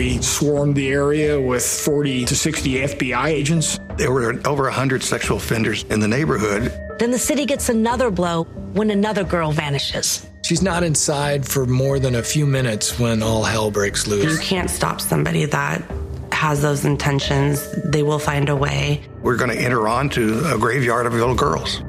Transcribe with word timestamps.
We 0.00 0.22
swarmed 0.22 0.76
the 0.76 0.88
area 0.88 1.38
with 1.38 1.62
40 1.62 2.24
to 2.24 2.34
60 2.34 2.70
FBI 2.72 3.26
agents. 3.26 3.78
There 3.98 4.10
were 4.10 4.40
over 4.46 4.62
100 4.62 5.02
sexual 5.02 5.36
offenders 5.36 5.82
in 5.90 6.00
the 6.00 6.08
neighborhood. 6.08 6.72
Then 6.98 7.10
the 7.10 7.18
city 7.18 7.44
gets 7.44 7.68
another 7.68 8.10
blow 8.10 8.44
when 8.72 8.90
another 8.90 9.24
girl 9.24 9.52
vanishes. 9.52 10.26
She's 10.42 10.62
not 10.62 10.84
inside 10.84 11.46
for 11.46 11.66
more 11.66 11.98
than 11.98 12.14
a 12.14 12.22
few 12.22 12.46
minutes 12.46 12.98
when 12.98 13.22
all 13.22 13.42
hell 13.42 13.70
breaks 13.70 14.06
loose. 14.06 14.24
You 14.24 14.38
can't 14.42 14.70
stop 14.70 15.02
somebody 15.02 15.44
that 15.44 15.82
has 16.32 16.62
those 16.62 16.86
intentions. 16.86 17.70
They 17.84 18.02
will 18.02 18.18
find 18.18 18.48
a 18.48 18.56
way. 18.56 19.02
We're 19.20 19.36
going 19.36 19.50
to 19.50 19.62
enter 19.62 19.86
onto 19.86 20.40
a 20.46 20.56
graveyard 20.56 21.04
of 21.04 21.12
little 21.12 21.34
girls. 21.34 21.82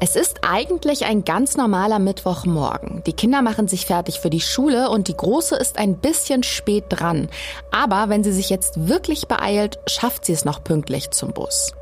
Es 0.00 0.14
ist 0.14 0.38
eigentlich 0.42 1.06
ein 1.06 1.24
ganz 1.24 1.56
normaler 1.56 1.98
Mittwochmorgen. 1.98 3.02
Die 3.04 3.12
Kinder 3.12 3.42
machen 3.42 3.66
sich 3.66 3.84
fertig 3.84 4.20
für 4.20 4.30
die 4.30 4.40
Schule 4.40 4.90
und 4.90 5.08
die 5.08 5.16
Große 5.16 5.56
ist 5.56 5.76
ein 5.76 5.96
bisschen 5.96 6.44
spät 6.44 6.84
dran. 6.88 7.28
Aber 7.72 8.08
wenn 8.08 8.22
sie 8.22 8.32
sich 8.32 8.48
jetzt 8.48 8.88
wirklich 8.88 9.26
beeilt, 9.26 9.80
schafft 9.88 10.24
sie 10.24 10.32
es 10.32 10.44
noch 10.44 10.62
pünktlich 10.62 11.10
zum 11.10 11.32
Bus. 11.32 11.72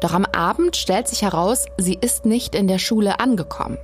Doch 0.00 0.14
am 0.14 0.24
Abend 0.24 0.76
stellt 0.76 1.06
sich 1.06 1.20
heraus, 1.20 1.66
sie 1.76 1.98
ist 2.00 2.24
nicht 2.24 2.54
in 2.54 2.66
der 2.66 2.78
Schule 2.78 3.20
angekommen. 3.20 3.76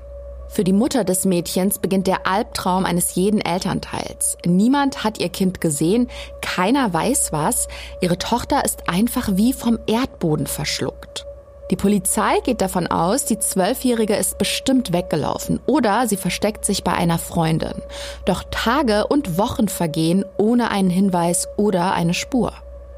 Für 0.48 0.64
die 0.64 0.72
Mutter 0.72 1.04
des 1.04 1.26
Mädchens 1.26 1.78
beginnt 1.78 2.06
der 2.06 2.26
Albtraum 2.26 2.86
eines 2.86 3.14
jeden 3.14 3.42
Elternteils. 3.42 4.38
Niemand 4.46 5.04
hat 5.04 5.18
ihr 5.18 5.28
Kind 5.28 5.60
gesehen, 5.60 6.08
keiner 6.40 6.94
weiß 6.94 7.32
was. 7.32 7.68
Ihre 8.00 8.16
Tochter 8.16 8.64
ist 8.64 8.88
einfach 8.88 9.30
wie 9.32 9.52
vom 9.52 9.78
Erdboden 9.86 10.46
verschluckt. 10.46 11.26
Die 11.70 11.76
Polizei 11.76 12.40
geht 12.44 12.60
davon 12.60 12.86
aus, 12.86 13.24
die 13.24 13.38
Zwölfjährige 13.38 14.14
ist 14.16 14.36
bestimmt 14.36 14.92
weggelaufen 14.92 15.60
oder 15.66 16.06
sie 16.06 16.16
versteckt 16.16 16.64
sich 16.64 16.84
bei 16.84 16.92
einer 16.92 17.18
Freundin. 17.18 17.80
Doch 18.24 18.44
Tage 18.50 19.06
und 19.06 19.38
Wochen 19.38 19.68
vergehen 19.68 20.24
ohne 20.36 20.70
einen 20.70 20.90
Hinweis 20.90 21.48
oder 21.56 21.92
eine 21.92 22.14
Spur. 22.14 22.52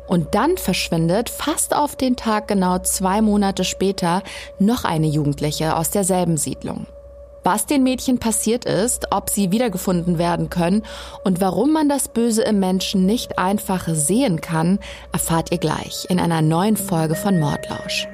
Und 0.06 0.34
dann 0.34 0.56
verschwindet 0.56 1.30
fast 1.30 1.74
auf 1.74 1.96
den 1.96 2.16
Tag 2.16 2.48
genau 2.48 2.78
zwei 2.78 3.22
Monate 3.22 3.64
später 3.64 4.22
noch 4.58 4.84
eine 4.84 5.06
Jugendliche 5.06 5.76
aus 5.76 5.90
derselben 5.90 6.36
Siedlung. 6.36 6.86
Was 7.44 7.66
den 7.66 7.82
Mädchen 7.82 8.18
passiert 8.18 8.64
ist, 8.64 9.12
ob 9.12 9.28
sie 9.28 9.52
wiedergefunden 9.52 10.18
werden 10.18 10.48
können 10.48 10.82
und 11.24 11.42
warum 11.42 11.72
man 11.72 11.90
das 11.90 12.08
Böse 12.08 12.42
im 12.42 12.58
Menschen 12.58 13.04
nicht 13.04 13.38
einfach 13.38 13.86
sehen 13.88 14.40
kann, 14.40 14.78
erfahrt 15.12 15.52
ihr 15.52 15.58
gleich 15.58 16.06
in 16.08 16.18
einer 16.18 16.40
neuen 16.40 16.78
Folge 16.78 17.14
von 17.14 17.38
Mordlausch. 17.38 18.08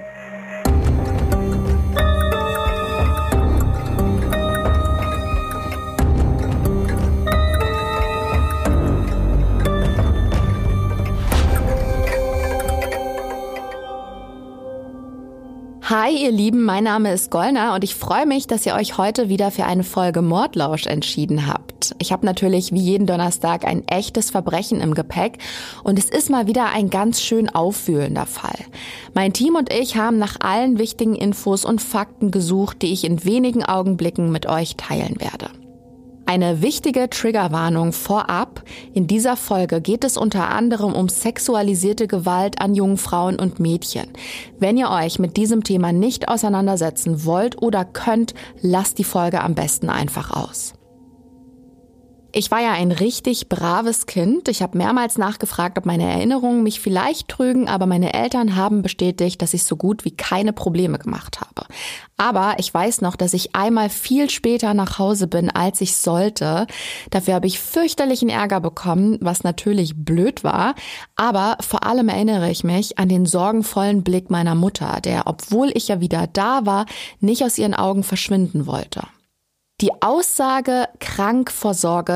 Hi, 15.90 16.16
ihr 16.22 16.30
Lieben, 16.30 16.62
mein 16.62 16.84
Name 16.84 17.12
ist 17.12 17.32
Gollner 17.32 17.74
und 17.74 17.82
ich 17.82 17.96
freue 17.96 18.24
mich, 18.24 18.46
dass 18.46 18.64
ihr 18.64 18.74
euch 18.74 18.96
heute 18.96 19.28
wieder 19.28 19.50
für 19.50 19.64
eine 19.64 19.82
Folge 19.82 20.22
Mordlausch 20.22 20.86
entschieden 20.86 21.48
habt. 21.48 21.96
Ich 21.98 22.12
habe 22.12 22.24
natürlich 22.24 22.70
wie 22.70 22.78
jeden 22.78 23.08
Donnerstag 23.08 23.64
ein 23.64 23.82
echtes 23.88 24.30
Verbrechen 24.30 24.80
im 24.80 24.94
Gepäck 24.94 25.38
und 25.82 25.98
es 25.98 26.08
ist 26.08 26.30
mal 26.30 26.46
wieder 26.46 26.66
ein 26.66 26.90
ganz 26.90 27.20
schön 27.20 27.48
auffühlender 27.48 28.26
Fall. 28.26 28.60
Mein 29.14 29.32
Team 29.32 29.56
und 29.56 29.72
ich 29.72 29.96
haben 29.96 30.18
nach 30.18 30.36
allen 30.38 30.78
wichtigen 30.78 31.16
Infos 31.16 31.64
und 31.64 31.82
Fakten 31.82 32.30
gesucht, 32.30 32.82
die 32.82 32.92
ich 32.92 33.02
in 33.02 33.24
wenigen 33.24 33.64
Augenblicken 33.64 34.30
mit 34.30 34.46
euch 34.46 34.76
teilen 34.76 35.16
werde. 35.18 35.50
Eine 36.30 36.62
wichtige 36.62 37.10
Triggerwarnung 37.10 37.92
vorab. 37.92 38.62
In 38.94 39.08
dieser 39.08 39.36
Folge 39.36 39.80
geht 39.80 40.04
es 40.04 40.16
unter 40.16 40.48
anderem 40.48 40.94
um 40.94 41.08
sexualisierte 41.08 42.06
Gewalt 42.06 42.60
an 42.60 42.76
jungen 42.76 42.98
Frauen 42.98 43.34
und 43.34 43.58
Mädchen. 43.58 44.06
Wenn 44.60 44.76
ihr 44.76 44.90
euch 44.90 45.18
mit 45.18 45.36
diesem 45.36 45.64
Thema 45.64 45.90
nicht 45.90 46.28
auseinandersetzen 46.28 47.24
wollt 47.24 47.60
oder 47.60 47.84
könnt, 47.84 48.34
lasst 48.62 48.98
die 48.98 49.04
Folge 49.04 49.40
am 49.40 49.56
besten 49.56 49.90
einfach 49.90 50.30
aus. 50.30 50.74
Ich 52.32 52.50
war 52.52 52.60
ja 52.60 52.72
ein 52.72 52.92
richtig 52.92 53.48
braves 53.48 54.06
Kind. 54.06 54.48
Ich 54.48 54.62
habe 54.62 54.78
mehrmals 54.78 55.18
nachgefragt, 55.18 55.78
ob 55.78 55.86
meine 55.86 56.04
Erinnerungen 56.04 56.62
mich 56.62 56.78
vielleicht 56.78 57.28
trügen, 57.28 57.68
aber 57.68 57.86
meine 57.86 58.14
Eltern 58.14 58.54
haben 58.54 58.82
bestätigt, 58.82 59.42
dass 59.42 59.52
ich 59.52 59.64
so 59.64 59.76
gut 59.76 60.04
wie 60.04 60.12
keine 60.12 60.52
Probleme 60.52 60.98
gemacht 60.98 61.40
habe. 61.40 61.66
Aber 62.16 62.54
ich 62.58 62.72
weiß 62.72 63.00
noch, 63.00 63.16
dass 63.16 63.34
ich 63.34 63.56
einmal 63.56 63.90
viel 63.90 64.30
später 64.30 64.74
nach 64.74 64.98
Hause 64.98 65.26
bin, 65.26 65.50
als 65.50 65.80
ich 65.80 65.96
sollte. 65.96 66.66
Dafür 67.10 67.34
habe 67.34 67.48
ich 67.48 67.58
fürchterlichen 67.58 68.28
Ärger 68.28 68.60
bekommen, 68.60 69.18
was 69.20 69.42
natürlich 69.42 69.94
blöd 69.96 70.44
war. 70.44 70.74
Aber 71.16 71.56
vor 71.60 71.84
allem 71.84 72.08
erinnere 72.08 72.50
ich 72.50 72.62
mich 72.62 72.98
an 72.98 73.08
den 73.08 73.26
sorgenvollen 73.26 74.04
Blick 74.04 74.30
meiner 74.30 74.54
Mutter, 74.54 75.00
der, 75.00 75.26
obwohl 75.26 75.72
ich 75.74 75.88
ja 75.88 76.00
wieder 76.00 76.28
da 76.28 76.64
war, 76.64 76.86
nicht 77.18 77.42
aus 77.42 77.58
ihren 77.58 77.74
Augen 77.74 78.04
verschwinden 78.04 78.66
wollte. 78.66 79.02
Die 79.80 80.02
Aussage 80.02 80.88
krank 80.98 81.50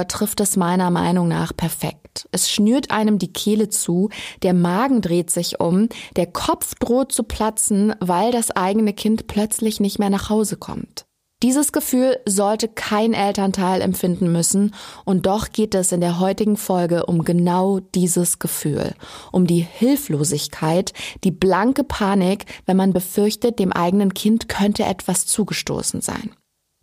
trifft 0.08 0.40
es 0.40 0.56
meiner 0.56 0.90
Meinung 0.90 1.28
nach 1.28 1.56
perfekt. 1.56 2.28
Es 2.30 2.50
schnürt 2.50 2.90
einem 2.90 3.18
die 3.18 3.32
Kehle 3.32 3.70
zu, 3.70 4.10
der 4.42 4.52
Magen 4.52 5.00
dreht 5.00 5.30
sich 5.30 5.60
um, 5.60 5.88
der 6.16 6.26
Kopf 6.26 6.74
droht 6.74 7.12
zu 7.12 7.22
platzen, 7.22 7.94
weil 8.00 8.32
das 8.32 8.50
eigene 8.50 8.92
Kind 8.92 9.28
plötzlich 9.28 9.80
nicht 9.80 9.98
mehr 9.98 10.10
nach 10.10 10.28
Hause 10.28 10.58
kommt. 10.58 11.06
Dieses 11.42 11.72
Gefühl 11.72 12.18
sollte 12.26 12.68
kein 12.68 13.14
Elternteil 13.14 13.80
empfinden 13.80 14.30
müssen, 14.30 14.74
und 15.06 15.24
doch 15.24 15.50
geht 15.50 15.74
es 15.74 15.90
in 15.90 16.02
der 16.02 16.20
heutigen 16.20 16.58
Folge 16.58 17.06
um 17.06 17.24
genau 17.24 17.80
dieses 17.80 18.38
Gefühl, 18.38 18.94
um 19.32 19.46
die 19.46 19.60
Hilflosigkeit, 19.60 20.92
die 21.24 21.30
blanke 21.30 21.82
Panik, 21.82 22.44
wenn 22.66 22.76
man 22.76 22.92
befürchtet, 22.92 23.58
dem 23.58 23.72
eigenen 23.72 24.12
Kind 24.12 24.50
könnte 24.50 24.84
etwas 24.84 25.26
zugestoßen 25.26 26.02
sein. 26.02 26.30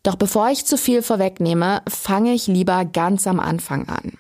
Doch 0.03 0.15
bevor 0.15 0.49
ich 0.49 0.65
zu 0.65 0.77
viel 0.77 1.01
vorwegnehme, 1.01 1.83
fange 1.87 2.33
ich 2.33 2.47
lieber 2.47 2.85
ganz 2.85 3.27
am 3.27 3.39
Anfang 3.39 3.87
an. 3.87 4.17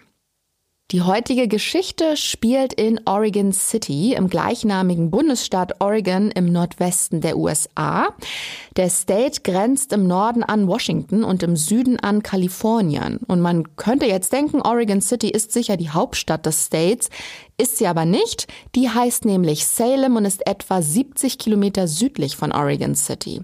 Die 0.91 1.03
heutige 1.03 1.47
Geschichte 1.47 2.17
spielt 2.17 2.73
in 2.73 2.99
Oregon 3.05 3.53
City 3.53 4.13
im 4.13 4.27
gleichnamigen 4.27 5.09
Bundesstaat 5.09 5.79
Oregon 5.79 6.31
im 6.31 6.51
Nordwesten 6.51 7.21
der 7.21 7.37
USA. 7.37 8.09
Der 8.75 8.89
State 8.89 9.39
grenzt 9.41 9.93
im 9.93 10.05
Norden 10.05 10.43
an 10.43 10.67
Washington 10.67 11.23
und 11.23 11.43
im 11.43 11.55
Süden 11.55 11.97
an 11.97 12.23
Kalifornien. 12.23 13.19
Und 13.25 13.39
man 13.39 13.77
könnte 13.77 14.05
jetzt 14.05 14.33
denken, 14.33 14.61
Oregon 14.61 14.99
City 14.99 15.29
ist 15.29 15.53
sicher 15.53 15.77
die 15.77 15.91
Hauptstadt 15.91 16.45
des 16.45 16.65
States, 16.65 17.09
ist 17.57 17.77
sie 17.77 17.87
aber 17.87 18.03
nicht. 18.03 18.47
Die 18.75 18.89
heißt 18.89 19.23
nämlich 19.23 19.67
Salem 19.67 20.17
und 20.17 20.25
ist 20.25 20.45
etwa 20.45 20.81
70 20.81 21.37
Kilometer 21.37 21.87
südlich 21.87 22.35
von 22.35 22.51
Oregon 22.51 22.95
City. 22.95 23.43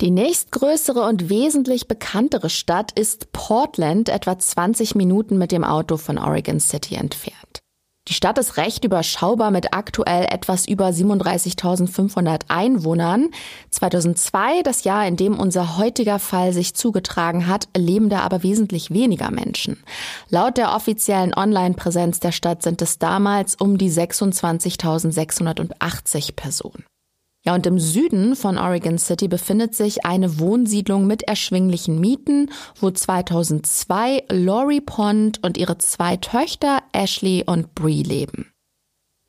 Die 0.00 0.10
nächstgrößere 0.10 1.02
und 1.02 1.28
wesentlich 1.28 1.86
bekanntere 1.86 2.50
Stadt 2.50 2.90
ist 2.98 3.30
Portland, 3.30 4.08
etwa 4.08 4.36
20 4.36 4.96
Minuten 4.96 5.38
mit 5.38 5.52
dem 5.52 5.62
Auto 5.62 5.98
von 5.98 6.18
Oregon 6.18 6.58
City 6.58 6.96
entfernt. 6.96 7.60
Die 8.08 8.12
Stadt 8.12 8.36
ist 8.38 8.56
recht 8.56 8.84
überschaubar 8.84 9.52
mit 9.52 9.72
aktuell 9.72 10.24
etwas 10.24 10.66
über 10.66 10.88
37.500 10.88 12.46
Einwohnern. 12.48 13.28
2002, 13.70 14.62
das 14.62 14.82
Jahr, 14.84 15.06
in 15.06 15.16
dem 15.16 15.38
unser 15.38 15.78
heutiger 15.78 16.18
Fall 16.18 16.52
sich 16.52 16.74
zugetragen 16.74 17.46
hat, 17.46 17.68
leben 17.76 18.08
da 18.10 18.20
aber 18.20 18.42
wesentlich 18.42 18.90
weniger 18.90 19.30
Menschen. 19.30 19.82
Laut 20.28 20.58
der 20.58 20.74
offiziellen 20.74 21.32
Online-Präsenz 21.34 22.20
der 22.20 22.32
Stadt 22.32 22.62
sind 22.62 22.82
es 22.82 22.98
damals 22.98 23.54
um 23.54 23.78
die 23.78 23.90
26.680 23.90 26.34
Personen. 26.34 26.84
Ja, 27.46 27.54
und 27.54 27.66
im 27.66 27.78
Süden 27.78 28.36
von 28.36 28.56
Oregon 28.56 28.96
City 28.96 29.28
befindet 29.28 29.74
sich 29.74 30.06
eine 30.06 30.38
Wohnsiedlung 30.38 31.06
mit 31.06 31.24
erschwinglichen 31.24 32.00
Mieten, 32.00 32.50
wo 32.80 32.90
2002 32.90 34.24
Lori 34.30 34.80
Pond 34.80 35.44
und 35.44 35.58
ihre 35.58 35.76
zwei 35.76 36.16
Töchter 36.16 36.82
Ashley 36.92 37.44
und 37.46 37.74
Bree 37.74 38.02
leben. 38.02 38.53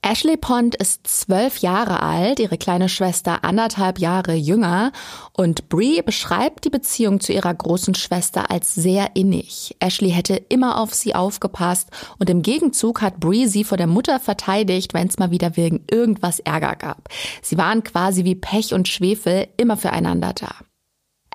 Ashley 0.07 0.37
Pond 0.37 0.75
ist 0.75 1.07
zwölf 1.07 1.57
Jahre 1.57 2.03
alt, 2.03 2.39
ihre 2.39 2.59
kleine 2.59 2.89
Schwester 2.89 3.43
anderthalb 3.43 3.97
Jahre 3.97 4.35
jünger 4.35 4.91
und 5.33 5.67
Bree 5.67 6.03
beschreibt 6.03 6.63
die 6.63 6.69
Beziehung 6.69 7.21
zu 7.21 7.33
ihrer 7.33 7.51
großen 7.51 7.95
Schwester 7.95 8.51
als 8.51 8.75
sehr 8.75 9.15
innig. 9.15 9.75
Ashley 9.79 10.11
hätte 10.11 10.35
immer 10.35 10.79
auf 10.79 10.93
sie 10.93 11.15
aufgepasst 11.15 11.89
und 12.19 12.29
im 12.29 12.43
Gegenzug 12.43 13.01
hat 13.01 13.19
Bree 13.19 13.47
sie 13.47 13.63
vor 13.63 13.79
der 13.79 13.87
Mutter 13.87 14.19
verteidigt, 14.19 14.93
wenn 14.93 15.07
es 15.07 15.17
mal 15.17 15.31
wieder 15.31 15.57
wegen 15.57 15.83
irgendwas 15.89 16.37
Ärger 16.37 16.75
gab. 16.75 17.09
Sie 17.41 17.57
waren 17.57 17.83
quasi 17.83 18.25
wie 18.25 18.35
Pech 18.35 18.75
und 18.75 18.87
Schwefel 18.87 19.47
immer 19.57 19.75
füreinander 19.75 20.33
da. 20.33 20.53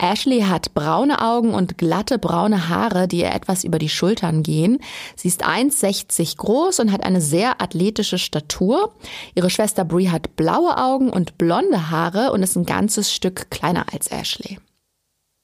Ashley 0.01 0.41
hat 0.43 0.73
braune 0.73 1.21
Augen 1.21 1.53
und 1.53 1.77
glatte 1.77 2.19
braune 2.19 2.69
Haare, 2.69 3.07
die 3.07 3.19
ihr 3.19 3.33
etwas 3.33 3.65
über 3.65 3.79
die 3.79 3.89
Schultern 3.89 4.43
gehen. 4.43 4.79
Sie 5.15 5.29
ist 5.29 5.45
1,60 5.45 6.39
groß 6.39 6.81
und 6.81 6.91
hat 6.91 7.05
eine 7.05 7.21
sehr 7.21 7.61
athletische 7.61 8.19
Statur. 8.19 8.95
Ihre 9.35 9.51
Schwester 9.51 9.85
Brie 9.85 10.09
hat 10.09 10.37
blaue 10.37 10.79
Augen 10.79 11.11
und 11.11 11.37
blonde 11.37 11.91
Haare 11.91 12.33
und 12.33 12.43
ist 12.43 12.57
ein 12.57 12.65
ganzes 12.65 13.13
Stück 13.13 13.51
kleiner 13.51 13.87
als 13.93 14.11
Ashley. 14.11 14.59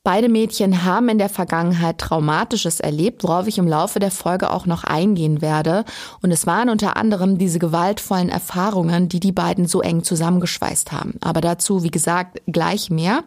Beide 0.06 0.28
Mädchen 0.28 0.84
haben 0.84 1.08
in 1.08 1.18
der 1.18 1.28
Vergangenheit 1.28 1.98
Traumatisches 1.98 2.78
erlebt, 2.78 3.24
worauf 3.24 3.48
ich 3.48 3.58
im 3.58 3.66
Laufe 3.66 3.98
der 3.98 4.12
Folge 4.12 4.52
auch 4.52 4.64
noch 4.64 4.84
eingehen 4.84 5.42
werde. 5.42 5.84
Und 6.22 6.30
es 6.30 6.46
waren 6.46 6.68
unter 6.68 6.96
anderem 6.96 7.38
diese 7.38 7.58
gewaltvollen 7.58 8.28
Erfahrungen, 8.28 9.08
die 9.08 9.18
die 9.18 9.32
beiden 9.32 9.66
so 9.66 9.82
eng 9.82 10.04
zusammengeschweißt 10.04 10.92
haben. 10.92 11.14
Aber 11.20 11.40
dazu, 11.40 11.82
wie 11.82 11.90
gesagt, 11.90 12.40
gleich 12.46 12.88
mehr. 12.88 13.24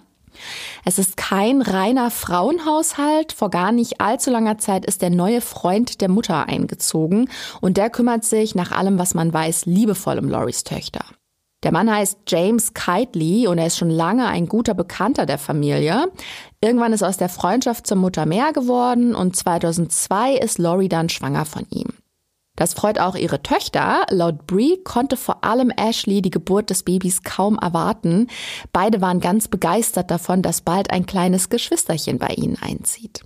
Es 0.86 1.00
ist 1.00 1.18
kein 1.18 1.62
reiner 1.62 2.12
Frauenhaushalt. 2.12 3.34
Vor 3.34 3.50
gar 3.50 3.72
nicht 3.72 4.02
allzu 4.02 4.32
langer 4.32 4.58
Zeit 4.58 4.86
ist 4.86 5.02
der 5.02 5.10
neue 5.10 5.42
Freund 5.42 6.02
der 6.02 6.10
Mutter 6.10 6.48
eingezogen 6.48 7.30
und 7.62 7.78
der 7.78 7.90
kümmert 7.90 8.24
sich 8.26 8.56
nach 8.56 8.72
allem, 8.72 9.00
was 9.00 9.14
man 9.14 9.34
weiß, 9.34 9.66
liebevoll 9.66 10.20
um 10.20 10.30
Loris 10.30 10.64
Töchter. 10.64 11.06
Der 11.64 11.74
Mann 11.74 11.92
heißt 11.92 12.20
James 12.28 12.74
Kitely 12.74 13.48
und 13.48 13.58
er 13.58 13.68
ist 13.68 13.78
schon 13.78 13.90
lange 13.90 14.28
ein 14.28 14.48
guter 14.48 14.74
Bekannter 14.74 15.26
der 15.26 15.38
Familie. 15.38 16.06
Irgendwann 16.62 16.94
ist 16.94 17.04
aus 17.04 17.18
der 17.18 17.28
Freundschaft 17.28 17.86
zur 17.86 17.98
Mutter 17.98 18.26
mehr 18.26 18.54
geworden 18.54 19.14
und 19.14 19.36
2002 19.36 20.36
ist 20.36 20.58
Lori 20.58 20.88
dann 20.88 21.10
schwanger 21.10 21.46
von 21.46 21.66
ihm. 21.70 21.90
Das 22.60 22.74
freut 22.74 23.00
auch 23.00 23.16
ihre 23.16 23.42
Töchter. 23.42 24.06
Laut 24.10 24.46
Brie 24.46 24.82
konnte 24.84 25.16
vor 25.16 25.46
allem 25.46 25.72
Ashley 25.72 26.22
die 26.22 26.30
Geburt 26.30 26.70
des 26.70 26.84
Babys 26.84 27.24
kaum 27.24 27.58
erwarten. 27.58 28.28
Beide 28.74 29.00
waren 29.00 29.22
ganz 29.22 29.48
begeistert 29.48 30.12
davon, 30.12 30.42
dass 30.42 30.60
bald 30.60 30.92
ein 30.92 31.06
kleines 31.06 31.48
Geschwisterchen 31.48 32.20
bei 32.20 32.28
ihnen 32.36 32.58
einzieht. 32.62 33.24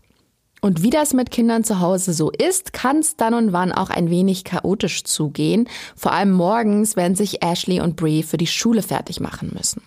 Und 0.61 0.83
wie 0.83 0.91
das 0.91 1.15
mit 1.15 1.31
Kindern 1.31 1.63
zu 1.63 1.79
Hause 1.79 2.13
so 2.13 2.29
ist, 2.29 2.73
kann 2.73 2.99
es 2.99 3.17
dann 3.17 3.33
und 3.33 3.53
wann 3.53 3.71
auch 3.71 3.89
ein 3.89 4.11
wenig 4.11 4.43
chaotisch 4.43 5.03
zugehen. 5.03 5.67
Vor 5.95 6.11
allem 6.11 6.31
morgens, 6.31 6.95
wenn 6.95 7.15
sich 7.15 7.43
Ashley 7.43 7.81
und 7.81 7.95
Brie 7.95 8.21
für 8.21 8.37
die 8.37 8.45
Schule 8.45 8.83
fertig 8.83 9.19
machen 9.19 9.51
müssen. 9.55 9.81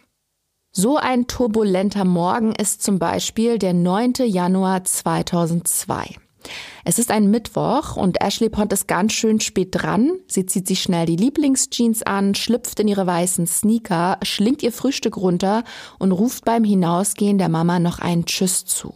So 0.73 0.97
ein 0.97 1.29
turbulenter 1.29 2.05
Morgen 2.05 2.53
ist 2.53 2.83
zum 2.83 2.99
Beispiel 2.99 3.61
der 3.61 3.75
9. 3.75 4.15
Januar 4.27 4.83
2002. 4.83 6.17
Es 6.85 6.99
ist 6.99 7.11
ein 7.11 7.31
Mittwoch 7.31 7.97
und 7.97 8.21
Ashley 8.21 8.49
Pond 8.49 8.73
ist 8.73 8.87
ganz 8.87 9.13
schön 9.13 9.41
spät 9.41 9.71
dran. 9.73 10.13
Sie 10.29 10.47
zieht 10.47 10.69
sich 10.69 10.81
schnell 10.81 11.07
die 11.07 11.17
Lieblingsjeans 11.17 12.05
an, 12.05 12.35
schlüpft 12.35 12.79
in 12.79 12.89
ihre 12.89 13.07
weißen 13.07 13.47
Sneaker, 13.47 14.19
schlingt 14.23 14.63
ihr 14.63 14.73
Frühstück 14.73 15.17
runter 15.17 15.65
und 15.99 16.13
ruft 16.13 16.45
beim 16.45 16.63
Hinausgehen 16.63 17.39
der 17.39 17.49
Mama 17.49 17.81
noch 17.81 17.99
einen 17.99 18.25
Tschüss 18.25 18.65
zu. 18.65 18.93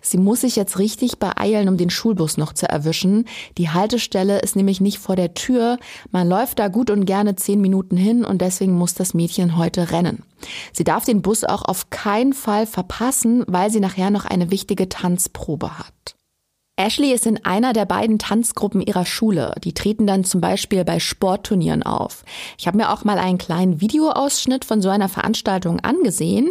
Sie 0.00 0.18
muss 0.18 0.40
sich 0.40 0.56
jetzt 0.56 0.78
richtig 0.78 1.18
beeilen, 1.18 1.68
um 1.68 1.76
den 1.76 1.90
Schulbus 1.90 2.36
noch 2.36 2.52
zu 2.52 2.68
erwischen. 2.68 3.26
Die 3.58 3.70
Haltestelle 3.70 4.40
ist 4.40 4.56
nämlich 4.56 4.80
nicht 4.80 4.98
vor 4.98 5.14
der 5.14 5.34
Tür. 5.34 5.78
Man 6.10 6.28
läuft 6.28 6.58
da 6.58 6.68
gut 6.68 6.90
und 6.90 7.04
gerne 7.04 7.36
zehn 7.36 7.60
Minuten 7.60 7.96
hin 7.96 8.24
und 8.24 8.40
deswegen 8.40 8.72
muss 8.72 8.94
das 8.94 9.14
Mädchen 9.14 9.56
heute 9.56 9.92
rennen. 9.92 10.24
Sie 10.72 10.84
darf 10.84 11.04
den 11.04 11.22
Bus 11.22 11.44
auch 11.44 11.62
auf 11.62 11.90
keinen 11.90 12.32
Fall 12.32 12.66
verpassen, 12.66 13.44
weil 13.46 13.70
sie 13.70 13.80
nachher 13.80 14.10
noch 14.10 14.24
eine 14.24 14.50
wichtige 14.50 14.88
Tanzprobe 14.88 15.78
hat. 15.78 16.16
Ashley 16.76 17.12
ist 17.12 17.26
in 17.26 17.44
einer 17.44 17.74
der 17.74 17.84
beiden 17.84 18.18
Tanzgruppen 18.18 18.80
ihrer 18.80 19.04
Schule. 19.04 19.54
Die 19.62 19.74
treten 19.74 20.06
dann 20.06 20.24
zum 20.24 20.40
Beispiel 20.40 20.84
bei 20.84 21.00
Sportturnieren 21.00 21.82
auf. 21.82 22.24
Ich 22.56 22.66
habe 22.66 22.78
mir 22.78 22.90
auch 22.90 23.04
mal 23.04 23.18
einen 23.18 23.36
kleinen 23.36 23.82
Videoausschnitt 23.82 24.64
von 24.64 24.80
so 24.80 24.88
einer 24.88 25.10
Veranstaltung 25.10 25.80
angesehen 25.80 26.48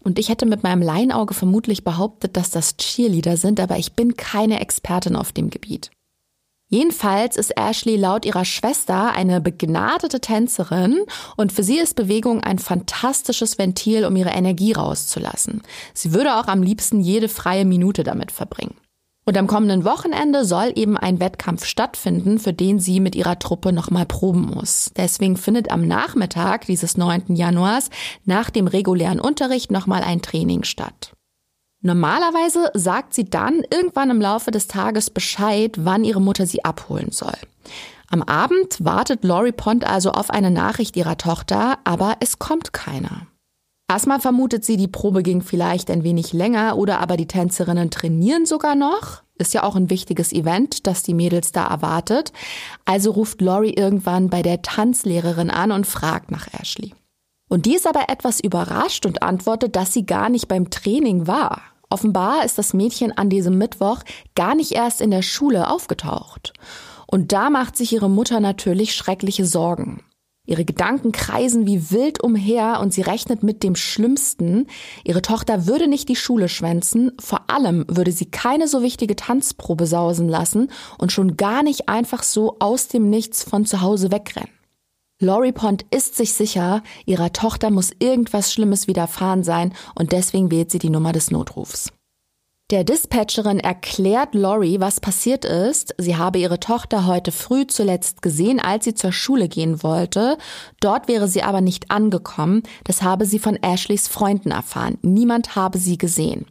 und 0.00 0.18
ich 0.18 0.28
hätte 0.28 0.44
mit 0.44 0.62
meinem 0.62 0.82
Laienauge 0.82 1.32
vermutlich 1.32 1.84
behauptet, 1.84 2.36
dass 2.36 2.50
das 2.50 2.76
Cheerleader 2.76 3.38
sind, 3.38 3.60
aber 3.60 3.78
ich 3.78 3.94
bin 3.94 4.14
keine 4.14 4.60
Expertin 4.60 5.16
auf 5.16 5.32
dem 5.32 5.48
Gebiet. 5.48 5.90
Jedenfalls 6.68 7.36
ist 7.36 7.56
Ashley 7.58 7.96
laut 7.96 8.24
ihrer 8.24 8.44
Schwester 8.44 9.12
eine 9.12 9.40
begnadete 9.40 10.20
Tänzerin 10.20 11.00
und 11.36 11.52
für 11.52 11.62
sie 11.62 11.78
ist 11.78 11.96
Bewegung 11.96 12.42
ein 12.42 12.58
fantastisches 12.58 13.58
Ventil, 13.58 14.04
um 14.04 14.16
ihre 14.16 14.30
Energie 14.30 14.72
rauszulassen. 14.72 15.62
Sie 15.94 16.12
würde 16.12 16.36
auch 16.36 16.46
am 16.46 16.62
liebsten 16.62 17.00
jede 17.00 17.28
freie 17.28 17.64
Minute 17.64 18.04
damit 18.04 18.32
verbringen. 18.32 18.74
Und 19.24 19.38
am 19.38 19.46
kommenden 19.46 19.84
Wochenende 19.84 20.44
soll 20.44 20.72
eben 20.74 20.96
ein 20.96 21.20
Wettkampf 21.20 21.64
stattfinden, 21.64 22.40
für 22.40 22.52
den 22.52 22.80
sie 22.80 22.98
mit 22.98 23.14
ihrer 23.14 23.38
Truppe 23.38 23.72
nochmal 23.72 24.04
proben 24.04 24.50
muss. 24.52 24.90
Deswegen 24.96 25.36
findet 25.36 25.70
am 25.70 25.86
Nachmittag 25.86 26.66
dieses 26.66 26.96
9. 26.96 27.36
Januars 27.36 27.88
nach 28.24 28.50
dem 28.50 28.66
regulären 28.66 29.20
Unterricht 29.20 29.70
nochmal 29.70 30.02
ein 30.02 30.22
Training 30.22 30.64
statt. 30.64 31.12
Normalerweise 31.82 32.70
sagt 32.74 33.14
sie 33.14 33.24
dann 33.24 33.62
irgendwann 33.72 34.10
im 34.10 34.20
Laufe 34.20 34.50
des 34.50 34.66
Tages 34.66 35.10
Bescheid, 35.10 35.76
wann 35.78 36.04
ihre 36.04 36.20
Mutter 36.20 36.46
sie 36.46 36.64
abholen 36.64 37.10
soll. 37.10 37.36
Am 38.08 38.22
Abend 38.22 38.84
wartet 38.84 39.24
Lori 39.24 39.52
Pond 39.52 39.84
also 39.84 40.12
auf 40.12 40.30
eine 40.30 40.50
Nachricht 40.50 40.96
ihrer 40.96 41.16
Tochter, 41.16 41.78
aber 41.84 42.16
es 42.20 42.38
kommt 42.38 42.72
keiner. 42.72 43.26
Erstmal 43.88 44.20
vermutet 44.20 44.64
sie, 44.64 44.76
die 44.76 44.88
Probe 44.88 45.22
ging 45.22 45.42
vielleicht 45.42 45.90
ein 45.90 46.02
wenig 46.02 46.32
länger 46.32 46.78
oder 46.78 47.00
aber 47.00 47.16
die 47.16 47.26
Tänzerinnen 47.26 47.90
trainieren 47.90 48.46
sogar 48.46 48.74
noch. 48.74 49.22
Ist 49.36 49.54
ja 49.54 49.64
auch 49.64 49.76
ein 49.76 49.90
wichtiges 49.90 50.32
Event, 50.32 50.86
das 50.86 51.02
die 51.02 51.14
Mädels 51.14 51.52
da 51.52 51.66
erwartet. 51.66 52.32
Also 52.84 53.10
ruft 53.10 53.40
Lori 53.40 53.70
irgendwann 53.70 54.30
bei 54.30 54.42
der 54.42 54.62
Tanzlehrerin 54.62 55.50
an 55.50 55.72
und 55.72 55.86
fragt 55.86 56.30
nach 56.30 56.48
Ashley. 56.58 56.94
Und 57.50 57.66
die 57.66 57.74
ist 57.74 57.86
aber 57.86 58.08
etwas 58.08 58.40
überrascht 58.40 59.04
und 59.04 59.22
antwortet, 59.22 59.76
dass 59.76 59.92
sie 59.92 60.06
gar 60.06 60.30
nicht 60.30 60.48
beim 60.48 60.70
Training 60.70 61.26
war. 61.26 61.60
Offenbar 61.90 62.46
ist 62.46 62.56
das 62.56 62.72
Mädchen 62.72 63.12
an 63.12 63.28
diesem 63.28 63.58
Mittwoch 63.58 63.98
gar 64.34 64.54
nicht 64.54 64.72
erst 64.72 65.02
in 65.02 65.10
der 65.10 65.20
Schule 65.20 65.68
aufgetaucht. 65.68 66.54
Und 67.06 67.32
da 67.32 67.50
macht 67.50 67.76
sich 67.76 67.92
ihre 67.92 68.08
Mutter 68.08 68.40
natürlich 68.40 68.94
schreckliche 68.94 69.44
Sorgen. 69.44 70.02
Ihre 70.44 70.64
Gedanken 70.64 71.12
kreisen 71.12 71.66
wie 71.66 71.92
wild 71.92 72.22
umher 72.22 72.80
und 72.80 72.92
sie 72.92 73.02
rechnet 73.02 73.44
mit 73.44 73.62
dem 73.62 73.76
Schlimmsten. 73.76 74.66
Ihre 75.04 75.22
Tochter 75.22 75.66
würde 75.66 75.86
nicht 75.86 76.08
die 76.08 76.16
Schule 76.16 76.48
schwänzen, 76.48 77.12
vor 77.20 77.48
allem 77.48 77.84
würde 77.88 78.10
sie 78.10 78.26
keine 78.26 78.66
so 78.66 78.82
wichtige 78.82 79.14
Tanzprobe 79.14 79.86
sausen 79.86 80.28
lassen 80.28 80.68
und 80.98 81.12
schon 81.12 81.36
gar 81.36 81.62
nicht 81.62 81.88
einfach 81.88 82.24
so 82.24 82.56
aus 82.58 82.88
dem 82.88 83.08
Nichts 83.08 83.44
von 83.44 83.66
zu 83.66 83.82
Hause 83.82 84.10
wegrennen. 84.10 84.50
Lori 85.20 85.52
Pond 85.52 85.86
ist 85.92 86.16
sich 86.16 86.32
sicher, 86.32 86.82
ihrer 87.06 87.32
Tochter 87.32 87.70
muss 87.70 87.92
irgendwas 88.00 88.52
Schlimmes 88.52 88.88
widerfahren 88.88 89.44
sein 89.44 89.72
und 89.94 90.10
deswegen 90.10 90.50
wählt 90.50 90.72
sie 90.72 90.80
die 90.80 90.90
Nummer 90.90 91.12
des 91.12 91.30
Notrufs. 91.30 91.92
Der 92.72 92.84
Dispatcherin 92.84 93.60
erklärt 93.60 94.34
Lori, 94.34 94.80
was 94.80 94.98
passiert 94.98 95.44
ist. 95.44 95.94
Sie 95.98 96.16
habe 96.16 96.38
ihre 96.38 96.58
Tochter 96.58 97.04
heute 97.04 97.30
früh 97.30 97.66
zuletzt 97.66 98.22
gesehen, 98.22 98.60
als 98.60 98.86
sie 98.86 98.94
zur 98.94 99.12
Schule 99.12 99.50
gehen 99.50 99.82
wollte. 99.82 100.38
Dort 100.80 101.06
wäre 101.06 101.28
sie 101.28 101.42
aber 101.42 101.60
nicht 101.60 101.90
angekommen. 101.90 102.62
Das 102.84 103.02
habe 103.02 103.26
sie 103.26 103.38
von 103.38 103.56
Ashleys 103.56 104.08
Freunden 104.08 104.52
erfahren. 104.52 104.96
Niemand 105.02 105.54
habe 105.54 105.76
sie 105.76 105.98
gesehen. 105.98 106.46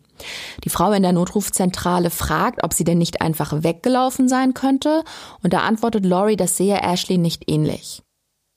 Die 0.64 0.70
Frau 0.70 0.92
in 0.92 1.02
der 1.02 1.12
Notrufzentrale 1.12 2.12
fragt, 2.12 2.64
ob 2.64 2.76
sie 2.76 2.84
denn 2.84 3.00
nicht 3.00 3.20
einfach 3.24 3.64
weggelaufen 3.64 4.30
sein 4.30 4.54
könnte, 4.54 5.04
und 5.42 5.54
da 5.54 5.62
antwortet 5.62 6.06
Lori, 6.06 6.36
das 6.36 6.56
sehe 6.56 6.84
Ashley 6.84 7.18
nicht 7.18 7.50
ähnlich. 7.50 8.04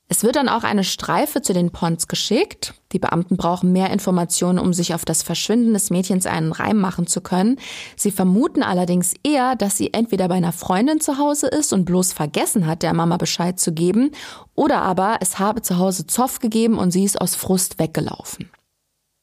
Es 0.07 0.23
wird 0.23 0.37
dann 0.37 0.51
auch 0.51 0.65
eine 0.65 0.85
Streife 0.85 1.41
zu 1.41 1.55
den 1.55 1.71
Ponds 1.71 2.09
geschickt. 2.09 2.75
Die 2.93 2.99
Beamten 2.99 3.39
brauchen 3.39 3.73
mehr 3.73 3.91
Informationen, 3.91 4.59
um 4.59 4.75
sich 4.75 4.95
auf 4.95 5.05
das 5.05 5.23
Verschwinden 5.23 5.73
des 5.73 5.89
Mädchens 5.91 6.27
einen 6.27 6.53
Reim 6.53 6.79
machen 6.79 7.07
zu 7.07 7.23
können. 7.23 7.59
Sie 7.97 8.11
vermuten 8.11 8.63
allerdings 8.63 9.15
eher, 9.25 9.57
dass 9.57 9.79
sie 9.79 9.95
entweder 9.95 10.29
bei 10.29 10.35
einer 10.35 10.53
Freundin 10.53 11.01
zu 11.01 11.17
Hause 11.19 11.49
ist 11.49 11.73
und 11.73 11.87
bloß 11.87 12.13
vergessen 12.13 12.67
hat, 12.67 12.83
der 12.83 12.93
Mama 12.93 13.17
Bescheid 13.17 13.59
zu 13.59 13.73
geben, 13.73 14.11
oder 14.55 14.83
aber 14.83 15.19
es 15.21 15.39
habe 15.39 15.63
zu 15.63 15.79
Hause 15.79 16.07
Zoff 16.07 16.39
gegeben 16.39 16.79
und 16.79 16.91
sie 16.91 17.05
ist 17.05 17.21
aus 17.21 17.35
Frust 17.35 17.79
weggelaufen. 17.79 18.51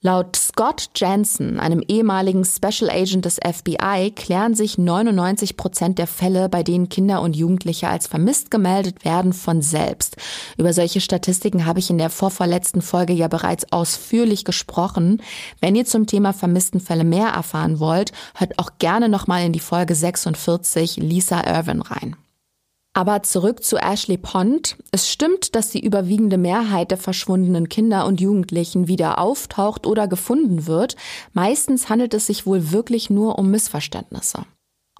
Laut 0.03 0.35
Scott 0.35 0.89
Jensen, 0.95 1.59
einem 1.59 1.83
ehemaligen 1.87 2.43
Special 2.43 2.89
Agent 2.89 3.25
des 3.25 3.35
FBI, 3.35 4.11
klären 4.15 4.55
sich 4.55 4.79
99 4.79 5.57
Prozent 5.57 5.99
der 5.99 6.07
Fälle, 6.07 6.49
bei 6.49 6.63
denen 6.63 6.89
Kinder 6.89 7.21
und 7.21 7.35
Jugendliche 7.35 7.87
als 7.87 8.07
vermisst 8.07 8.49
gemeldet 8.49 9.05
werden, 9.05 9.31
von 9.31 9.61
selbst. 9.61 10.17
Über 10.57 10.73
solche 10.73 11.01
Statistiken 11.01 11.67
habe 11.67 11.77
ich 11.77 11.91
in 11.91 11.99
der 11.99 12.09
vorvorletzten 12.09 12.81
Folge 12.81 13.13
ja 13.13 13.27
bereits 13.27 13.71
ausführlich 13.71 14.43
gesprochen. 14.43 15.21
Wenn 15.59 15.75
ihr 15.75 15.85
zum 15.85 16.07
Thema 16.07 16.33
vermissten 16.33 16.79
Fälle 16.79 17.03
mehr 17.03 17.27
erfahren 17.27 17.79
wollt, 17.79 18.11
hört 18.33 18.57
auch 18.57 18.71
gerne 18.79 19.07
nochmal 19.07 19.45
in 19.45 19.53
die 19.53 19.59
Folge 19.59 19.93
46 19.93 20.97
Lisa 20.97 21.45
Irvin 21.45 21.83
rein. 21.83 22.15
Aber 22.93 23.23
zurück 23.23 23.63
zu 23.63 23.77
Ashley 23.77 24.17
Pond. 24.17 24.75
Es 24.91 25.09
stimmt, 25.09 25.55
dass 25.55 25.69
die 25.69 25.83
überwiegende 25.83 26.37
Mehrheit 26.37 26.91
der 26.91 26.97
verschwundenen 26.97 27.69
Kinder 27.69 28.05
und 28.05 28.19
Jugendlichen 28.19 28.89
wieder 28.89 29.17
auftaucht 29.17 29.87
oder 29.87 30.09
gefunden 30.09 30.67
wird. 30.67 30.97
Meistens 31.33 31.87
handelt 31.89 32.13
es 32.13 32.27
sich 32.27 32.45
wohl 32.45 32.71
wirklich 32.71 33.09
nur 33.09 33.39
um 33.39 33.49
Missverständnisse. 33.49 34.45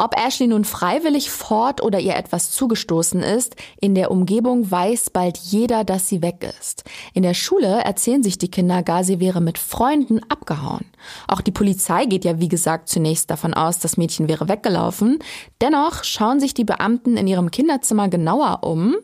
Ob 0.03 0.17
Ashley 0.17 0.47
nun 0.47 0.65
freiwillig 0.65 1.29
fort 1.29 1.83
oder 1.83 1.99
ihr 1.99 2.15
etwas 2.15 2.49
zugestoßen 2.49 3.21
ist, 3.21 3.55
in 3.79 3.93
der 3.93 4.09
Umgebung 4.09 4.71
weiß 4.71 5.11
bald 5.11 5.37
jeder, 5.37 5.83
dass 5.83 6.09
sie 6.09 6.23
weg 6.23 6.51
ist. 6.59 6.85
In 7.13 7.21
der 7.21 7.35
Schule 7.35 7.83
erzählen 7.83 8.23
sich 8.23 8.39
die 8.39 8.49
Kinder 8.49 8.81
gar, 8.81 9.03
sie 9.03 9.19
wäre 9.19 9.41
mit 9.41 9.59
Freunden 9.59 10.19
abgehauen. 10.27 10.85
Auch 11.27 11.41
die 11.41 11.51
Polizei 11.51 12.05
geht 12.05 12.25
ja 12.25 12.39
wie 12.39 12.47
gesagt 12.47 12.89
zunächst 12.89 13.29
davon 13.29 13.53
aus, 13.53 13.77
das 13.77 13.95
Mädchen 13.95 14.27
wäre 14.27 14.49
weggelaufen. 14.49 15.19
Dennoch 15.61 16.03
schauen 16.03 16.39
sich 16.39 16.55
die 16.55 16.65
Beamten 16.65 17.15
in 17.15 17.27
ihrem 17.27 17.51
Kinderzimmer 17.51 18.09
genauer 18.09 18.61
um 18.63 18.95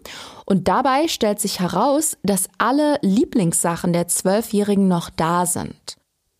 und 0.45 0.67
dabei 0.67 1.07
stellt 1.09 1.39
sich 1.39 1.59
heraus, 1.59 2.17
dass 2.23 2.49
alle 2.57 2.97
Lieblingssachen 3.03 3.93
der 3.93 4.07
Zwölfjährigen 4.07 4.87
noch 4.87 5.11
da 5.11 5.45
sind. 5.45 5.96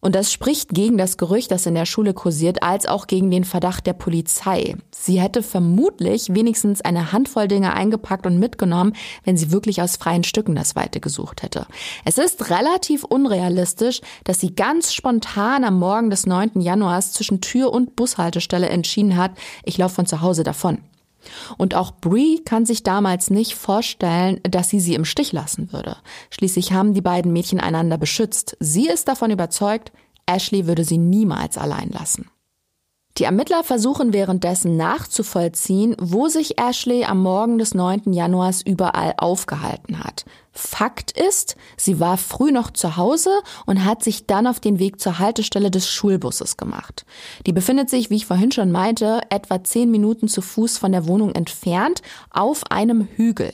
Und 0.08 0.16
das 0.16 0.32
spricht 0.32 0.70
gegen 0.70 0.98
das 0.98 1.18
Gerücht, 1.18 1.52
das 1.52 1.66
in 1.66 1.76
der 1.76 1.86
Schule 1.86 2.14
kursiert, 2.14 2.64
als 2.64 2.86
auch 2.86 3.08
gegen 3.08 3.30
den 3.30 3.44
Verdacht 3.44 3.86
der 3.86 3.92
Polizei. 3.92 4.78
Sie 4.90 5.20
hätte 5.20 5.44
vermutlich 5.44 6.34
wenigstens 6.34 6.80
eine 6.80 7.12
Handvoll 7.12 7.50
Dinge 7.50 7.74
eingepackt 7.74 8.26
und 8.26 8.40
mitgenommen, 8.40 8.94
wenn 9.26 9.36
sie 9.36 9.52
wirklich 9.52 9.82
aus 9.82 9.98
freien 9.98 10.24
Stücken 10.24 10.56
das 10.56 10.78
Weite 10.78 11.02
gesucht 11.02 11.44
hätte. 11.44 11.68
Es 12.06 12.18
ist 12.18 12.50
relativ 12.50 13.04
unrealistisch, 13.04 14.00
dass 14.24 14.40
sie 14.40 14.56
ganz 14.56 14.94
spontan 14.94 15.66
am 15.66 15.78
Morgen 15.78 16.10
des 16.10 16.26
9. 16.26 16.62
Januars 16.62 17.12
zwischen 17.12 17.42
Tür 17.42 17.74
und 17.74 17.98
Bushaltestelle 17.98 18.70
entschieden 18.70 19.18
hat, 19.18 19.32
ich 19.66 19.78
laufe 19.78 19.96
von 19.96 20.06
zu 20.06 20.22
Hause 20.22 20.46
davon. 20.46 20.78
Und 21.58 21.76
auch 21.76 21.92
Brie 21.92 22.42
kann 22.44 22.66
sich 22.66 22.84
damals 22.84 23.30
nicht 23.30 23.56
vorstellen, 23.56 24.40
dass 24.44 24.70
sie 24.70 24.80
sie 24.80 24.96
im 24.96 25.06
Stich 25.06 25.32
lassen 25.32 25.72
würde. 25.74 25.98
Schließlich 26.30 26.74
haben 26.74 26.94
die 26.94 27.02
beiden 27.02 27.34
Mädchen 27.34 27.60
einander 27.60 27.98
beschützt. 27.98 28.56
Sie 28.60 28.88
ist 28.88 29.08
davon 29.08 29.32
überzeugt, 29.32 29.92
Ashley 30.26 30.68
würde 30.68 30.84
sie 30.84 30.98
niemals 30.98 31.58
allein 31.58 31.90
lassen. 31.90 32.30
Die 33.18 33.24
Ermittler 33.24 33.64
versuchen 33.64 34.14
währenddessen 34.14 34.78
nachzuvollziehen, 34.78 35.96
wo 36.00 36.28
sich 36.28 36.60
Ashley 36.60 37.04
am 37.04 37.24
Morgen 37.24 37.58
des 37.58 37.74
9. 37.74 38.14
Januars 38.14 38.62
überall 38.62 39.16
aufgehalten 39.18 40.04
hat. 40.04 40.26
Fakt 40.58 41.12
ist, 41.12 41.56
sie 41.78 42.00
war 42.00 42.18
früh 42.18 42.52
noch 42.52 42.72
zu 42.72 42.98
Hause 42.98 43.30
und 43.66 43.86
hat 43.86 44.04
sich 44.04 44.26
dann 44.26 44.48
auf 44.48 44.60
den 44.60 44.80
Weg 44.80 45.00
zur 45.00 45.20
Haltestelle 45.20 45.72
des 45.72 45.90
Schulbusses 45.90 46.58
gemacht. 46.58 47.06
Die 47.46 47.54
befindet 47.54 47.90
sich, 47.90 48.10
wie 48.10 48.16
ich 48.16 48.26
vorhin 48.26 48.52
schon 48.52 48.72
meinte, 48.72 49.22
etwa 49.30 49.64
zehn 49.64 49.92
Minuten 49.92 50.28
zu 50.28 50.42
Fuß 50.42 50.78
von 50.78 50.92
der 50.92 51.08
Wohnung 51.08 51.32
entfernt 51.34 52.02
auf 52.32 52.72
einem 52.72 53.08
Hügel. 53.16 53.54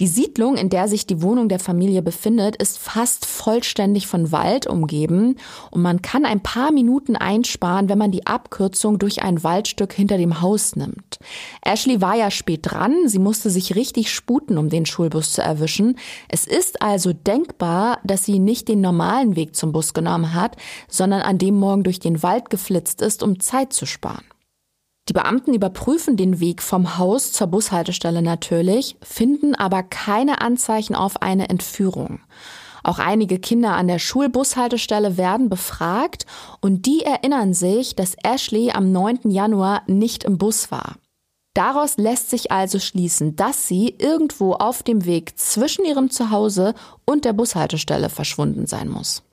Die 0.00 0.06
Siedlung, 0.06 0.56
in 0.56 0.70
der 0.70 0.88
sich 0.88 1.06
die 1.06 1.20
Wohnung 1.20 1.50
der 1.50 1.58
Familie 1.58 2.00
befindet, 2.00 2.56
ist 2.56 2.78
fast 2.78 3.26
vollständig 3.26 4.06
von 4.06 4.32
Wald 4.32 4.66
umgeben 4.66 5.36
und 5.70 5.82
man 5.82 6.00
kann 6.00 6.24
ein 6.24 6.40
paar 6.40 6.72
Minuten 6.72 7.16
einsparen, 7.16 7.90
wenn 7.90 7.98
man 7.98 8.10
die 8.10 8.26
Abkürzung 8.26 8.98
durch 8.98 9.22
ein 9.22 9.44
Waldstück 9.44 9.92
hinter 9.92 10.16
dem 10.16 10.40
Haus 10.40 10.74
nimmt. 10.74 11.18
Ashley 11.60 12.00
war 12.00 12.16
ja 12.16 12.30
spät 12.30 12.60
dran, 12.62 13.08
sie 13.08 13.18
musste 13.18 13.50
sich 13.50 13.76
richtig 13.76 14.10
sputen, 14.10 14.56
um 14.56 14.70
den 14.70 14.86
Schulbus 14.86 15.34
zu 15.34 15.42
erwischen. 15.42 15.98
Es 16.28 16.46
ist 16.46 16.80
also 16.80 17.12
denkbar, 17.12 17.98
dass 18.02 18.24
sie 18.24 18.38
nicht 18.38 18.68
den 18.68 18.80
normalen 18.80 19.36
Weg 19.36 19.54
zum 19.54 19.72
Bus 19.72 19.92
genommen 19.92 20.32
hat, 20.32 20.56
sondern 20.88 21.20
an 21.20 21.36
dem 21.36 21.56
Morgen 21.56 21.84
durch 21.84 22.00
den 22.00 22.22
Wald 22.22 22.48
geflitzt 22.48 23.02
ist, 23.02 23.22
um 23.22 23.38
Zeit 23.38 23.74
zu 23.74 23.84
sparen. 23.84 24.24
Die 25.10 25.14
Beamten 25.14 25.54
überprüfen 25.54 26.16
den 26.16 26.38
Weg 26.38 26.62
vom 26.62 26.96
Haus 26.96 27.32
zur 27.32 27.48
Bushaltestelle 27.48 28.22
natürlich, 28.22 28.96
finden 29.02 29.56
aber 29.56 29.82
keine 29.82 30.40
Anzeichen 30.40 30.94
auf 30.94 31.20
eine 31.20 31.48
Entführung. 31.48 32.20
Auch 32.84 33.00
einige 33.00 33.40
Kinder 33.40 33.72
an 33.72 33.88
der 33.88 33.98
Schulbushaltestelle 33.98 35.16
werden 35.16 35.48
befragt 35.48 36.26
und 36.60 36.86
die 36.86 37.02
erinnern 37.02 37.54
sich, 37.54 37.96
dass 37.96 38.14
Ashley 38.22 38.70
am 38.70 38.92
9. 38.92 39.22
Januar 39.24 39.82
nicht 39.88 40.22
im 40.22 40.38
Bus 40.38 40.70
war. 40.70 40.94
Daraus 41.54 41.96
lässt 41.96 42.30
sich 42.30 42.52
also 42.52 42.78
schließen, 42.78 43.34
dass 43.34 43.66
sie 43.66 43.96
irgendwo 43.98 44.52
auf 44.52 44.84
dem 44.84 45.06
Weg 45.06 45.36
zwischen 45.40 45.84
ihrem 45.84 46.10
Zuhause 46.10 46.72
und 47.04 47.24
der 47.24 47.32
Bushaltestelle 47.32 48.10
verschwunden 48.10 48.68
sein 48.68 48.88
muss. 48.88 49.24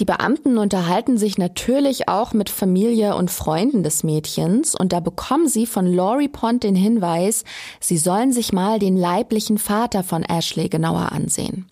Die 0.00 0.06
Beamten 0.06 0.56
unterhalten 0.56 1.18
sich 1.18 1.36
natürlich 1.36 2.08
auch 2.08 2.32
mit 2.32 2.48
Familie 2.48 3.14
und 3.16 3.30
Freunden 3.30 3.82
des 3.82 4.02
Mädchens 4.02 4.74
und 4.74 4.94
da 4.94 5.00
bekommen 5.00 5.46
sie 5.46 5.66
von 5.66 5.86
Laurie 5.86 6.28
Pond 6.28 6.62
den 6.62 6.74
Hinweis, 6.74 7.44
sie 7.80 7.98
sollen 7.98 8.32
sich 8.32 8.50
mal 8.50 8.78
den 8.78 8.96
leiblichen 8.96 9.58
Vater 9.58 10.02
von 10.02 10.22
Ashley 10.22 10.70
genauer 10.70 11.12
ansehen. 11.12 11.70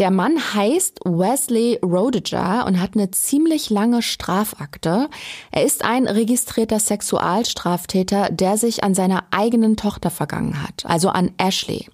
Der 0.00 0.10
Mann 0.10 0.36
heißt 0.54 0.98
Wesley 1.04 1.78
Rodiger 1.80 2.66
und 2.66 2.80
hat 2.80 2.96
eine 2.96 3.12
ziemlich 3.12 3.70
lange 3.70 4.02
Strafakte. 4.02 5.08
Er 5.52 5.64
ist 5.64 5.84
ein 5.84 6.08
registrierter 6.08 6.80
Sexualstraftäter, 6.80 8.30
der 8.30 8.56
sich 8.56 8.82
an 8.82 8.94
seiner 8.94 9.26
eigenen 9.30 9.76
Tochter 9.76 10.10
vergangen 10.10 10.60
hat, 10.60 10.86
also 10.86 11.10
an 11.10 11.30
Ashley. 11.38 11.86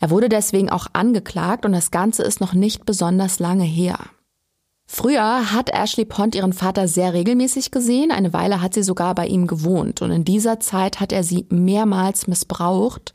Er 0.00 0.08
wurde 0.08 0.30
deswegen 0.30 0.70
auch 0.70 0.86
angeklagt 0.94 1.66
und 1.66 1.72
das 1.72 1.90
Ganze 1.90 2.22
ist 2.22 2.40
noch 2.40 2.54
nicht 2.54 2.86
besonders 2.86 3.40
lange 3.40 3.64
her. 3.64 3.98
Früher 4.94 5.52
hat 5.52 5.70
Ashley 5.72 6.04
Pond 6.04 6.34
ihren 6.34 6.52
Vater 6.52 6.86
sehr 6.86 7.14
regelmäßig 7.14 7.70
gesehen. 7.70 8.10
Eine 8.10 8.34
Weile 8.34 8.60
hat 8.60 8.74
sie 8.74 8.82
sogar 8.82 9.14
bei 9.14 9.26
ihm 9.26 9.46
gewohnt. 9.46 10.02
Und 10.02 10.10
in 10.10 10.26
dieser 10.26 10.60
Zeit 10.60 11.00
hat 11.00 11.12
er 11.12 11.24
sie 11.24 11.46
mehrmals 11.48 12.26
missbraucht. 12.26 13.14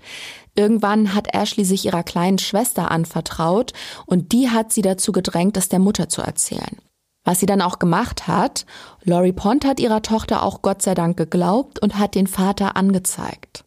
Irgendwann 0.55 1.13
hat 1.13 1.35
Ashley 1.35 1.65
sich 1.65 1.85
ihrer 1.85 2.01
kleinen 2.01 2.39
Schwester 2.39 2.89
anvertraut 2.89 3.73
und 4.07 4.31
die 4.31 4.49
hat 4.49 4.73
sie 4.73 4.81
dazu 4.81 5.11
gedrängt, 5.11 5.55
das 5.55 5.69
der 5.69 5.77
Mutter 5.77 6.09
zu 6.09 6.23
erzählen. 6.23 6.77
Was 7.23 7.41
sie 7.41 7.45
dann 7.45 7.61
auch 7.61 7.77
gemacht 7.77 8.27
hat, 8.27 8.65
Laurie 9.03 9.31
Pond 9.31 9.63
hat 9.63 9.79
ihrer 9.79 10.01
Tochter 10.01 10.41
auch 10.41 10.63
Gott 10.63 10.81
sei 10.81 10.95
Dank 10.95 11.15
geglaubt 11.15 11.77
und 11.77 11.99
hat 11.99 12.15
den 12.15 12.25
Vater 12.25 12.75
angezeigt. 12.75 13.66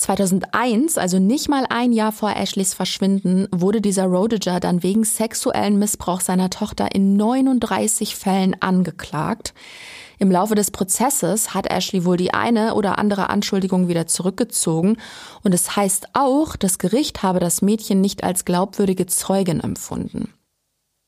2001, 0.00 0.98
also 0.98 1.18
nicht 1.18 1.48
mal 1.48 1.66
ein 1.68 1.92
Jahr 1.92 2.12
vor 2.12 2.34
Ashleys 2.34 2.74
Verschwinden, 2.74 3.46
wurde 3.52 3.80
dieser 3.80 4.06
Rodiger 4.06 4.58
dann 4.58 4.82
wegen 4.82 5.04
sexuellen 5.04 5.78
Missbrauchs 5.78 6.26
seiner 6.26 6.50
Tochter 6.50 6.94
in 6.94 7.16
39 7.16 8.16
Fällen 8.16 8.56
angeklagt. 8.60 9.54
Im 10.18 10.30
Laufe 10.30 10.54
des 10.54 10.70
Prozesses 10.70 11.54
hat 11.54 11.70
Ashley 11.70 12.04
wohl 12.04 12.16
die 12.16 12.34
eine 12.34 12.74
oder 12.74 12.98
andere 12.98 13.30
Anschuldigung 13.30 13.88
wieder 13.88 14.06
zurückgezogen 14.06 14.98
und 15.42 15.54
es 15.54 15.76
heißt 15.76 16.08
auch, 16.14 16.56
das 16.56 16.78
Gericht 16.78 17.22
habe 17.22 17.40
das 17.40 17.62
Mädchen 17.62 18.00
nicht 18.00 18.24
als 18.24 18.44
glaubwürdige 18.44 19.06
Zeugin 19.06 19.60
empfunden. 19.60 20.32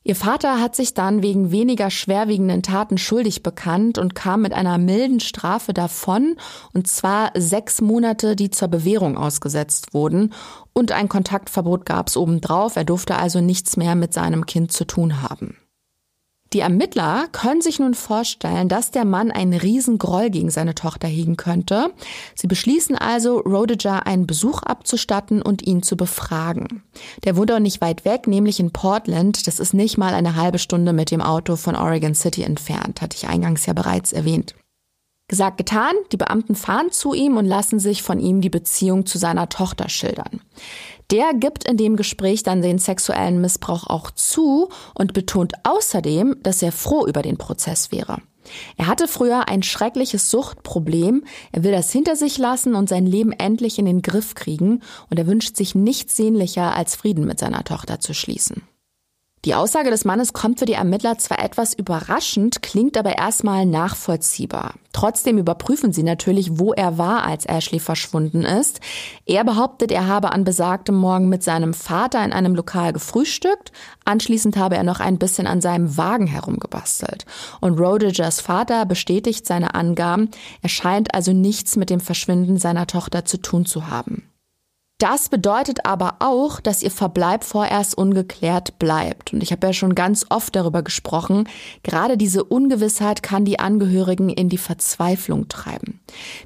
Ihr 0.05 0.17
Vater 0.17 0.59
hat 0.59 0.75
sich 0.75 0.93
dann 0.93 1.23
wegen 1.23 1.51
weniger 1.51 1.89
schwerwiegenden 1.89 2.61
Taten 2.61 2.97
schuldig 2.97 3.41
bekannt 3.41 3.97
und 3.97 4.15
kam 4.15 4.41
mit 4.41 4.53
einer 4.53 4.77
milden 4.77 5.21
Strafe 5.21 5.73
davon, 5.73 6.35
und 6.73 6.87
zwar 6.87 7.31
sechs 7.35 7.79
Monate, 7.79 8.35
die 8.35 8.49
zur 8.49 8.67
Bewährung 8.67 9.17
ausgesetzt 9.17 9.93
wurden, 9.93 10.33
und 10.73 10.91
ein 10.91 11.07
Kontaktverbot 11.07 11.85
gab 11.85 12.09
es 12.09 12.17
obendrauf, 12.17 12.75
er 12.75 12.83
durfte 12.83 13.15
also 13.15 13.39
nichts 13.39 13.77
mehr 13.77 13.95
mit 13.95 14.13
seinem 14.13 14.45
Kind 14.45 14.73
zu 14.73 14.85
tun 14.85 15.21
haben. 15.21 15.55
Die 16.53 16.59
Ermittler 16.59 17.27
können 17.31 17.61
sich 17.61 17.79
nun 17.79 17.95
vorstellen, 17.95 18.69
dass 18.69 18.91
der 18.91 19.05
Mann 19.05 19.31
einen 19.31 19.53
Riesengroll 19.53 20.29
gegen 20.29 20.51
seine 20.51 20.75
Tochter 20.75 21.07
hegen 21.07 21.35
könnte. 21.35 21.91
Sie 22.35 22.45
beschließen 22.45 22.95
also, 22.95 23.39
Rodiger 23.39 24.05
einen 24.05 24.27
Besuch 24.27 24.61
abzustatten 24.61 25.41
und 25.41 25.65
ihn 25.65 25.81
zu 25.81 25.97
befragen. 25.97 26.83
Der 27.23 27.35
wohnt 27.35 27.51
auch 27.51 27.59
nicht 27.59 27.81
weit 27.81 28.05
weg, 28.05 28.27
nämlich 28.27 28.59
in 28.59 28.71
Portland. 28.71 29.47
Das 29.47 29.59
ist 29.59 29.73
nicht 29.73 29.97
mal 29.97 30.13
eine 30.13 30.35
halbe 30.35 30.59
Stunde 30.59 30.93
mit 30.93 31.09
dem 31.09 31.21
Auto 31.21 31.55
von 31.55 31.75
Oregon 31.75 32.13
City 32.13 32.43
entfernt, 32.43 33.01
hatte 33.01 33.17
ich 33.17 33.27
eingangs 33.27 33.65
ja 33.65 33.73
bereits 33.73 34.13
erwähnt. 34.13 34.53
Gesagt, 35.29 35.57
getan, 35.57 35.93
die 36.11 36.17
Beamten 36.17 36.53
fahren 36.53 36.91
zu 36.91 37.13
ihm 37.13 37.37
und 37.37 37.45
lassen 37.45 37.79
sich 37.79 38.03
von 38.03 38.19
ihm 38.19 38.41
die 38.41 38.49
Beziehung 38.49 39.07
zu 39.07 39.17
seiner 39.17 39.49
Tochter 39.49 39.89
schildern. 39.89 40.41
Der 41.11 41.33
gibt 41.33 41.67
in 41.67 41.77
dem 41.77 41.95
Gespräch 41.95 42.43
dann 42.43 42.61
den 42.61 42.79
sexuellen 42.79 43.41
Missbrauch 43.41 43.87
auch 43.87 44.11
zu 44.11 44.69
und 44.95 45.13
betont 45.13 45.53
außerdem, 45.63 46.37
dass 46.41 46.61
er 46.61 46.71
froh 46.71 47.05
über 47.05 47.21
den 47.21 47.37
Prozess 47.37 47.91
wäre. 47.91 48.17
Er 48.77 48.87
hatte 48.87 49.07
früher 49.07 49.47
ein 49.47 49.63
schreckliches 49.63 50.29
Suchtproblem, 50.29 51.23
er 51.51 51.63
will 51.63 51.71
das 51.71 51.91
hinter 51.91 52.15
sich 52.15 52.37
lassen 52.37 52.75
und 52.75 52.89
sein 52.89 53.05
Leben 53.05 53.31
endlich 53.31 53.79
in 53.79 53.85
den 53.85 54.01
Griff 54.01 54.35
kriegen 54.35 54.81
und 55.09 55.17
er 55.17 55.27
wünscht 55.27 55.55
sich 55.55 55.75
nichts 55.75 56.17
sehnlicher 56.17 56.75
als 56.75 56.95
Frieden 56.95 57.25
mit 57.25 57.39
seiner 57.39 57.63
Tochter 57.63 57.99
zu 57.99 58.13
schließen. 58.13 58.63
Die 59.45 59.55
Aussage 59.55 59.89
des 59.89 60.05
Mannes 60.05 60.31
kommt 60.31 60.59
für 60.59 60.65
die 60.65 60.73
Ermittler 60.73 61.17
zwar 61.17 61.43
etwas 61.43 61.73
überraschend, 61.73 62.61
klingt 62.61 62.95
aber 62.95 63.17
erstmal 63.17 63.65
nachvollziehbar. 63.65 64.75
Trotzdem 64.93 65.37
überprüfen 65.37 65.91
sie 65.91 66.03
natürlich, 66.03 66.59
wo 66.59 66.71
er 66.71 66.97
war, 66.97 67.25
als 67.25 67.45
Ashley 67.45 67.79
verschwunden 67.79 68.43
ist. 68.43 68.79
Er 69.25 69.43
behauptet, 69.43 69.91
er 69.91 70.07
habe 70.07 70.31
an 70.31 70.45
besagtem 70.45 70.95
Morgen 70.95 71.27
mit 71.27 71.43
seinem 71.43 71.73
Vater 71.73 72.23
in 72.23 72.31
einem 72.31 72.55
Lokal 72.55 72.93
gefrühstückt. 72.93 73.73
Anschließend 74.05 74.55
habe 74.55 74.77
er 74.77 74.83
noch 74.83 75.01
ein 75.01 75.17
bisschen 75.17 75.45
an 75.45 75.59
seinem 75.59 75.97
Wagen 75.97 76.27
herumgebastelt. 76.27 77.25
Und 77.59 77.77
Rodigers 77.77 78.39
Vater 78.39 78.85
bestätigt 78.85 79.45
seine 79.45 79.75
Angaben. 79.75 80.29
Er 80.61 80.69
scheint 80.69 81.13
also 81.13 81.33
nichts 81.33 81.75
mit 81.75 81.89
dem 81.89 81.99
Verschwinden 81.99 82.59
seiner 82.59 82.87
Tochter 82.87 83.25
zu 83.25 83.37
tun 83.41 83.65
zu 83.65 83.87
haben. 83.89 84.23
Das 84.99 85.27
bedeutet 85.27 85.85
aber 85.85 86.15
auch, 86.19 86.61
dass 86.61 86.81
ihr 86.81 86.91
Verbleib 86.91 87.43
vorerst 87.43 87.97
ungeklärt 87.97 88.79
bleibt. 88.79 89.33
Und 89.33 89.43
ich 89.43 89.51
habe 89.51 89.67
ja 89.67 89.73
schon 89.73 89.95
ganz 89.95 90.25
oft 90.29 90.55
darüber 90.55 90.81
gesprochen. 90.81 91.49
Gerade 91.83 92.15
diese 92.15 92.43
Ungewissheit 92.43 93.21
kann 93.21 93.43
die 93.43 93.59
Angehörigen 93.59 94.29
in 94.29 94.47
die 94.47 94.57
Verzweiflung 94.57 95.49
treiben. 95.49 95.99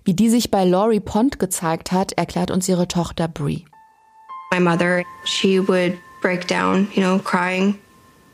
Wie 0.03 0.15
die 0.15 0.29
sich 0.29 0.49
bei 0.49 0.65
Laurie 0.65 0.99
Pond 0.99 1.37
gezeigt 1.37 1.91
hat, 1.91 2.13
erklärt 2.13 2.49
uns 2.49 2.67
ihre 2.67 2.87
Tochter 2.87 3.27
Brie. 3.27 3.65
My 4.51 4.59
mother, 4.59 5.03
she 5.25 5.59
would 5.59 5.97
break 6.21 6.47
down, 6.47 6.87
you 6.95 7.03
know, 7.03 7.19
crying. 7.19 7.77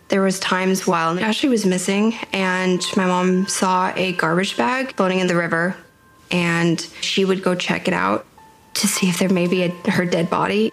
There 0.09 0.23
was 0.23 0.39
times 0.39 0.87
while 0.87 1.19
Ashley 1.19 1.49
was 1.49 1.65
missing 1.65 2.13
and 2.31 2.81
my 2.95 3.05
mom 3.05 3.47
saw 3.47 3.91
a 3.95 4.11
garbage 4.13 4.55
bag 4.55 4.93
floating 4.95 5.19
in 5.19 5.27
the 5.27 5.35
river 5.35 5.75
and 6.29 6.79
she 7.01 7.25
would 7.25 7.41
go 7.43 7.55
check 7.55 7.87
it 7.87 7.93
out 7.93 8.25
to 8.73 8.87
see 8.87 9.09
if 9.09 9.17
there 9.17 9.33
may 9.33 9.47
be 9.47 9.63
a, 9.63 9.91
her 9.91 10.05
dead 10.05 10.29
body. 10.29 10.71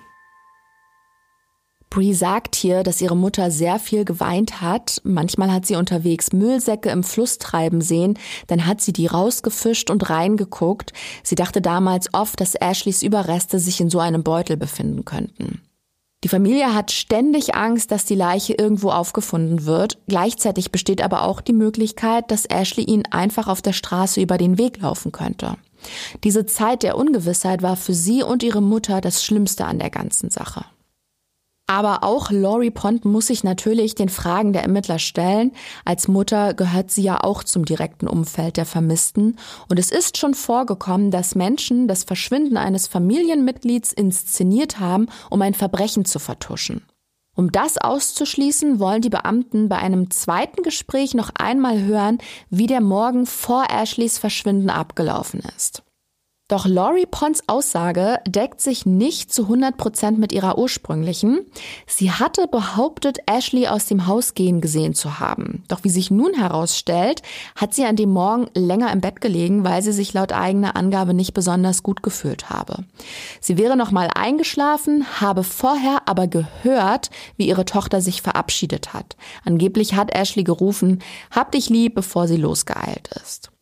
Brie 1.91 2.15
sagt 2.15 2.55
hier, 2.55 2.85
dass 2.85 3.01
ihre 3.01 3.17
Mutter 3.17 3.51
sehr 3.51 3.81
viel 3.81 4.05
geweint 4.05 4.61
hat. 4.61 5.01
Manchmal 5.03 5.53
hat 5.53 5.67
sie 5.67 5.75
unterwegs 5.75 6.33
Müllsäcke 6.33 6.89
im 6.89 7.03
Fluss 7.03 7.39
treiben 7.39 7.81
sehen, 7.81 8.17
dann 8.47 8.65
hat 8.65 8.81
sie 8.81 8.93
die 8.93 9.09
rausgefischt 9.09 9.91
und 9.91 10.09
reingeguckt. 10.09 10.93
Sie 11.25 11.35
dachte 11.35 11.61
damals 11.61 12.15
oft, 12.15 12.41
dass 12.41 12.55
Ashleys 12.55 13.03
Überreste 13.03 13.59
sich 13.59 13.81
in 13.81 13.91
so 13.91 13.99
einem 13.99 14.23
Beutel 14.23 14.57
befinden 14.57 15.05
könnten. 15.05 15.63
Die 16.23 16.29
Familie 16.29 16.75
hat 16.75 16.93
ständig 16.93 17.57
Angst, 17.57 17.91
dass 17.91 18.05
die 18.05 18.15
Leiche 18.15 18.53
irgendwo 18.53 18.91
aufgefunden 18.91 19.65
wird. 19.65 19.99
Gleichzeitig 20.07 20.71
besteht 20.71 21.03
aber 21.03 21.23
auch 21.23 21.41
die 21.41 21.55
Möglichkeit, 21.55 22.31
dass 22.31 22.45
Ashley 22.45 22.85
ihn 22.85 23.05
einfach 23.11 23.49
auf 23.49 23.63
der 23.63 23.73
Straße 23.73 24.21
über 24.21 24.39
den 24.39 24.59
Weg 24.59 24.81
laufen 24.81 25.13
könnte. 25.13 25.57
Diese 26.25 26.47
Zeit 26.47 26.83
der 26.83 26.97
Ungewissheit 26.97 27.63
war 27.63 27.77
für 27.77 27.95
sie 27.95 28.23
und 28.23 28.43
ihre 28.43 28.63
Mutter 28.63 29.01
das 29.01 29.25
Schlimmste 29.25 29.65
an 29.65 29.79
der 29.79 29.91
ganzen 29.91 30.31
Sache. 30.31 30.65
Aber 31.71 32.03
auch 32.03 32.33
Laurie 32.33 32.73
Pond 32.73 33.05
muss 33.05 33.29
sich 33.29 33.45
natürlich 33.45 33.95
den 33.95 34.09
Fragen 34.09 34.53
der 34.53 34.63
Ermittler 34.63 34.99
stellen. 34.99 35.53
Als 35.85 36.09
Mutter 36.09 36.53
gehört 36.53 36.91
sie 36.91 37.03
ja 37.03 37.23
auch 37.23 37.45
zum 37.45 37.65
direkten 37.65 38.09
Umfeld 38.09 38.57
der 38.57 38.67
Vermissten. 38.67 39.37
Und 39.69 39.79
es 39.79 39.93
ist 39.93 40.19
schon 40.19 40.35
vorgekommen, 40.35 41.13
dass 41.13 41.37
Menschen 41.37 41.87
das 41.87 42.03
Verschwinden 42.03 42.57
eines 42.57 42.89
Familienmitglieds 42.89 43.93
inszeniert 43.93 44.81
haben, 44.81 45.07
um 45.31 45.43
ein 45.43 45.55
Verbrechen 45.55 46.05
zu 46.05 46.19
vertuschen. 46.19 46.83
Um 47.41 47.51
das 47.51 47.79
auszuschließen, 47.79 48.81
wollen 48.81 49.01
die 49.01 49.09
Beamten 49.09 49.71
bei 49.71 49.79
einem 49.79 50.11
zweiten 50.11 50.63
Gespräch 50.63 51.15
noch 51.15 51.31
einmal 51.35 51.81
hören, 51.81 52.19
wie 52.51 52.67
der 52.67 52.83
Morgen 52.83 53.25
vor 53.25 53.65
Ashleys 53.71 54.19
Verschwinden 54.19 54.69
abgelaufen 54.69 55.41
ist. 55.57 55.83
Doch 56.51 56.67
Laurie 56.67 57.07
Ponds 57.07 57.45
Aussage 57.47 58.19
deckt 58.27 58.61
sich 58.61 58.85
nicht 58.85 59.33
zu 59.33 59.43
100 59.43 59.77
Prozent 59.77 60.19
mit 60.19 60.33
ihrer 60.33 60.59
ursprünglichen. 60.59 61.47
Sie 61.87 62.11
hatte 62.11 62.49
behauptet, 62.49 63.19
Ashley 63.27 63.69
aus 63.69 63.87
dem 63.87 64.09
Haus 64.09 64.35
gehen 64.35 64.61
gesehen 64.61 64.95
zu 64.95 65.21
haben. 65.21 65.63
Doch 65.69 65.85
wie 65.85 65.91
sich 65.91 66.11
nun 66.11 66.35
herausstellt, 66.35 67.23
hat 67.55 67.73
sie 67.73 67.85
an 67.85 67.95
dem 67.95 68.11
Morgen 68.11 68.49
länger 68.57 68.93
im 68.93 69.01
Bett 69.01 69.21
gelegen, 69.21 69.63
weil 69.63 69.81
sie 69.83 69.93
sich 69.93 70.13
laut 70.13 70.33
eigener 70.33 70.75
Angabe 70.75 71.15
nicht 71.15 71.35
besonders 71.35 71.85
gut 71.85 72.03
gefühlt 72.03 72.51
habe. 72.51 72.83
Sie 73.41 73.57
wäre 73.57 73.77
noch 73.77 73.93
mal 73.93 74.11
eingeschlafen, 74.13 75.07
habe 75.21 75.45
vorher 75.45 76.03
aber 76.07 76.27
gehört, 76.27 77.11
wie 77.37 77.47
ihre 77.47 77.65
Tochter 77.65 78.01
sich 78.01 78.23
verabschiedet 78.23 78.93
hat. 78.93 79.17
Angeblich 79.45 79.95
hat 79.95 80.13
Ashley 80.13 80.43
gerufen, 80.43 80.99
hab 81.31 81.53
dich 81.53 81.71
lieb, 81.71 81.95
bevor 81.95 82.27
sie 82.27 82.39
losgeeilt 82.39 83.09
ist. 83.23 83.53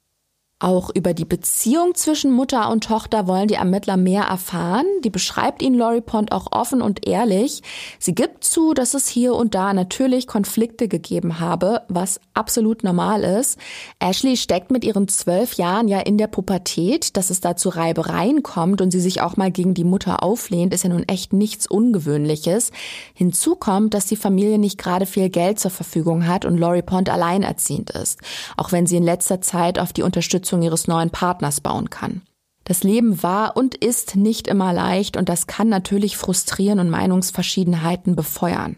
Auch 0.60 0.90
über 0.92 1.14
die 1.14 1.24
Beziehung 1.24 1.94
zwischen 1.94 2.32
Mutter 2.32 2.68
und 2.70 2.82
Tochter 2.82 3.28
wollen 3.28 3.46
die 3.46 3.54
Ermittler 3.54 3.96
mehr 3.96 4.24
erfahren. 4.24 4.86
Die 5.04 5.10
beschreibt 5.10 5.62
ihn 5.62 5.74
Laurie 5.74 6.00
Pond 6.00 6.32
auch 6.32 6.50
offen 6.50 6.82
und 6.82 7.06
ehrlich. 7.06 7.62
Sie 8.00 8.12
gibt 8.12 8.42
zu, 8.42 8.74
dass 8.74 8.94
es 8.94 9.06
hier 9.06 9.34
und 9.34 9.54
da 9.54 9.72
natürlich 9.72 10.26
Konflikte 10.26 10.88
gegeben 10.88 11.38
habe, 11.38 11.82
was 11.88 12.20
absolut 12.38 12.84
normal 12.84 13.24
ist. 13.24 13.58
Ashley 13.98 14.36
steckt 14.36 14.70
mit 14.70 14.84
ihren 14.84 15.08
zwölf 15.08 15.54
Jahren 15.54 15.88
ja 15.88 16.00
in 16.00 16.16
der 16.16 16.28
Pubertät. 16.28 17.16
Dass 17.16 17.30
es 17.30 17.40
da 17.40 17.56
zu 17.56 17.68
Reibereien 17.68 18.42
kommt 18.42 18.80
und 18.80 18.90
sie 18.90 19.00
sich 19.00 19.20
auch 19.20 19.36
mal 19.36 19.50
gegen 19.50 19.74
die 19.74 19.84
Mutter 19.84 20.22
auflehnt, 20.22 20.72
ist 20.72 20.84
ja 20.84 20.90
nun 20.90 21.06
echt 21.08 21.32
nichts 21.32 21.66
Ungewöhnliches. 21.66 22.70
Hinzu 23.12 23.56
kommt, 23.56 23.92
dass 23.92 24.06
die 24.06 24.16
Familie 24.16 24.58
nicht 24.58 24.78
gerade 24.78 25.04
viel 25.04 25.28
Geld 25.28 25.58
zur 25.58 25.70
Verfügung 25.70 26.26
hat 26.26 26.44
und 26.44 26.56
Laurie 26.58 26.82
Pond 26.82 27.10
alleinerziehend 27.10 27.90
ist. 27.90 28.20
Auch 28.56 28.72
wenn 28.72 28.86
sie 28.86 28.96
in 28.96 29.02
letzter 29.02 29.40
Zeit 29.40 29.78
auf 29.78 29.92
die 29.92 30.02
Unterstützung 30.02 30.28
Unterstützung 30.38 30.62
ihres 30.62 30.86
neuen 30.86 31.10
Partners 31.10 31.60
bauen 31.60 31.90
kann. 31.90 32.22
Das 32.64 32.82
Leben 32.82 33.22
war 33.22 33.56
und 33.56 33.74
ist 33.74 34.14
nicht 34.14 34.46
immer 34.46 34.72
leicht 34.72 35.16
und 35.16 35.28
das 35.28 35.46
kann 35.46 35.68
natürlich 35.68 36.16
frustrieren 36.16 36.80
und 36.80 36.90
Meinungsverschiedenheiten 36.90 38.14
befeuern. 38.14 38.76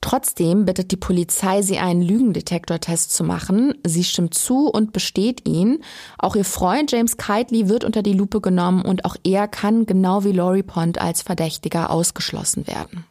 Trotzdem 0.00 0.64
bittet 0.64 0.92
die 0.92 0.96
Polizei 0.96 1.60
sie, 1.60 1.78
einen 1.78 2.00
Lügendetektortest 2.00 3.12
zu 3.14 3.22
machen. 3.22 3.74
Sie 3.86 4.02
stimmt 4.02 4.34
zu 4.34 4.68
und 4.68 4.92
besteht 4.92 5.46
ihn. 5.46 5.84
Auch 6.18 6.36
ihr 6.36 6.46
Freund 6.46 6.90
James 6.90 7.18
Kitely 7.18 7.68
wird 7.68 7.84
unter 7.84 8.02
die 8.02 8.14
Lupe 8.14 8.40
genommen 8.40 8.82
und 8.82 9.04
auch 9.04 9.16
er 9.24 9.46
kann 9.46 9.84
genau 9.84 10.24
wie 10.24 10.32
Laurie 10.32 10.62
Pond 10.62 11.00
als 11.00 11.20
Verdächtiger 11.20 11.90
ausgeschlossen 11.90 12.66
werden. 12.66 13.04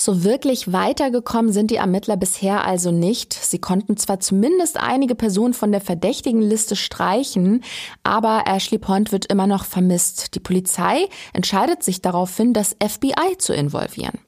So 0.00 0.24
wirklich 0.24 0.72
weitergekommen 0.72 1.52
sind 1.52 1.70
die 1.70 1.76
Ermittler 1.76 2.16
bisher 2.16 2.64
also 2.64 2.90
nicht. 2.90 3.34
Sie 3.34 3.58
konnten 3.58 3.98
zwar 3.98 4.18
zumindest 4.18 4.78
einige 4.78 5.14
Personen 5.14 5.52
von 5.52 5.72
der 5.72 5.82
verdächtigen 5.82 6.40
Liste 6.40 6.74
streichen, 6.74 7.62
aber 8.02 8.44
Ashley 8.46 8.78
Pond 8.78 9.12
wird 9.12 9.26
immer 9.26 9.46
noch 9.46 9.66
vermisst. 9.66 10.34
Die 10.34 10.40
Polizei 10.40 11.06
entscheidet 11.34 11.82
sich 11.82 12.00
daraufhin, 12.00 12.54
das 12.54 12.74
FBI 12.82 13.36
zu 13.36 13.52
involvieren. 13.52 14.18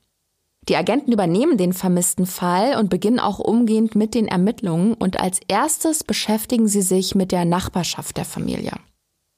Die 0.68 0.76
Agenten 0.76 1.12
übernehmen 1.12 1.56
den 1.56 1.72
vermissten 1.72 2.26
Fall 2.26 2.76
und 2.78 2.88
beginnen 2.88 3.18
auch 3.18 3.40
umgehend 3.40 3.96
mit 3.96 4.14
den 4.14 4.28
Ermittlungen 4.28 4.94
und 4.94 5.18
als 5.18 5.40
erstes 5.48 6.04
beschäftigen 6.04 6.68
sie 6.68 6.82
sich 6.82 7.16
mit 7.16 7.32
der 7.32 7.44
Nachbarschaft 7.44 8.16
der 8.16 8.24
Familie. 8.24 8.72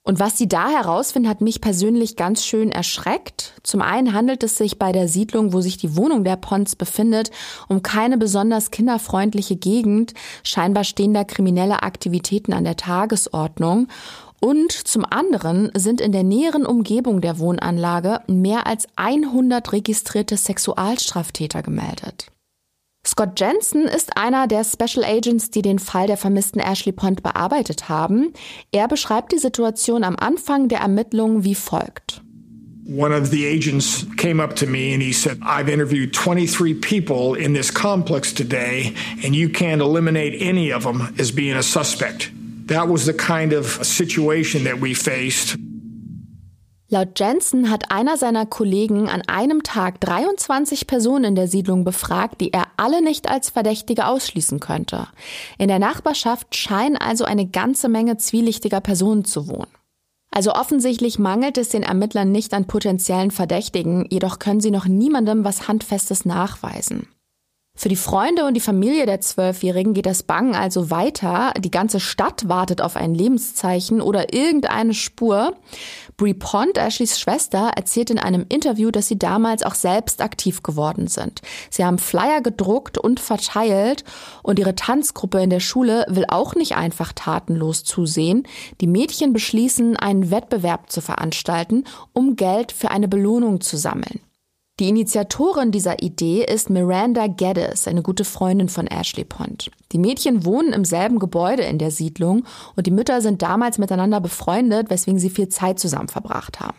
Und 0.06 0.20
was 0.20 0.36
sie 0.36 0.48
da 0.48 0.68
herausfinden, 0.68 1.30
hat 1.30 1.40
mich 1.40 1.62
persönlich 1.62 2.14
ganz 2.14 2.44
schön 2.44 2.70
erschreckt. 2.70 3.54
Zum 3.62 3.80
einen 3.80 4.12
handelt 4.12 4.42
es 4.42 4.58
sich 4.58 4.78
bei 4.78 4.92
der 4.92 5.08
Siedlung, 5.08 5.54
wo 5.54 5.62
sich 5.62 5.78
die 5.78 5.96
Wohnung 5.96 6.24
der 6.24 6.36
Pons 6.36 6.76
befindet, 6.76 7.30
um 7.68 7.82
keine 7.82 8.18
besonders 8.18 8.70
kinderfreundliche 8.70 9.56
Gegend. 9.56 10.12
Scheinbar 10.42 10.84
stehen 10.84 11.14
da 11.14 11.24
kriminelle 11.24 11.82
Aktivitäten 11.82 12.52
an 12.52 12.64
der 12.64 12.76
Tagesordnung. 12.76 13.88
Und 14.44 14.72
zum 14.72 15.06
anderen 15.08 15.70
sind 15.74 16.02
in 16.02 16.12
der 16.12 16.22
näheren 16.22 16.66
Umgebung 16.66 17.22
der 17.22 17.38
Wohnanlage 17.38 18.20
mehr 18.26 18.66
als 18.66 18.86
100 18.96 19.72
registrierte 19.72 20.36
Sexualstraftäter 20.36 21.62
gemeldet. 21.62 22.26
Scott 23.06 23.40
Jensen 23.40 23.84
ist 23.84 24.18
einer 24.18 24.46
der 24.46 24.62
Special 24.64 25.02
Agents, 25.02 25.50
die 25.50 25.62
den 25.62 25.78
Fall 25.78 26.08
der 26.08 26.18
vermissten 26.18 26.60
Ashley 26.60 26.92
Pond 26.92 27.22
bearbeitet 27.22 27.88
haben. 27.88 28.34
Er 28.70 28.86
beschreibt 28.86 29.32
die 29.32 29.38
Situation 29.38 30.04
am 30.04 30.16
Anfang 30.16 30.68
der 30.68 30.80
Ermittlungen 30.80 31.44
wie 31.44 31.54
folgt. 31.54 32.20
One 32.86 33.18
of 33.18 33.28
the 33.28 33.46
agents 33.46 34.06
came 34.18 34.42
up 34.42 34.54
to 34.56 34.66
me 34.66 34.92
and 34.92 35.02
he 35.02 35.14
said, 35.14 35.38
I've 35.40 35.72
interviewed 35.72 36.12
23 36.12 36.74
people 36.74 37.34
in 37.34 37.54
this 37.54 37.72
complex 37.72 38.34
today, 38.34 38.92
and 39.24 39.34
you 39.34 39.48
can't 39.48 39.80
eliminate 39.80 40.36
any 40.38 40.70
of 40.70 40.82
them 40.82 41.14
as 41.18 41.34
being 41.34 41.56
a 41.56 41.62
suspect. 41.62 42.30
That 42.66 42.88
was 42.88 43.04
the 43.04 43.12
kind 43.12 43.52
of 43.52 43.84
situation 43.84 44.64
that 44.64 44.80
we 44.80 44.94
faced. 44.94 45.58
Laut 46.88 47.18
Jensen 47.18 47.70
hat 47.70 47.90
einer 47.90 48.16
seiner 48.16 48.46
Kollegen 48.46 49.08
an 49.08 49.22
einem 49.26 49.62
Tag 49.62 50.00
23 50.00 50.86
Personen 50.86 51.24
in 51.24 51.34
der 51.34 51.48
Siedlung 51.48 51.82
befragt, 51.82 52.40
die 52.40 52.52
er 52.52 52.66
alle 52.76 53.02
nicht 53.02 53.28
als 53.28 53.50
Verdächtige 53.50 54.06
ausschließen 54.06 54.60
könnte. 54.60 55.08
In 55.58 55.68
der 55.68 55.78
Nachbarschaft 55.78 56.54
scheinen 56.54 56.96
also 56.96 57.24
eine 57.24 57.46
ganze 57.46 57.88
Menge 57.88 58.16
zwielichtiger 58.18 58.80
Personen 58.80 59.24
zu 59.24 59.48
wohnen. 59.48 59.70
Also 60.30 60.52
offensichtlich 60.52 61.18
mangelt 61.18 61.58
es 61.58 61.68
den 61.68 61.82
Ermittlern 61.82 62.32
nicht 62.32 62.54
an 62.54 62.66
potenziellen 62.66 63.30
Verdächtigen, 63.30 64.06
jedoch 64.10 64.38
können 64.38 64.60
sie 64.60 64.70
noch 64.70 64.86
niemandem 64.86 65.44
was 65.44 65.68
Handfestes 65.68 66.24
nachweisen. 66.24 67.08
Für 67.84 67.88
die 67.90 67.96
Freunde 67.96 68.46
und 68.46 68.54
die 68.54 68.60
Familie 68.60 69.04
der 69.04 69.20
Zwölfjährigen 69.20 69.92
geht 69.94 70.06
das 70.06 70.22
Bangen 70.22 70.54
also 70.54 70.90
weiter. 70.90 71.52
Die 71.58 71.72
ganze 71.72 72.00
Stadt 72.00 72.48
wartet 72.48 72.80
auf 72.80 72.96
ein 72.96 73.14
Lebenszeichen 73.14 74.00
oder 74.00 74.32
irgendeine 74.32 74.94
Spur. 74.94 75.54
Brie 76.16 76.32
Pond, 76.32 76.78
Ashleys 76.78 77.20
Schwester, 77.20 77.72
erzählt 77.76 78.08
in 78.08 78.18
einem 78.18 78.46
Interview, 78.48 78.90
dass 78.90 79.08
sie 79.08 79.18
damals 79.18 79.64
auch 79.64 79.74
selbst 79.74 80.22
aktiv 80.22 80.62
geworden 80.62 81.08
sind. 81.08 81.42
Sie 81.68 81.84
haben 81.84 81.98
Flyer 81.98 82.40
gedruckt 82.40 82.96
und 82.96 83.18
verteilt 83.20 84.04
und 84.42 84.58
ihre 84.58 84.76
Tanzgruppe 84.76 85.42
in 85.42 85.50
der 85.50 85.60
Schule 85.60 86.06
will 86.08 86.24
auch 86.28 86.54
nicht 86.54 86.76
einfach 86.76 87.12
tatenlos 87.12 87.84
zusehen. 87.84 88.46
Die 88.80 88.86
Mädchen 88.86 89.34
beschließen, 89.34 89.96
einen 89.96 90.30
Wettbewerb 90.30 90.90
zu 90.90 91.02
veranstalten, 91.02 91.84
um 92.14 92.36
Geld 92.36 92.72
für 92.72 92.90
eine 92.90 93.08
Belohnung 93.08 93.60
zu 93.60 93.76
sammeln. 93.76 94.20
Die 94.80 94.88
Initiatorin 94.88 95.70
dieser 95.70 96.02
Idee 96.02 96.44
ist 96.44 96.68
Miranda 96.68 97.28
Geddes, 97.28 97.86
eine 97.86 98.02
gute 98.02 98.24
Freundin 98.24 98.68
von 98.68 98.88
Ashley 98.88 99.24
Pond. 99.24 99.70
Die 99.92 99.98
Mädchen 99.98 100.44
wohnen 100.44 100.72
im 100.72 100.84
selben 100.84 101.20
Gebäude 101.20 101.62
in 101.62 101.78
der 101.78 101.92
Siedlung 101.92 102.44
und 102.74 102.88
die 102.88 102.90
Mütter 102.90 103.20
sind 103.20 103.40
damals 103.40 103.78
miteinander 103.78 104.20
befreundet, 104.20 104.90
weswegen 104.90 105.20
sie 105.20 105.30
viel 105.30 105.48
Zeit 105.48 105.78
zusammen 105.78 106.08
verbracht 106.08 106.58
haben. 106.58 106.76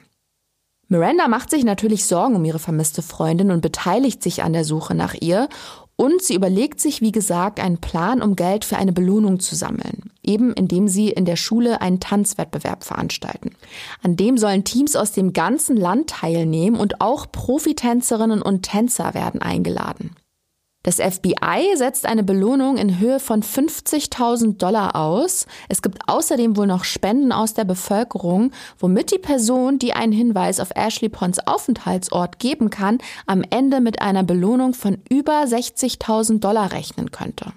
Miranda 0.89 1.29
macht 1.29 1.49
sich 1.49 1.63
natürlich 1.63 2.03
Sorgen 2.03 2.36
um 2.36 2.43
ihre 2.43 2.60
vermisste 2.60 3.01
Freundin 3.01 3.49
und 3.49 3.62
beteiligt 3.62 4.21
sich 4.21 4.43
an 4.43 4.51
der 4.51 4.65
Suche 4.65 4.93
nach 4.93 5.13
ihr 5.13 5.47
und 5.97 6.21
sie 6.21 6.36
überlegt 6.36 6.81
sich, 6.81 7.01
wie 7.01 7.12
gesagt, 7.12 7.60
einen 7.60 7.77
Plan, 7.77 8.21
um 8.21 8.36
Geld 8.36 8.65
für 8.65 8.77
eine 8.77 8.91
Belohnung 8.91 9.39
zu 9.39 9.55
sammeln. 9.55 10.12
Eben 10.23 10.53
indem 10.53 10.88
sie 10.88 11.10
in 11.10 11.25
der 11.25 11.36
Schule 11.36 11.81
einen 11.81 11.99
Tanzwettbewerb 11.99 12.84
veranstalten. 12.84 13.55
An 14.03 14.15
dem 14.15 14.38
sollen 14.38 14.63
Teams 14.63 14.95
aus 14.95 15.12
dem 15.12 15.34
ganzen 15.34 15.77
Land 15.77 16.10
teilnehmen 16.10 16.77
und 16.77 16.99
auch 16.99 17.31
Profitänzerinnen 17.31 18.41
und 18.41 18.63
Tänzer 18.63 19.13
werden 19.13 19.41
eingeladen. 19.41 20.15
Das 20.86 20.98
FBI 20.98 21.76
setzt 21.78 22.06
eine 22.06 22.24
Belohnung 22.24 22.78
in 22.78 23.00
Höhe 23.00 23.19
von 23.19 23.41
50.000 23.41 24.58
Dollar 24.60 24.95
aus. 24.95 25.48
Es 25.67 25.82
gibt 25.82 25.98
außerdem 26.08 26.56
wohl 26.58 26.67
noch 26.67 26.84
Spenden 26.84 27.32
aus 27.32 27.56
der 27.56 27.63
Bevölkerung, 27.63 28.52
womit 28.78 29.12
die 29.12 29.17
Person, 29.17 29.80
die 29.80 29.93
einen 29.93 30.12
Hinweis 30.12 30.60
auf 30.60 30.69
Ashley 30.76 31.10
Ponds 31.10 31.39
Aufenthaltsort 31.48 32.38
geben 32.38 32.69
kann, 32.69 33.00
am 33.26 33.43
Ende 33.50 33.82
mit 33.82 34.00
einer 34.00 34.21
Belohnung 34.21 34.76
von 34.76 35.00
über 35.10 35.41
60.000 35.41 36.39
Dollar 36.39 36.71
rechnen 36.71 37.10
könnte. 37.10 37.54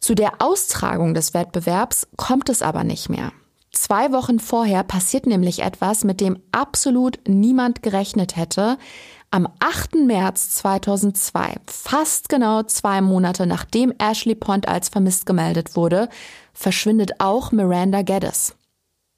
Zu 0.00 0.16
der 0.16 0.42
Austragung 0.42 1.14
des 1.14 1.34
Wettbewerbs 1.34 2.08
kommt 2.16 2.48
es 2.48 2.62
aber 2.62 2.82
nicht 2.82 3.08
mehr. 3.08 3.30
Zwei 3.70 4.10
Wochen 4.10 4.40
vorher 4.40 4.82
passiert 4.82 5.26
nämlich 5.26 5.60
etwas, 5.62 6.02
mit 6.02 6.20
dem 6.20 6.40
absolut 6.50 7.20
niemand 7.28 7.82
gerechnet 7.84 8.34
hätte. 8.34 8.76
Am 9.30 9.46
8. 9.58 10.06
März 10.06 10.56
2002, 10.56 11.56
fast 11.66 12.30
genau 12.30 12.62
zwei 12.62 13.02
Monate 13.02 13.46
nachdem 13.46 13.92
Ashley 13.98 14.34
Pond 14.34 14.66
als 14.66 14.88
vermisst 14.88 15.26
gemeldet 15.26 15.76
wurde, 15.76 16.08
verschwindet 16.54 17.20
auch 17.20 17.52
Miranda 17.52 18.00
Geddes. 18.00 18.56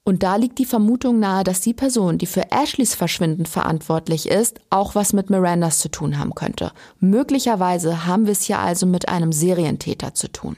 Und 0.03 0.21
da 0.21 0.35
liegt 0.35 0.59
die 0.59 0.65
Vermutung 0.65 1.19
nahe, 1.19 1.45
dass 1.45 1.61
die 1.61 1.73
Person, 1.73 2.17
die 2.17 2.25
für 2.25 2.51
Ashleys 2.51 2.93
Verschwinden 2.93 3.45
verantwortlich 3.45 4.27
ist, 4.27 4.59
auch 4.69 4.95
was 4.95 5.13
mit 5.13 5.29
Mirandas 5.29 5.79
zu 5.79 5.87
tun 5.87 6.17
haben 6.17 6.35
könnte. 6.35 6.73
Möglicherweise 6.99 8.05
haben 8.05 8.25
wir 8.25 8.33
es 8.33 8.41
hier 8.41 8.59
also 8.59 8.85
mit 8.85 9.07
einem 9.07 9.31
Serientäter 9.31 10.13
zu 10.13 10.29
tun. 10.29 10.57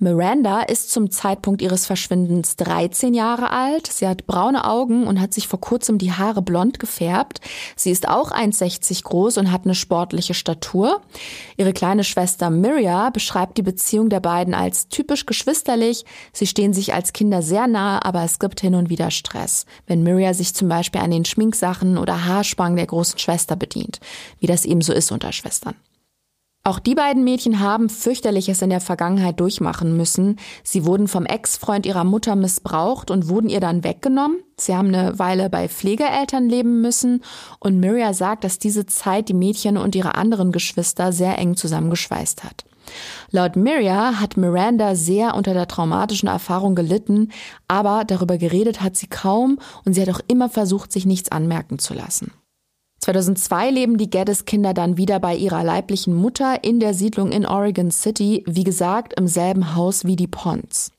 Miranda 0.00 0.60
ist 0.60 0.90
zum 0.90 1.12
Zeitpunkt 1.12 1.62
ihres 1.62 1.86
Verschwindens 1.86 2.56
13 2.56 3.14
Jahre 3.14 3.50
alt. 3.50 3.86
Sie 3.86 4.08
hat 4.08 4.26
braune 4.26 4.64
Augen 4.64 5.06
und 5.06 5.20
hat 5.20 5.32
sich 5.32 5.46
vor 5.46 5.60
kurzem 5.60 5.98
die 5.98 6.12
Haare 6.12 6.42
blond 6.42 6.80
gefärbt. 6.80 7.40
Sie 7.76 7.92
ist 7.92 8.08
auch 8.08 8.32
1,60 8.32 9.04
groß 9.04 9.38
und 9.38 9.52
hat 9.52 9.64
eine 9.64 9.76
sportliche 9.76 10.34
Statur. 10.34 11.00
Ihre 11.56 11.72
kleine 11.72 12.02
Schwester 12.02 12.50
Miria 12.50 13.10
beschreibt 13.10 13.56
die 13.56 13.62
Beziehung 13.62 14.08
der 14.08 14.18
beiden 14.18 14.52
als 14.52 14.88
typisch 14.88 15.26
geschwisterlich. 15.26 16.04
Sie 16.32 16.48
stehen 16.48 16.74
sich 16.74 16.92
als 16.92 17.12
Kinder 17.12 17.40
sehr 17.40 17.68
nahe, 17.68 18.04
aber 18.04 18.24
es 18.24 18.40
gibt 18.40 18.60
hin 18.60 18.74
und 18.74 18.90
wieder 18.90 19.12
Stress. 19.12 19.64
Wenn 19.86 20.02
Miria 20.02 20.34
sich 20.34 20.54
zum 20.54 20.68
Beispiel 20.68 21.02
an 21.02 21.12
den 21.12 21.24
Schminksachen 21.24 21.98
oder 21.98 22.26
Haarspangen 22.26 22.76
der 22.76 22.86
großen 22.86 23.20
Schwester 23.20 23.54
bedient, 23.54 24.00
wie 24.40 24.48
das 24.48 24.64
eben 24.64 24.80
so 24.80 24.92
ist 24.92 25.12
unter 25.12 25.30
Schwestern. 25.30 25.76
Auch 26.66 26.78
die 26.78 26.94
beiden 26.94 27.24
Mädchen 27.24 27.60
haben 27.60 27.90
fürchterliches 27.90 28.62
in 28.62 28.70
der 28.70 28.80
Vergangenheit 28.80 29.38
durchmachen 29.38 29.98
müssen. 29.98 30.36
Sie 30.62 30.86
wurden 30.86 31.08
vom 31.08 31.26
Ex-Freund 31.26 31.84
ihrer 31.84 32.04
Mutter 32.04 32.36
missbraucht 32.36 33.10
und 33.10 33.28
wurden 33.28 33.50
ihr 33.50 33.60
dann 33.60 33.84
weggenommen. 33.84 34.38
Sie 34.56 34.74
haben 34.74 34.88
eine 34.88 35.18
Weile 35.18 35.50
bei 35.50 35.68
Pflegeeltern 35.68 36.48
leben 36.48 36.80
müssen 36.80 37.22
und 37.60 37.80
Miria 37.80 38.14
sagt, 38.14 38.44
dass 38.44 38.58
diese 38.58 38.86
Zeit 38.86 39.28
die 39.28 39.34
Mädchen 39.34 39.76
und 39.76 39.94
ihre 39.94 40.14
anderen 40.14 40.52
Geschwister 40.52 41.12
sehr 41.12 41.36
eng 41.38 41.54
zusammengeschweißt 41.54 42.44
hat. 42.44 42.64
Laut 43.30 43.56
Miria 43.56 44.18
hat 44.18 44.38
Miranda 44.38 44.94
sehr 44.94 45.34
unter 45.34 45.52
der 45.52 45.68
traumatischen 45.68 46.30
Erfahrung 46.30 46.74
gelitten, 46.74 47.30
aber 47.68 48.04
darüber 48.06 48.38
geredet 48.38 48.80
hat 48.80 48.96
sie 48.96 49.08
kaum 49.08 49.58
und 49.84 49.92
sie 49.92 50.00
hat 50.00 50.08
auch 50.08 50.20
immer 50.28 50.48
versucht, 50.48 50.92
sich 50.92 51.04
nichts 51.04 51.30
anmerken 51.30 51.78
zu 51.78 51.92
lassen. 51.92 52.32
2002 53.04 53.70
leben 53.70 53.98
die 53.98 54.08
Geddes-Kinder 54.08 54.72
dann 54.72 54.96
wieder 54.96 55.20
bei 55.20 55.36
ihrer 55.36 55.62
leiblichen 55.62 56.14
Mutter 56.14 56.64
in 56.64 56.80
der 56.80 56.94
Siedlung 56.94 57.32
in 57.32 57.44
Oregon 57.44 57.90
City, 57.90 58.42
wie 58.46 58.64
gesagt 58.64 59.12
im 59.18 59.26
selben 59.26 59.74
Haus 59.74 60.06
wie 60.06 60.16
die 60.16 60.26
Ponds. 60.26 60.90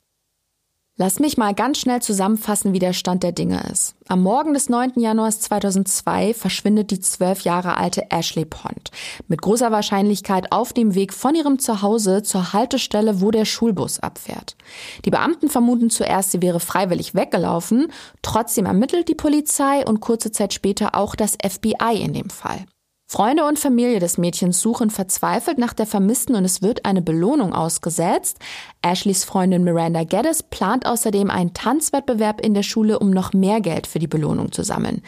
Lass 0.98 1.18
mich 1.18 1.36
mal 1.36 1.52
ganz 1.52 1.78
schnell 1.78 2.00
zusammenfassen, 2.00 2.72
wie 2.72 2.78
der 2.78 2.94
Stand 2.94 3.22
der 3.22 3.32
Dinge 3.32 3.62
ist. 3.70 3.94
Am 4.08 4.22
Morgen 4.22 4.54
des 4.54 4.70
9. 4.70 4.92
Januars 4.96 5.40
2002 5.40 6.32
verschwindet 6.32 6.90
die 6.90 7.00
zwölf 7.00 7.42
Jahre 7.42 7.76
alte 7.76 8.10
Ashley 8.10 8.46
Pond. 8.46 8.90
Mit 9.28 9.42
großer 9.42 9.70
Wahrscheinlichkeit 9.70 10.52
auf 10.52 10.72
dem 10.72 10.94
Weg 10.94 11.12
von 11.12 11.34
ihrem 11.34 11.58
Zuhause 11.58 12.22
zur 12.22 12.54
Haltestelle, 12.54 13.20
wo 13.20 13.30
der 13.30 13.44
Schulbus 13.44 14.00
abfährt. 14.00 14.56
Die 15.04 15.10
Beamten 15.10 15.50
vermuten 15.50 15.90
zuerst, 15.90 16.30
sie 16.32 16.40
wäre 16.40 16.60
freiwillig 16.60 17.14
weggelaufen. 17.14 17.92
Trotzdem 18.22 18.64
ermittelt 18.64 19.10
die 19.10 19.14
Polizei 19.14 19.84
und 19.86 20.00
kurze 20.00 20.32
Zeit 20.32 20.54
später 20.54 20.94
auch 20.94 21.14
das 21.14 21.36
FBI 21.46 22.00
in 22.00 22.14
dem 22.14 22.30
Fall. 22.30 22.64
Freunde 23.08 23.44
und 23.44 23.56
Familie 23.56 24.00
des 24.00 24.18
Mädchens 24.18 24.60
suchen 24.60 24.90
verzweifelt 24.90 25.58
nach 25.58 25.72
der 25.72 25.86
Vermissten 25.86 26.34
und 26.34 26.44
es 26.44 26.60
wird 26.60 26.84
eine 26.84 27.02
Belohnung 27.02 27.52
ausgesetzt. 27.52 28.38
Ashleys 28.82 29.22
Freundin 29.22 29.62
Miranda 29.62 30.02
Geddes 30.02 30.42
plant 30.42 30.86
außerdem 30.86 31.30
einen 31.30 31.54
Tanzwettbewerb 31.54 32.40
in 32.40 32.52
der 32.52 32.64
Schule, 32.64 32.98
um 32.98 33.10
noch 33.10 33.32
mehr 33.32 33.60
Geld 33.60 33.86
für 33.86 34.00
die 34.00 34.08
Belohnung 34.08 34.50
zu 34.50 34.64
sammeln. 34.64 35.02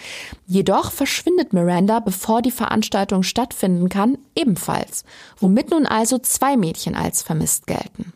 Jedoch 0.47 0.93
verschwindet 0.93 1.53
Miranda, 1.53 1.99
bevor 1.99 2.41
die 2.41 2.53
Veranstaltung 2.53 3.25
stattfinden 3.25 3.89
kann, 3.89 4.17
ebenfalls, 4.37 5.05
womit 5.41 5.73
nun 5.73 5.85
also 5.85 6.19
zwei 6.19 6.57
Mädchen 6.57 6.95
als 6.95 7.23
vermisst 7.23 7.67
gelten. 7.67 8.13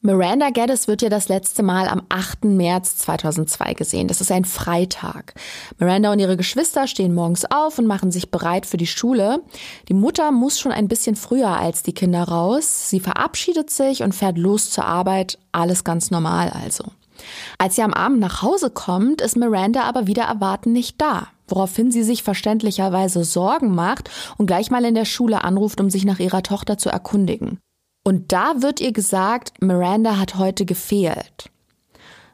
Miranda 0.00 0.50
Geddes 0.50 0.86
wird 0.86 1.02
ja 1.02 1.08
das 1.08 1.28
letzte 1.28 1.64
Mal 1.64 1.88
am 1.88 2.02
8. 2.08 2.44
März 2.44 2.98
2002 2.98 3.74
gesehen. 3.74 4.06
Das 4.06 4.20
ist 4.20 4.30
ein 4.30 4.44
Freitag. 4.44 5.34
Miranda 5.78 6.12
und 6.12 6.20
ihre 6.20 6.36
Geschwister 6.36 6.86
stehen 6.86 7.14
morgens 7.14 7.44
auf 7.50 7.78
und 7.78 7.86
machen 7.86 8.12
sich 8.12 8.30
bereit 8.30 8.64
für 8.64 8.76
die 8.76 8.86
Schule. 8.86 9.42
Die 9.88 9.94
Mutter 9.94 10.30
muss 10.30 10.60
schon 10.60 10.70
ein 10.70 10.86
bisschen 10.86 11.16
früher 11.16 11.48
als 11.48 11.82
die 11.82 11.94
Kinder 11.94 12.22
raus. 12.22 12.90
Sie 12.90 13.00
verabschiedet 13.00 13.70
sich 13.70 14.04
und 14.04 14.14
fährt 14.14 14.38
los 14.38 14.70
zur 14.70 14.84
Arbeit. 14.84 15.38
Alles 15.50 15.82
ganz 15.82 16.12
normal 16.12 16.50
also. 16.50 16.84
Als 17.58 17.74
sie 17.74 17.82
am 17.82 17.92
Abend 17.92 18.20
nach 18.20 18.42
Hause 18.42 18.70
kommt, 18.70 19.20
ist 19.20 19.36
Miranda 19.36 19.82
aber 19.82 20.06
wieder 20.06 20.24
erwarten 20.24 20.72
nicht 20.72 21.00
da 21.00 21.28
woraufhin 21.50 21.90
sie 21.90 22.02
sich 22.02 22.22
verständlicherweise 22.22 23.24
Sorgen 23.24 23.74
macht 23.74 24.10
und 24.36 24.46
gleich 24.46 24.70
mal 24.70 24.84
in 24.84 24.94
der 24.94 25.06
Schule 25.06 25.44
anruft, 25.44 25.80
um 25.80 25.88
sich 25.88 26.04
nach 26.04 26.18
ihrer 26.18 26.42
Tochter 26.42 26.76
zu 26.76 26.90
erkundigen. 26.90 27.58
Und 28.08 28.32
da 28.32 28.62
wird 28.62 28.80
ihr 28.80 28.92
gesagt, 28.92 29.60
Miranda 29.60 30.16
hat 30.16 30.36
heute 30.36 30.64
gefehlt. 30.64 31.50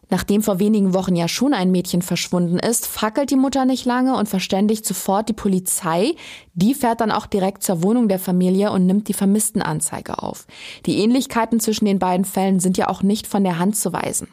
Nachdem 0.08 0.40
vor 0.40 0.60
wenigen 0.60 0.94
Wochen 0.94 1.16
ja 1.16 1.26
schon 1.26 1.52
ein 1.52 1.72
Mädchen 1.72 2.00
verschwunden 2.00 2.60
ist, 2.60 2.86
fackelt 2.86 3.32
die 3.32 3.36
Mutter 3.36 3.64
nicht 3.64 3.84
lange 3.84 4.16
und 4.16 4.28
verständigt 4.28 4.86
sofort 4.86 5.28
die 5.28 5.32
Polizei. 5.32 6.14
Die 6.52 6.74
fährt 6.74 7.00
dann 7.00 7.10
auch 7.10 7.26
direkt 7.26 7.64
zur 7.64 7.82
Wohnung 7.82 8.06
der 8.06 8.20
Familie 8.20 8.70
und 8.70 8.86
nimmt 8.86 9.08
die 9.08 9.14
Vermisstenanzeige 9.14 10.22
auf. 10.22 10.46
Die 10.86 10.98
Ähnlichkeiten 10.98 11.58
zwischen 11.58 11.86
den 11.86 11.98
beiden 11.98 12.24
Fällen 12.24 12.60
sind 12.60 12.78
ja 12.78 12.88
auch 12.88 13.02
nicht 13.02 13.26
von 13.26 13.42
der 13.42 13.58
Hand 13.58 13.74
zu 13.74 13.92
weisen. 13.92 14.28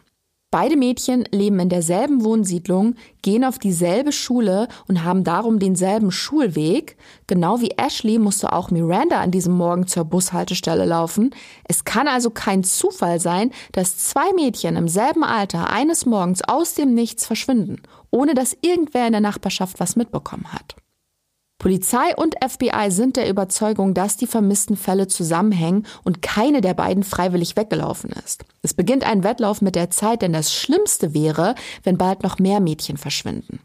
Beide 0.52 0.76
Mädchen 0.76 1.24
leben 1.32 1.62
in 1.62 1.70
derselben 1.70 2.26
Wohnsiedlung, 2.26 2.96
gehen 3.22 3.46
auf 3.46 3.58
dieselbe 3.58 4.12
Schule 4.12 4.68
und 4.86 5.06
haben 5.06 5.24
darum 5.24 5.60
denselben 5.60 6.12
Schulweg. 6.12 6.98
Genau 7.26 7.62
wie 7.62 7.72
Ashley 7.78 8.20
musste 8.20 8.52
auch 8.52 8.70
Miranda 8.70 9.22
an 9.22 9.32
diesem 9.32 9.54
Morgen 9.54 9.88
zur 9.88 10.04
Bushaltestelle 10.04 10.84
laufen. 10.84 11.34
Es 11.64 11.86
kann 11.86 12.10
also 12.10 12.32
kein 12.32 12.66
Zufall 12.66 13.22
sein, 13.22 13.52
dass 13.72 13.98
zwei 13.98 14.34
Mädchen 14.34 14.76
im 14.76 14.90
selben 14.90 15.24
Alter 15.24 15.70
eines 15.70 16.06
Morgens 16.06 16.42
aus 16.46 16.74
dem 16.74 16.94
Nichts 16.94 17.26
verschwinden, 17.26 17.82
ohne 18.10 18.34
dass 18.34 18.58
irgendwer 18.60 19.08
in 19.08 19.14
der 19.14 19.22
Nachbarschaft 19.22 19.80
was 19.80 19.96
mitbekommen 19.96 20.52
hat. 20.52 20.76
Polizei 21.62 22.16
und 22.16 22.34
FBI 22.44 22.90
sind 22.90 23.18
der 23.18 23.30
Überzeugung, 23.30 23.94
dass 23.94 24.18
die 24.18 24.26
vermissten 24.26 24.76
Fälle 24.76 25.08
zusammenhängen 25.08 25.86
und 26.04 26.24
keine 26.24 26.60
der 26.60 26.74
beiden 26.74 27.04
freiwillig 27.04 27.56
weggelaufen 27.56 28.10
ist. 28.26 28.46
Es 28.64 28.74
beginnt 28.74 29.04
ein 29.04 29.24
Wettlauf 29.24 29.62
mit 29.62 29.76
der 29.76 29.92
Zeit, 29.92 30.24
denn 30.24 30.34
das 30.34 30.52
Schlimmste 30.52 31.14
wäre, 31.14 31.54
wenn 31.84 32.00
bald 32.00 32.24
noch 32.24 32.40
mehr 32.40 32.62
Mädchen 32.62 32.98
verschwinden. 32.98 33.60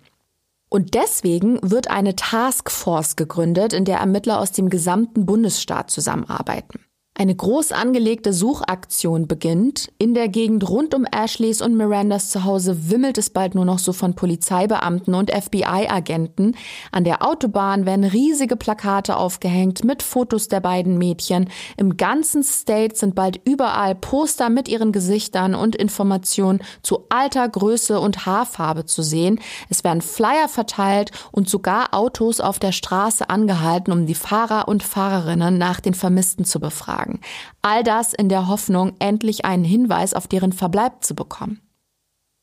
Und 0.69 0.93
deswegen 0.93 1.59
wird 1.63 1.89
eine 1.89 2.15
Taskforce 2.15 3.17
gegründet, 3.17 3.73
in 3.73 3.87
der 3.87 4.01
Ermittler 4.01 4.41
aus 4.41 4.53
dem 4.53 4.69
gesamten 4.69 5.25
Bundesstaat 5.25 5.91
zusammenarbeiten. 5.91 6.81
Eine 7.19 7.35
groß 7.35 7.73
angelegte 7.73 8.35
Suchaktion 8.35 9.27
beginnt. 9.27 9.91
In 9.97 10.13
der 10.13 10.29
Gegend 10.29 10.69
rund 10.69 10.95
um 10.95 11.07
Ashleys 11.07 11.63
und 11.63 11.75
Mirandas 11.75 12.29
Zuhause 12.29 12.91
wimmelt 12.91 13.17
es 13.17 13.31
bald 13.31 13.55
nur 13.55 13.65
noch 13.65 13.79
so 13.79 13.95
von 13.95 14.15
Polizeibeamten 14.15 15.15
und 15.15 15.31
FBI-Agenten. 15.31 16.55
An 16.93 17.05
der 17.05 17.27
Autobahn 17.27 17.87
werden 17.87 18.05
riesige 18.05 18.57
Plakate 18.57 19.17
aufgehängt 19.17 19.83
mit 19.83 20.03
Fotos 20.03 20.49
der 20.49 20.61
beiden 20.61 20.99
Mädchen. 20.99 21.49
Im 21.79 21.97
ganzen 21.97 22.43
State 22.43 22.97
sind 22.97 23.15
bald 23.15 23.41
überall 23.47 23.95
Poster 23.95 24.51
mit 24.51 24.69
ihren 24.69 24.93
Gesichtern 24.93 25.55
und 25.55 25.75
Informationen 25.75 26.61
zu 26.83 27.07
Alter, 27.09 27.49
Größe 27.49 27.99
und 27.99 28.27
Haarfarbe 28.27 28.85
zu 28.85 29.01
sehen. 29.01 29.41
Es 29.71 29.85
werden 29.85 30.03
Flyer 30.03 30.49
verteilt 30.49 31.13
und 31.33 31.49
sogar 31.49 31.95
Autos 31.95 32.41
auf 32.41 32.59
der 32.59 32.73
Straße 32.73 33.31
angehalten, 33.31 33.91
um 33.91 34.05
die 34.05 34.15
Fahrer 34.15 34.69
und 34.69 34.83
Fahrerinnen 34.83 35.57
nach 35.57 35.81
den 35.81 35.95
Vermissten 35.95 36.45
zu 36.45 36.61
befragen 36.61 37.06
sagen. 37.07 37.21
All 37.63 37.83
das 37.83 38.13
in 38.13 38.29
der 38.29 38.49
Hoffnung, 38.49 38.95
endlich 38.99 39.45
einen 39.45 39.65
Hinweis 39.65 40.15
auf 40.15 40.27
deren 40.27 40.53
Verbleib 40.53 41.05
zu 41.05 41.15
bekommen. 41.15 41.61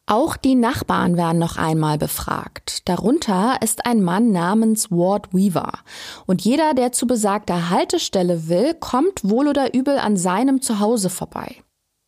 Auch 0.06 0.36
die 0.36 0.56
Nachbarn 0.56 1.16
werden 1.16 1.40
noch 1.40 1.56
einmal 1.56 1.98
befragt. 1.98 2.90
Darunter 2.90 3.62
ist 3.62 3.86
ein 3.86 4.04
Mann 4.04 4.34
namens 4.34 4.92
Ward 4.92 5.34
Weaver. 5.34 5.80
Und 6.26 6.42
jeder, 6.42 6.74
der 6.74 6.92
zu 6.92 7.08
besagter 7.08 7.70
Haltestelle 7.70 8.50
will, 8.50 8.74
kommt 8.74 9.22
wohl 9.24 9.48
oder 9.48 9.74
übel 9.74 9.98
an 9.98 10.18
seinem 10.18 10.62
Zuhause 10.62 11.10
vorbei. 11.10 11.56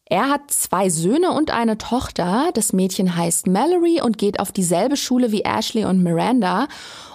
Er 0.07 0.29
hat 0.29 0.51
zwei 0.51 0.89
Söhne 0.89 1.31
und 1.31 1.49
eine 1.49 1.79
Tochter. 1.79 2.51
Das 2.53 2.73
Mädchen 2.73 3.15
heißt 3.15 3.47
Mallory 3.47 4.01
und 4.03 4.19
geht 4.19 4.39
auf 4.39 4.51
dieselbe 4.51 4.97
Schule 4.97 5.31
wie 5.31 5.41
Ashley 5.41 5.85
und 5.85 6.03
Miranda. 6.03 6.67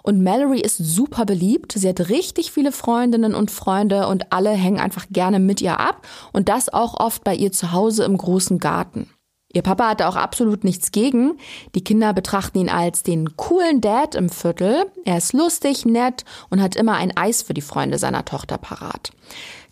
Und 0.03 0.25
Mallory 0.25 0.61
ist 0.61 0.79
super 0.79 1.25
beliebt. 1.25 1.73
Sie 1.77 1.89
hat 1.89 2.09
richtig 2.09 2.51
viele 2.51 2.73
Freundinnen 2.73 3.35
und 3.37 3.53
Freunde 3.53 4.09
und 4.09 4.33
alle 4.33 4.51
hängen 4.51 4.81
einfach 4.81 5.07
gerne 5.11 5.39
mit 5.39 5.61
ihr 5.61 5.79
ab. 5.79 6.05
Und 6.33 6.49
das 6.49 6.69
auch 6.69 6.99
oft 6.99 7.23
bei 7.23 7.35
ihr 7.35 7.53
zu 7.53 7.71
Hause 7.71 8.03
im 8.03 8.19
großen 8.19 8.59
Garten. 8.59 9.09
Ihr 9.53 9.63
Papa 9.63 9.89
hatte 9.89 10.09
auch 10.09 10.17
absolut 10.17 10.63
nichts 10.63 10.93
gegen. 10.93 11.39
Die 11.75 11.83
Kinder 11.83 12.13
betrachten 12.13 12.59
ihn 12.59 12.69
als 12.69 13.03
den 13.03 13.37
coolen 13.37 13.81
Dad 13.81 14.15
im 14.15 14.29
Viertel. 14.31 14.87
Er 15.05 15.19
ist 15.19 15.33
lustig, 15.33 15.85
nett 15.85 16.25
und 16.51 16.63
hat 16.63 16.77
immer 16.77 16.95
ein 16.95 17.17
Eis 17.17 17.43
für 17.43 17.55
die 17.55 17.61
Freunde 17.61 17.99
seiner 17.99 18.25
Tochter 18.25 18.59
parat. 18.59 19.11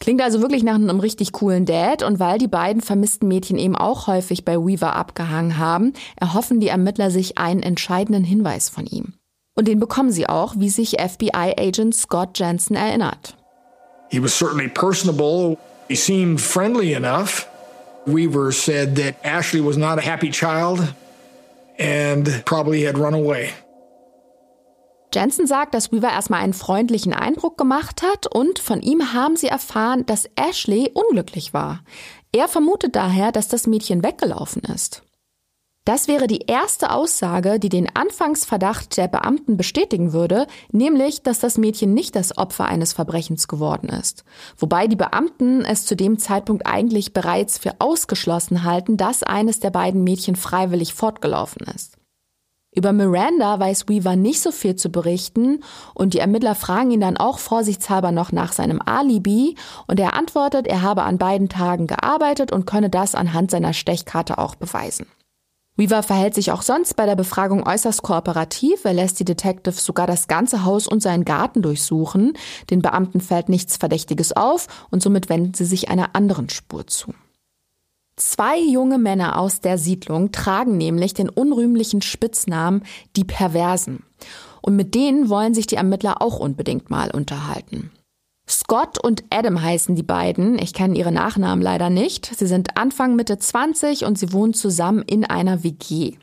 Klingt 0.00 0.22
also 0.22 0.40
wirklich 0.40 0.62
nach 0.62 0.76
einem 0.76 1.00
richtig 1.00 1.32
coolen 1.32 1.66
Dad 1.66 2.02
und 2.02 2.20
weil 2.20 2.38
die 2.38 2.48
beiden 2.48 2.82
vermissten 2.82 3.28
Mädchen 3.28 3.58
eben 3.58 3.76
auch 3.76 4.06
häufig 4.06 4.44
bei 4.44 4.56
Weaver 4.56 4.94
abgehangen 4.94 5.58
haben, 5.58 5.92
erhoffen 6.16 6.60
die 6.60 6.68
Ermittler 6.68 7.10
sich 7.10 7.38
einen 7.38 7.62
entscheidenden 7.62 8.24
Hinweis 8.24 8.68
von 8.68 8.86
ihm. 8.86 9.14
Und 9.56 9.66
den 9.66 9.80
bekommen 9.80 10.12
sie 10.12 10.28
auch, 10.28 10.54
wie 10.56 10.70
sich 10.70 11.00
FBI-Agent 11.00 11.94
Scott 11.94 12.38
Jensen 12.38 12.76
erinnert. 12.76 13.36
He 14.10 14.22
was 14.22 14.38
certainly 14.38 14.68
personable. 14.68 15.58
He 15.88 15.96
seemed 15.96 16.40
friendly 16.40 16.94
enough. 16.94 17.46
Weaver 18.06 18.52
said 18.52 18.96
that 18.96 19.16
Ashley 19.22 19.60
was 19.60 19.76
not 19.76 19.98
a 19.98 20.02
happy 20.02 20.30
child 20.30 20.80
and 21.78 22.42
probably 22.44 22.86
had 22.86 22.96
run 22.96 23.14
away. 23.14 23.50
Jensen 25.14 25.46
sagt, 25.46 25.74
dass 25.74 25.92
Weaver 25.92 26.10
erstmal 26.10 26.42
einen 26.42 26.52
freundlichen 26.52 27.14
Eindruck 27.14 27.56
gemacht 27.56 28.02
hat 28.02 28.26
und 28.26 28.58
von 28.58 28.82
ihm 28.82 29.12
haben 29.12 29.36
sie 29.36 29.48
erfahren, 29.48 30.04
dass 30.06 30.28
Ashley 30.36 30.90
unglücklich 30.92 31.54
war. 31.54 31.80
Er 32.32 32.48
vermutet 32.48 32.94
daher, 32.94 33.32
dass 33.32 33.48
das 33.48 33.66
Mädchen 33.66 34.02
weggelaufen 34.02 34.62
ist. 34.62 35.02
Das 35.88 36.06
wäre 36.06 36.26
die 36.26 36.44
erste 36.46 36.90
Aussage, 36.90 37.58
die 37.58 37.70
den 37.70 37.88
Anfangsverdacht 37.96 38.98
der 38.98 39.08
Beamten 39.08 39.56
bestätigen 39.56 40.12
würde, 40.12 40.46
nämlich, 40.70 41.22
dass 41.22 41.38
das 41.38 41.56
Mädchen 41.56 41.94
nicht 41.94 42.14
das 42.14 42.36
Opfer 42.36 42.66
eines 42.66 42.92
Verbrechens 42.92 43.48
geworden 43.48 43.88
ist. 43.88 44.22
Wobei 44.58 44.86
die 44.86 44.96
Beamten 44.96 45.64
es 45.64 45.86
zu 45.86 45.96
dem 45.96 46.18
Zeitpunkt 46.18 46.66
eigentlich 46.66 47.14
bereits 47.14 47.56
für 47.56 47.76
ausgeschlossen 47.78 48.64
halten, 48.64 48.98
dass 48.98 49.22
eines 49.22 49.60
der 49.60 49.70
beiden 49.70 50.04
Mädchen 50.04 50.36
freiwillig 50.36 50.92
fortgelaufen 50.92 51.66
ist. 51.74 51.97
Über 52.78 52.92
Miranda 52.92 53.58
weiß 53.58 53.88
Weaver 53.88 54.14
nicht 54.14 54.40
so 54.40 54.52
viel 54.52 54.76
zu 54.76 54.88
berichten 54.88 55.64
und 55.94 56.14
die 56.14 56.20
Ermittler 56.20 56.54
fragen 56.54 56.92
ihn 56.92 57.00
dann 57.00 57.16
auch 57.16 57.40
vorsichtshalber 57.40 58.12
noch 58.12 58.30
nach 58.30 58.52
seinem 58.52 58.80
Alibi 58.80 59.56
und 59.88 59.98
er 59.98 60.14
antwortet, 60.14 60.68
er 60.68 60.82
habe 60.82 61.02
an 61.02 61.18
beiden 61.18 61.48
Tagen 61.48 61.88
gearbeitet 61.88 62.52
und 62.52 62.66
könne 62.66 62.88
das 62.88 63.16
anhand 63.16 63.50
seiner 63.50 63.72
Stechkarte 63.72 64.38
auch 64.38 64.54
beweisen. 64.54 65.06
Weaver 65.74 66.04
verhält 66.04 66.36
sich 66.36 66.52
auch 66.52 66.62
sonst 66.62 66.94
bei 66.94 67.04
der 67.04 67.16
Befragung 67.16 67.66
äußerst 67.66 68.02
kooperativ. 68.02 68.84
Er 68.84 68.92
lässt 68.92 69.18
die 69.18 69.24
Detectives 69.24 69.84
sogar 69.84 70.06
das 70.06 70.28
ganze 70.28 70.64
Haus 70.64 70.86
und 70.86 71.02
seinen 71.02 71.24
Garten 71.24 71.62
durchsuchen. 71.62 72.34
Den 72.70 72.80
Beamten 72.80 73.20
fällt 73.20 73.48
nichts 73.48 73.76
Verdächtiges 73.76 74.36
auf 74.36 74.68
und 74.92 75.02
somit 75.02 75.28
wenden 75.28 75.54
sie 75.54 75.64
sich 75.64 75.88
einer 75.88 76.14
anderen 76.14 76.48
Spur 76.48 76.86
zu. 76.86 77.12
Zwei 78.18 78.58
junge 78.58 78.98
Männer 78.98 79.38
aus 79.38 79.60
der 79.60 79.78
Siedlung 79.78 80.32
tragen 80.32 80.76
nämlich 80.76 81.14
den 81.14 81.28
unrühmlichen 81.28 82.02
Spitznamen 82.02 82.82
die 83.14 83.22
Perversen. 83.22 84.02
Und 84.60 84.74
mit 84.74 84.96
denen 84.96 85.28
wollen 85.28 85.54
sich 85.54 85.68
die 85.68 85.76
Ermittler 85.76 86.20
auch 86.20 86.40
unbedingt 86.40 86.90
mal 86.90 87.12
unterhalten. 87.12 87.92
Scott 88.48 88.98
und 88.98 89.22
Adam 89.30 89.62
heißen 89.62 89.94
die 89.94 90.02
beiden. 90.02 90.58
Ich 90.58 90.74
kenne 90.74 90.98
ihre 90.98 91.12
Nachnamen 91.12 91.62
leider 91.62 91.90
nicht. 91.90 92.34
Sie 92.34 92.48
sind 92.48 92.76
Anfang 92.76 93.14
Mitte 93.14 93.38
20 93.38 94.04
und 94.04 94.18
sie 94.18 94.32
wohnen 94.32 94.52
zusammen 94.52 95.02
in 95.02 95.24
einer 95.24 95.62
WG. 95.62 96.14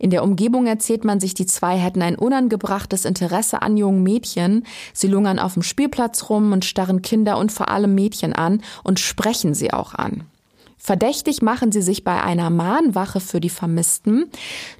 In 0.00 0.10
der 0.10 0.24
Umgebung 0.24 0.66
erzählt 0.66 1.04
man 1.04 1.20
sich, 1.20 1.34
die 1.34 1.46
zwei 1.46 1.76
hätten 1.76 2.02
ein 2.02 2.16
unangebrachtes 2.16 3.04
Interesse 3.04 3.62
an 3.62 3.76
jungen 3.76 4.02
Mädchen. 4.02 4.64
Sie 4.92 5.06
lungern 5.06 5.38
auf 5.38 5.54
dem 5.54 5.62
Spielplatz 5.62 6.28
rum 6.28 6.50
und 6.52 6.64
starren 6.64 7.02
Kinder 7.02 7.38
und 7.38 7.52
vor 7.52 7.68
allem 7.68 7.94
Mädchen 7.94 8.32
an 8.32 8.62
und 8.82 8.98
sprechen 8.98 9.54
sie 9.54 9.72
auch 9.72 9.94
an. 9.94 10.24
Verdächtig 10.86 11.42
machen 11.42 11.72
sie 11.72 11.82
sich 11.82 12.04
bei 12.04 12.22
einer 12.22 12.48
Mahnwache 12.48 13.18
für 13.18 13.40
die 13.40 13.50
Vermissten. 13.50 14.30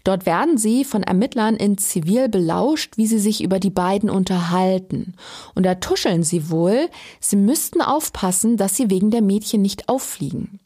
Dort 0.04 0.24
werden 0.24 0.56
sie 0.56 0.84
von 0.84 1.02
Ermittlern 1.02 1.56
in 1.56 1.78
Zivil 1.78 2.28
belauscht, 2.28 2.96
wie 2.96 3.08
sie 3.08 3.18
sich 3.18 3.42
über 3.42 3.58
die 3.58 3.70
beiden 3.70 4.08
unterhalten. 4.08 5.14
Und 5.56 5.66
da 5.66 5.74
tuscheln 5.74 6.22
sie 6.22 6.48
wohl, 6.48 6.88
sie 7.18 7.34
müssten 7.34 7.82
aufpassen, 7.82 8.56
dass 8.56 8.76
sie 8.76 8.88
wegen 8.88 9.10
der 9.10 9.20
Mädchen 9.20 9.62
nicht 9.62 9.88
auffliegen. 9.88 10.60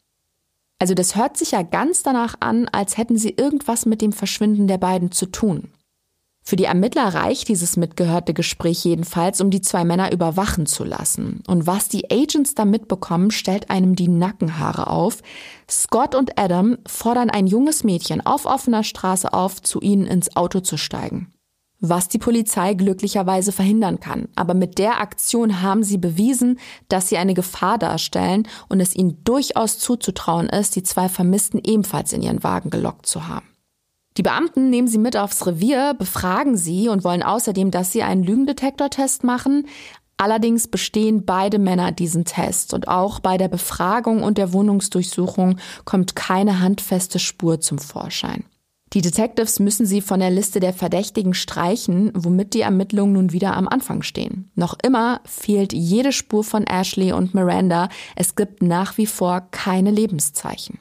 Also 0.77 0.93
das 0.93 1.15
hört 1.15 1.37
sich 1.37 1.49
ja 1.49 1.63
ganz 1.63 2.03
danach 2.03 2.35
an, 2.39 2.67
als 2.67 2.97
hätten 2.97 3.17
sie 3.17 3.31
irgendwas 3.31 3.87
mit 3.87 4.03
dem 4.03 4.13
Verschwinden 4.13 4.67
der 4.67 4.77
beiden 4.77 5.11
zu 5.11 5.25
tun. 5.25 5.71
Für 6.43 6.55
die 6.55 6.65
Ermittler 6.65 7.13
reicht 7.13 7.47
dieses 7.49 7.77
mitgehörte 7.77 8.33
Gespräch 8.33 8.83
jedenfalls, 8.83 9.41
um 9.41 9.51
die 9.51 9.61
zwei 9.61 9.85
Männer 9.85 10.11
überwachen 10.11 10.65
zu 10.65 10.83
lassen. 10.83 11.43
Und 11.47 11.67
was 11.67 11.87
die 11.87 12.11
Agents 12.11 12.55
da 12.55 12.65
mitbekommen, 12.65 13.31
stellt 13.31 13.69
einem 13.69 13.95
die 13.95 14.07
Nackenhaare 14.07 14.87
auf. 14.87 15.21
Scott 15.69 16.15
und 16.15 16.39
Adam 16.39 16.77
fordern 16.87 17.29
ein 17.29 17.47
junges 17.47 17.83
Mädchen 17.83 18.25
auf 18.25 18.45
offener 18.45 18.83
Straße 18.83 19.31
auf, 19.31 19.61
zu 19.61 19.79
ihnen 19.81 20.07
ins 20.07 20.35
Auto 20.35 20.59
zu 20.61 20.77
steigen. 20.77 21.31
Was 21.79 22.09
die 22.09 22.19
Polizei 22.19 22.73
glücklicherweise 22.73 23.51
verhindern 23.51 23.99
kann. 23.99 24.27
Aber 24.35 24.53
mit 24.53 24.77
der 24.77 24.99
Aktion 24.99 25.61
haben 25.61 25.83
sie 25.83 25.97
bewiesen, 25.97 26.59
dass 26.89 27.09
sie 27.09 27.17
eine 27.17 27.33
Gefahr 27.33 27.77
darstellen 27.77 28.47
und 28.67 28.79
es 28.81 28.95
ihnen 28.95 29.23
durchaus 29.23 29.79
zuzutrauen 29.79 30.49
ist, 30.49 30.75
die 30.75 30.83
zwei 30.83 31.07
Vermissten 31.07 31.59
ebenfalls 31.63 32.13
in 32.13 32.21
ihren 32.21 32.43
Wagen 32.43 32.71
gelockt 32.71 33.05
zu 33.05 33.27
haben. 33.27 33.50
Die 34.17 34.23
Beamten 34.23 34.69
nehmen 34.69 34.87
sie 34.87 34.97
mit 34.97 35.15
aufs 35.15 35.45
Revier, 35.47 35.95
befragen 35.97 36.57
sie 36.57 36.89
und 36.89 37.03
wollen 37.03 37.23
außerdem, 37.23 37.71
dass 37.71 37.91
sie 37.91 38.03
einen 38.03 38.23
Lügendetektortest 38.23 39.23
machen. 39.23 39.67
Allerdings 40.17 40.67
bestehen 40.67 41.25
beide 41.25 41.57
Männer 41.57 41.91
diesen 41.91 42.25
Test 42.25 42.73
und 42.73 42.87
auch 42.87 43.19
bei 43.21 43.37
der 43.37 43.47
Befragung 43.47 44.21
und 44.21 44.37
der 44.37 44.53
Wohnungsdurchsuchung 44.53 45.57
kommt 45.85 46.15
keine 46.15 46.59
handfeste 46.59 47.19
Spur 47.19 47.59
zum 47.59 47.79
Vorschein. 47.79 48.43
Die 48.93 49.01
Detectives 49.01 49.59
müssen 49.59 49.85
sie 49.85 50.01
von 50.01 50.19
der 50.19 50.29
Liste 50.29 50.59
der 50.59 50.73
Verdächtigen 50.73 51.33
streichen, 51.33 52.11
womit 52.13 52.53
die 52.53 52.61
Ermittlungen 52.61 53.13
nun 53.13 53.31
wieder 53.31 53.55
am 53.55 53.69
Anfang 53.69 54.03
stehen. 54.03 54.51
Noch 54.53 54.75
immer 54.83 55.21
fehlt 55.23 55.71
jede 55.71 56.11
Spur 56.11 56.43
von 56.43 56.65
Ashley 56.67 57.13
und 57.13 57.33
Miranda. 57.33 57.87
Es 58.17 58.35
gibt 58.35 58.61
nach 58.61 58.97
wie 58.97 59.05
vor 59.05 59.47
keine 59.51 59.91
Lebenszeichen 59.91 60.77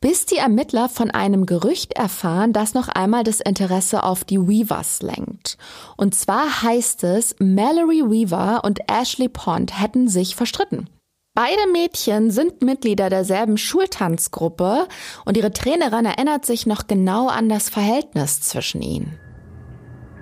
bis 0.00 0.26
die 0.26 0.36
Ermittler 0.36 0.88
von 0.88 1.10
einem 1.10 1.44
Gerücht 1.44 1.94
erfahren, 1.94 2.52
das 2.52 2.74
noch 2.74 2.88
einmal 2.88 3.24
das 3.24 3.40
Interesse 3.40 4.04
auf 4.04 4.24
die 4.24 4.38
Weavers 4.38 5.02
lenkt. 5.02 5.58
Und 5.96 6.14
zwar 6.14 6.62
heißt 6.62 7.04
es, 7.04 7.34
Mallory 7.40 8.02
Weaver 8.02 8.62
und 8.64 8.80
Ashley 8.88 9.28
Pond 9.28 9.80
hätten 9.80 10.08
sich 10.08 10.36
verstritten. 10.36 10.88
Beide 11.34 11.70
Mädchen 11.72 12.30
sind 12.30 12.62
Mitglieder 12.62 13.10
derselben 13.10 13.58
Schultanzgruppe 13.58 14.88
und 15.24 15.36
ihre 15.36 15.52
Trainerin 15.52 16.04
erinnert 16.04 16.44
sich 16.44 16.66
noch 16.66 16.86
genau 16.86 17.28
an 17.28 17.48
das 17.48 17.68
Verhältnis 17.68 18.40
zwischen 18.40 18.82
ihnen. 18.82 19.18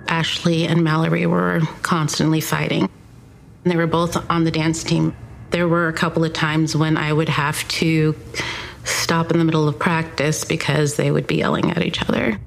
Ashley 0.07 0.67
and 0.67 0.83
Mallory 0.83 1.29
were 1.29 1.61
constantly 1.83 2.41
fighting. 2.41 2.87
They 3.63 3.75
were 3.75 3.87
both 3.87 4.15
on 4.29 4.45
the 4.45 4.51
dance 4.51 4.83
team. 4.83 5.13
There 5.51 5.69
were 5.69 5.87
a 5.87 5.93
couple 5.93 6.23
of 6.23 6.33
times 6.33 6.77
when 6.77 6.97
I 6.97 7.13
would 7.13 7.29
have 7.29 7.67
to 7.79 8.13
stop 8.87 9.31
in 9.31 9.39
the 9.39 9.45
middle 9.45 9.67
of 9.67 9.77
practice 9.77 10.45
because 10.45 10.95
they 10.95 11.11
would 11.11 11.27
be 11.27 11.35
yelling 11.35 11.71
at 11.71 11.83
each 11.83 12.01
other. 12.07 12.37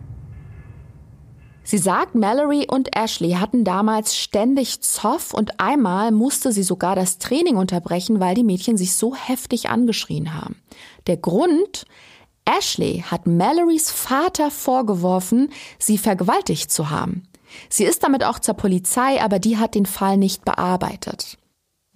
Sie 1.63 1.79
sagt, 1.79 2.17
Mallory 2.17 2.67
und 2.69 2.97
Ashley 2.97 3.33
hatten 3.33 3.63
damals 3.63 4.17
ständig 4.17 4.81
Zoff 4.81 5.33
und 5.33 5.61
einmal 5.61 6.11
musste 6.11 6.51
sie 6.51 6.65
sogar 6.65 6.97
das 6.97 7.19
Training 7.19 7.57
unterbrechen, 7.57 8.19
weil 8.19 8.35
die 8.35 8.43
Mädchen 8.43 8.77
sich 8.77 8.95
so 8.95 9.15
heftig 9.15 9.71
angeschrien 9.71 10.35
haben. 10.35 10.57
Der 11.07 11.17
Grund, 11.17 11.85
Ashley 12.45 13.05
hat 13.09 13.29
Mallorys 13.29 13.93
Vater 13.93 14.51
vorgeworfen, 14.51 15.53
sie 15.79 15.99
vergewaltigt 15.99 16.73
zu 16.73 16.91
haben. 16.91 17.23
Sie 17.69 17.85
ist 17.85 18.03
damit 18.03 18.25
auch 18.25 18.41
zur 18.41 18.55
Polizei, 18.55 19.23
aber 19.23 19.39
die 19.39 19.57
hat 19.57 19.75
den 19.77 19.87
Fall 19.87 20.17
nicht 20.17 20.45
bearbeitet. 20.45 21.39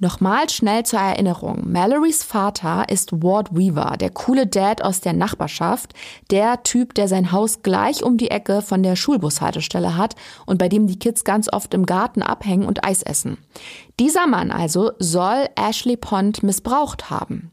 Nochmal 0.04 0.50
schnell 0.50 0.84
zur 0.84 0.98
Erinnerung. 0.98 1.62
Mallorys 1.72 2.22
Vater 2.22 2.90
ist 2.90 3.22
Ward 3.22 3.56
Weaver, 3.56 3.96
der 3.96 4.10
coole 4.10 4.46
Dad 4.46 4.84
aus 4.84 5.00
der 5.00 5.14
Nachbarschaft, 5.14 5.94
der 6.30 6.62
Typ, 6.62 6.92
der 6.94 7.08
sein 7.08 7.32
Haus 7.32 7.62
gleich 7.62 8.02
um 8.02 8.18
die 8.18 8.30
Ecke 8.30 8.60
von 8.60 8.82
der 8.82 8.96
Schulbushaltestelle 8.96 9.96
hat 9.96 10.14
und 10.44 10.58
bei 10.58 10.68
dem 10.68 10.88
die 10.88 10.98
Kids 10.98 11.24
ganz 11.24 11.50
oft 11.50 11.72
im 11.72 11.86
Garten 11.86 12.20
abhängen 12.20 12.66
und 12.66 12.84
Eis 12.84 13.02
essen. 13.02 13.38
Dieser 13.98 14.26
Mann 14.26 14.50
also 14.50 14.92
soll 14.98 15.48
Ashley 15.56 15.96
Pond 15.96 16.42
missbraucht 16.42 17.08
haben. 17.08 17.50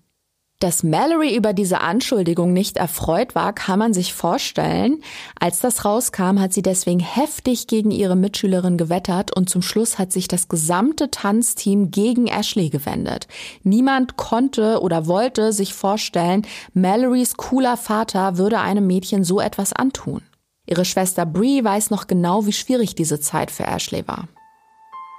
Dass 0.62 0.84
Mallory 0.84 1.36
über 1.36 1.54
diese 1.54 1.82
Anschuldigung 1.82 2.54
nicht 2.54 2.78
erfreut 2.78 3.34
war, 3.34 3.52
kann 3.52 3.80
man 3.80 3.96
sich 3.96 4.14
vorstellen. 4.14 5.02
Als 5.40 5.60
das 5.60 5.86
rauskam, 5.86 6.40
hat 6.40 6.54
sie 6.54 6.62
deswegen 6.62 7.00
heftig 7.00 7.66
gegen 7.66 7.90
ihre 7.90 8.16
Mitschülerin 8.16 8.78
gewettert 8.78 9.36
und 9.36 9.50
zum 9.50 9.64
Schluss 9.64 9.98
hat 9.98 10.12
sich 10.12 10.28
das 10.28 10.50
gesamte 10.50 11.10
Tanzteam 11.10 11.90
gegen 11.90 12.28
Ashley 12.28 12.70
gewendet. 12.70 13.28
Niemand 13.64 14.18
konnte 14.18 14.82
oder 14.82 15.08
wollte 15.08 15.52
sich 15.52 15.74
vorstellen, 15.74 16.46
Mallorys 16.76 17.38
cooler 17.38 17.76
Vater 17.76 18.38
würde 18.38 18.60
einem 18.60 18.86
Mädchen 18.86 19.24
so 19.24 19.40
etwas 19.40 19.74
antun. 19.74 20.22
Ihre 20.68 20.86
Schwester 20.86 21.26
Brie 21.26 21.64
weiß 21.64 21.90
noch 21.90 22.06
genau, 22.06 22.46
wie 22.46 22.54
schwierig 22.54 22.94
diese 22.94 23.20
Zeit 23.20 23.50
für 23.50 23.64
Ashley 23.64 24.08
war. 24.08 24.28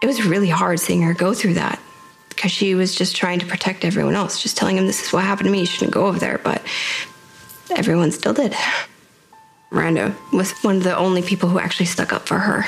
It 0.04 0.08
was 0.08 0.24
really 0.24 0.50
hard 0.50 0.78
seeing 0.78 1.02
her 1.02 1.14
go 1.14 1.34
through 1.34 1.54
that. 1.54 1.80
Because 2.34 2.52
she 2.52 2.74
was 2.74 2.94
just 2.94 3.16
trying 3.16 3.38
to 3.38 3.46
protect 3.46 3.84
everyone 3.84 4.14
else, 4.14 4.42
just 4.42 4.56
telling 4.56 4.76
him 4.76 4.86
this 4.86 5.02
is 5.02 5.12
what 5.12 5.24
happened 5.24 5.46
to 5.46 5.52
me, 5.52 5.60
you 5.60 5.66
shouldn't 5.66 5.92
go 5.92 6.06
over 6.06 6.18
there. 6.18 6.38
But 6.38 6.62
everyone 7.76 8.12
still 8.12 8.34
did. 8.34 8.54
Miranda 9.70 10.14
was 10.32 10.52
one 10.62 10.76
of 10.76 10.84
the 10.84 10.96
only 10.96 11.22
people 11.22 11.48
who 11.48 11.58
actually 11.58 11.86
stuck 11.86 12.12
up 12.12 12.28
for 12.28 12.38
her. 12.38 12.66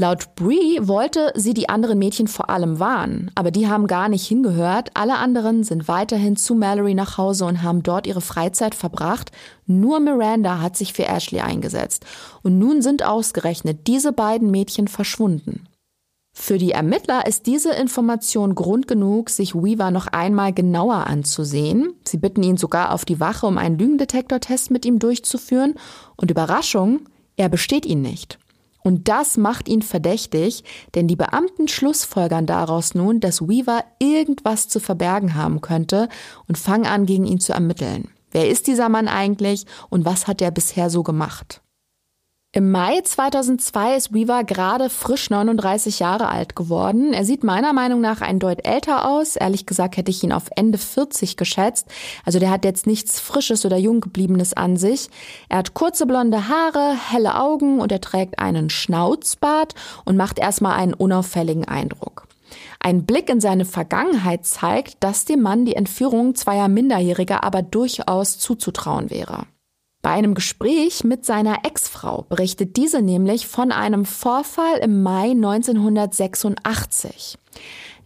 Laut 0.00 0.34
Bree 0.34 0.78
wollte 0.80 1.30
sie 1.34 1.52
die 1.52 1.68
anderen 1.68 1.98
Mädchen 1.98 2.26
vor 2.26 2.48
allem 2.48 2.80
warnen, 2.80 3.30
aber 3.34 3.50
die 3.50 3.68
haben 3.68 3.86
gar 3.86 4.08
nicht 4.08 4.26
hingehört. 4.26 4.88
Alle 4.94 5.18
anderen 5.18 5.62
sind 5.62 5.88
weiterhin 5.88 6.36
zu 6.36 6.54
Mallory 6.54 6.94
nach 6.94 7.18
Hause 7.18 7.44
und 7.44 7.62
haben 7.62 7.82
dort 7.82 8.06
ihre 8.06 8.22
Freizeit 8.22 8.74
verbracht. 8.74 9.30
Nur 9.66 10.00
Miranda 10.00 10.58
hat 10.58 10.74
sich 10.74 10.94
für 10.94 11.04
Ashley 11.04 11.40
eingesetzt. 11.40 12.06
Und 12.42 12.58
nun 12.58 12.80
sind 12.80 13.04
ausgerechnet 13.04 13.86
diese 13.88 14.12
beiden 14.12 14.50
Mädchen 14.50 14.88
verschwunden. 14.88 15.66
Für 16.40 16.56
die 16.56 16.72
Ermittler 16.72 17.26
ist 17.26 17.46
diese 17.46 17.70
Information 17.74 18.54
Grund 18.54 18.88
genug, 18.88 19.28
sich 19.28 19.54
Weaver 19.54 19.90
noch 19.90 20.06
einmal 20.06 20.54
genauer 20.54 21.06
anzusehen. 21.06 21.92
Sie 22.08 22.16
bitten 22.16 22.42
ihn 22.42 22.56
sogar 22.56 22.92
auf 22.92 23.04
die 23.04 23.20
Wache, 23.20 23.46
um 23.46 23.58
einen 23.58 23.78
Lügendetektortest 23.78 24.70
mit 24.70 24.86
ihm 24.86 24.98
durchzuführen. 24.98 25.74
Und 26.16 26.30
Überraschung, 26.30 27.00
er 27.36 27.50
besteht 27.50 27.84
ihn 27.84 28.00
nicht. 28.00 28.38
Und 28.82 29.08
das 29.08 29.36
macht 29.36 29.68
ihn 29.68 29.82
verdächtig, 29.82 30.64
denn 30.94 31.06
die 31.06 31.14
Beamten 31.14 31.68
schlussfolgern 31.68 32.46
daraus 32.46 32.94
nun, 32.94 33.20
dass 33.20 33.42
Weaver 33.42 33.84
irgendwas 33.98 34.66
zu 34.66 34.80
verbergen 34.80 35.34
haben 35.34 35.60
könnte 35.60 36.08
und 36.48 36.56
fangen 36.56 36.86
an, 36.86 37.04
gegen 37.04 37.26
ihn 37.26 37.38
zu 37.38 37.52
ermitteln. 37.52 38.08
Wer 38.30 38.48
ist 38.48 38.66
dieser 38.66 38.88
Mann 38.88 39.08
eigentlich 39.08 39.66
und 39.90 40.06
was 40.06 40.26
hat 40.26 40.40
er 40.40 40.50
bisher 40.50 40.88
so 40.88 41.02
gemacht? 41.02 41.60
Im 42.52 42.72
Mai 42.72 43.00
2002 43.00 43.96
ist 43.96 44.12
Weaver 44.12 44.42
gerade 44.42 44.90
frisch 44.90 45.30
39 45.30 46.00
Jahre 46.00 46.28
alt 46.28 46.56
geworden. 46.56 47.12
Er 47.12 47.24
sieht 47.24 47.44
meiner 47.44 47.72
Meinung 47.72 48.00
nach 48.00 48.22
ein 48.22 48.40
Deut 48.40 48.66
älter 48.66 49.08
aus. 49.08 49.36
Ehrlich 49.36 49.66
gesagt 49.66 49.96
hätte 49.96 50.10
ich 50.10 50.24
ihn 50.24 50.32
auf 50.32 50.48
Ende 50.56 50.76
40 50.76 51.36
geschätzt. 51.36 51.86
Also 52.24 52.40
der 52.40 52.50
hat 52.50 52.64
jetzt 52.64 52.88
nichts 52.88 53.20
Frisches 53.20 53.64
oder 53.64 53.76
Junggebliebenes 53.76 54.52
an 54.54 54.76
sich. 54.76 55.10
Er 55.48 55.58
hat 55.58 55.74
kurze 55.74 56.06
blonde 56.06 56.48
Haare, 56.48 56.92
helle 56.92 57.40
Augen 57.40 57.78
und 57.80 57.92
er 57.92 58.00
trägt 58.00 58.40
einen 58.40 58.68
Schnauzbart 58.68 59.76
und 60.04 60.16
macht 60.16 60.40
erstmal 60.40 60.76
einen 60.76 60.94
unauffälligen 60.94 61.68
Eindruck. 61.68 62.26
Ein 62.80 63.06
Blick 63.06 63.30
in 63.30 63.40
seine 63.40 63.64
Vergangenheit 63.64 64.44
zeigt, 64.44 65.04
dass 65.04 65.24
dem 65.24 65.40
Mann 65.40 65.66
die 65.66 65.76
Entführung 65.76 66.34
zweier 66.34 66.66
Minderjähriger 66.66 67.44
aber 67.44 67.62
durchaus 67.62 68.40
zuzutrauen 68.40 69.08
wäre. 69.08 69.46
Bei 70.02 70.10
einem 70.10 70.34
Gespräch 70.34 71.04
mit 71.04 71.24
seiner 71.26 71.58
Ex-Frau 71.64 72.24
berichtet 72.28 72.76
diese 72.78 73.02
nämlich 73.02 73.46
von 73.46 73.70
einem 73.70 74.06
Vorfall 74.06 74.78
im 74.78 75.02
Mai 75.02 75.32
1986. 75.32 77.36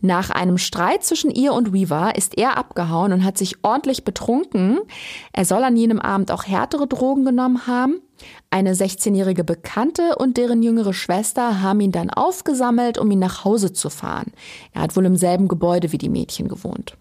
Nach 0.00 0.30
einem 0.30 0.58
Streit 0.58 1.04
zwischen 1.04 1.30
ihr 1.30 1.52
und 1.52 1.72
Weaver 1.72 2.16
ist 2.16 2.36
er 2.36 2.58
abgehauen 2.58 3.12
und 3.12 3.24
hat 3.24 3.38
sich 3.38 3.62
ordentlich 3.62 4.02
betrunken. 4.02 4.80
Er 5.32 5.44
soll 5.44 5.62
an 5.62 5.76
jenem 5.76 6.00
Abend 6.00 6.32
auch 6.32 6.42
härtere 6.44 6.88
Drogen 6.88 7.24
genommen 7.24 7.68
haben. 7.68 8.00
Eine 8.50 8.74
16-jährige 8.74 9.44
Bekannte 9.44 10.16
und 10.16 10.36
deren 10.36 10.64
jüngere 10.64 10.94
Schwester 10.94 11.62
haben 11.62 11.80
ihn 11.80 11.92
dann 11.92 12.10
aufgesammelt, 12.10 12.98
um 12.98 13.08
ihn 13.12 13.20
nach 13.20 13.44
Hause 13.44 13.72
zu 13.72 13.88
fahren. 13.88 14.32
Er 14.72 14.82
hat 14.82 14.96
wohl 14.96 15.06
im 15.06 15.16
selben 15.16 15.46
Gebäude 15.46 15.92
wie 15.92 15.98
die 15.98 16.08
Mädchen 16.08 16.48
gewohnt. 16.48 16.96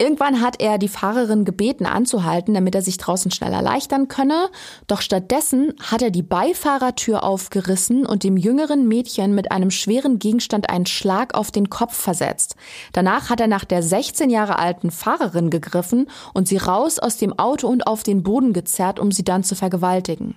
Irgendwann 0.00 0.40
hat 0.40 0.60
er 0.60 0.78
die 0.78 0.86
Fahrerin 0.86 1.44
gebeten 1.44 1.84
anzuhalten, 1.84 2.54
damit 2.54 2.76
er 2.76 2.82
sich 2.82 2.98
draußen 2.98 3.32
schnell 3.32 3.52
erleichtern 3.52 4.06
könne, 4.06 4.48
doch 4.86 5.00
stattdessen 5.02 5.74
hat 5.82 6.02
er 6.02 6.12
die 6.12 6.22
Beifahrertür 6.22 7.24
aufgerissen 7.24 8.06
und 8.06 8.22
dem 8.22 8.36
jüngeren 8.36 8.86
Mädchen 8.86 9.34
mit 9.34 9.50
einem 9.50 9.72
schweren 9.72 10.20
Gegenstand 10.20 10.70
einen 10.70 10.86
Schlag 10.86 11.34
auf 11.34 11.50
den 11.50 11.68
Kopf 11.68 11.96
versetzt. 11.96 12.54
Danach 12.92 13.28
hat 13.28 13.40
er 13.40 13.48
nach 13.48 13.64
der 13.64 13.82
16 13.82 14.30
Jahre 14.30 14.60
alten 14.60 14.92
Fahrerin 14.92 15.50
gegriffen 15.50 16.08
und 16.32 16.46
sie 16.46 16.58
raus 16.58 17.00
aus 17.00 17.16
dem 17.16 17.36
Auto 17.36 17.66
und 17.66 17.88
auf 17.88 18.04
den 18.04 18.22
Boden 18.22 18.52
gezerrt, 18.52 19.00
um 19.00 19.10
sie 19.10 19.24
dann 19.24 19.42
zu 19.42 19.56
vergewaltigen. 19.56 20.36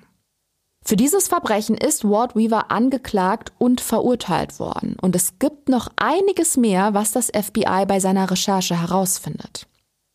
Für 0.83 0.95
dieses 0.95 1.27
Verbrechen 1.27 1.77
ist 1.77 2.03
Ward 2.03 2.35
Weaver 2.35 2.71
angeklagt 2.71 3.53
und 3.59 3.81
verurteilt 3.81 4.59
worden. 4.59 4.97
Und 5.01 5.15
es 5.15 5.37
gibt 5.39 5.69
noch 5.69 5.89
einiges 5.95 6.57
mehr, 6.57 6.93
was 6.93 7.11
das 7.11 7.27
FBI 7.27 7.85
bei 7.87 7.99
seiner 7.99 8.29
Recherche 8.29 8.81
herausfindet. 8.81 9.67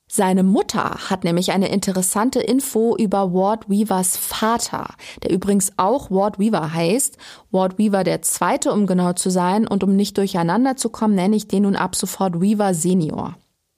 Seine 0.08 0.44
Mutter 0.44 1.10
hat 1.10 1.24
nämlich 1.24 1.50
eine 1.50 1.68
interessante 1.68 2.40
Info 2.40 2.96
über 2.96 3.32
Ward 3.32 3.68
Weavers 3.68 4.16
Vater, 4.16 4.94
der 5.22 5.32
übrigens 5.32 5.72
auch 5.78 6.10
Ward 6.10 6.38
Weaver 6.38 6.72
heißt. 6.72 7.18
Ward 7.50 7.78
Weaver 7.78 8.04
der 8.04 8.22
Zweite, 8.22 8.72
um 8.72 8.86
genau 8.86 9.14
zu 9.14 9.30
sein, 9.30 9.66
und 9.66 9.82
um 9.82 9.96
nicht 9.96 10.16
durcheinander 10.16 10.76
zu 10.76 10.90
kommen, 10.90 11.16
nenne 11.16 11.34
ich 11.34 11.48
den 11.48 11.64
nun 11.64 11.74
ab 11.74 11.96
sofort 11.96 12.40
Weaver 12.40 12.72
Senior. 12.72 13.36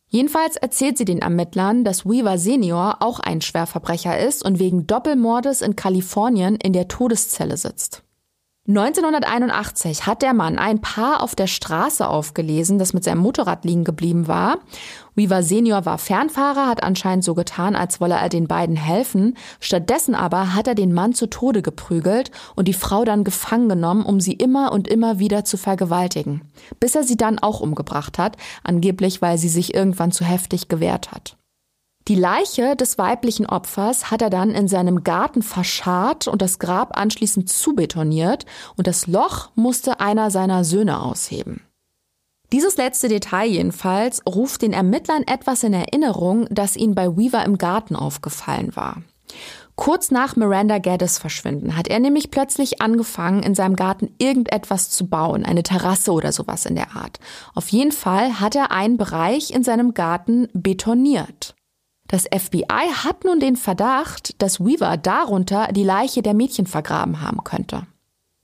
Jedenfalls 0.08 0.56
erzählt 0.56 0.96
sie 0.96 1.04
den 1.04 1.20
Ermittlern, 1.20 1.84
dass 1.84 2.06
Weaver 2.06 2.38
Senior 2.38 2.96
auch 3.00 3.20
ein 3.20 3.42
Schwerverbrecher 3.42 4.18
ist 4.18 4.44
und 4.44 4.58
wegen 4.58 4.86
Doppelmordes 4.86 5.60
in 5.60 5.76
Kalifornien 5.76 6.56
in 6.56 6.72
der 6.72 6.88
Todeszelle 6.88 7.56
sitzt. 7.56 8.02
1981 8.68 10.06
hat 10.06 10.20
der 10.20 10.34
Mann 10.34 10.58
ein 10.58 10.82
Paar 10.82 11.22
auf 11.22 11.34
der 11.34 11.46
Straße 11.46 12.06
aufgelesen, 12.06 12.78
das 12.78 12.92
mit 12.92 13.02
seinem 13.02 13.20
Motorrad 13.22 13.64
liegen 13.64 13.84
geblieben 13.84 14.28
war. 14.28 14.58
Weaver 15.18 15.42
Senior 15.42 15.84
war 15.84 15.98
Fernfahrer, 15.98 16.68
hat 16.68 16.84
anscheinend 16.84 17.24
so 17.24 17.34
getan, 17.34 17.74
als 17.74 18.00
wolle 18.00 18.14
er 18.14 18.28
den 18.28 18.46
beiden 18.46 18.76
helfen. 18.76 19.36
Stattdessen 19.58 20.14
aber 20.14 20.54
hat 20.54 20.68
er 20.68 20.76
den 20.76 20.94
Mann 20.94 21.12
zu 21.12 21.26
Tode 21.26 21.60
geprügelt 21.60 22.30
und 22.54 22.68
die 22.68 22.72
Frau 22.72 23.04
dann 23.04 23.24
gefangen 23.24 23.68
genommen, 23.68 24.06
um 24.06 24.20
sie 24.20 24.34
immer 24.34 24.70
und 24.70 24.86
immer 24.86 25.18
wieder 25.18 25.44
zu 25.44 25.56
vergewaltigen. 25.56 26.42
Bis 26.78 26.94
er 26.94 27.02
sie 27.02 27.16
dann 27.16 27.40
auch 27.40 27.60
umgebracht 27.60 28.16
hat, 28.16 28.36
angeblich 28.62 29.20
weil 29.20 29.38
sie 29.38 29.48
sich 29.48 29.74
irgendwann 29.74 30.12
zu 30.12 30.24
heftig 30.24 30.68
gewehrt 30.68 31.10
hat. 31.10 31.36
Die 32.06 32.14
Leiche 32.14 32.76
des 32.76 32.96
weiblichen 32.96 33.44
Opfers 33.44 34.12
hat 34.12 34.22
er 34.22 34.30
dann 34.30 34.52
in 34.52 34.68
seinem 34.68 35.02
Garten 35.02 35.42
verscharrt 35.42 36.28
und 36.28 36.40
das 36.40 36.60
Grab 36.60 36.96
anschließend 36.96 37.50
zubetoniert 37.50 38.46
und 38.76 38.86
das 38.86 39.08
Loch 39.08 39.50
musste 39.56 39.98
einer 39.98 40.30
seiner 40.30 40.62
Söhne 40.62 41.02
ausheben. 41.02 41.67
Dieses 42.52 42.78
letzte 42.78 43.08
Detail 43.08 43.46
jedenfalls 43.46 44.22
ruft 44.26 44.62
den 44.62 44.72
Ermittlern 44.72 45.22
etwas 45.24 45.62
in 45.62 45.74
Erinnerung, 45.74 46.46
das 46.50 46.76
ihnen 46.76 46.94
bei 46.94 47.16
Weaver 47.16 47.44
im 47.44 47.58
Garten 47.58 47.94
aufgefallen 47.94 48.74
war. 48.74 49.02
Kurz 49.76 50.10
nach 50.10 50.34
Miranda 50.34 50.78
Geddes 50.78 51.18
Verschwinden 51.18 51.76
hat 51.76 51.86
er 51.86 52.00
nämlich 52.00 52.32
plötzlich 52.32 52.80
angefangen, 52.80 53.44
in 53.44 53.54
seinem 53.54 53.76
Garten 53.76 54.12
irgendetwas 54.18 54.90
zu 54.90 55.06
bauen, 55.06 55.44
eine 55.44 55.62
Terrasse 55.62 56.10
oder 56.10 56.32
sowas 56.32 56.66
in 56.66 56.74
der 56.74 56.96
Art. 56.96 57.20
Auf 57.54 57.68
jeden 57.68 57.92
Fall 57.92 58.40
hat 58.40 58.56
er 58.56 58.72
einen 58.72 58.96
Bereich 58.96 59.52
in 59.52 59.62
seinem 59.62 59.94
Garten 59.94 60.48
betoniert. 60.52 61.54
Das 62.08 62.24
FBI 62.24 62.88
hat 63.04 63.24
nun 63.24 63.38
den 63.38 63.56
Verdacht, 63.56 64.42
dass 64.42 64.58
Weaver 64.58 64.96
darunter 64.96 65.68
die 65.72 65.84
Leiche 65.84 66.22
der 66.22 66.34
Mädchen 66.34 66.66
vergraben 66.66 67.20
haben 67.20 67.44
könnte. 67.44 67.86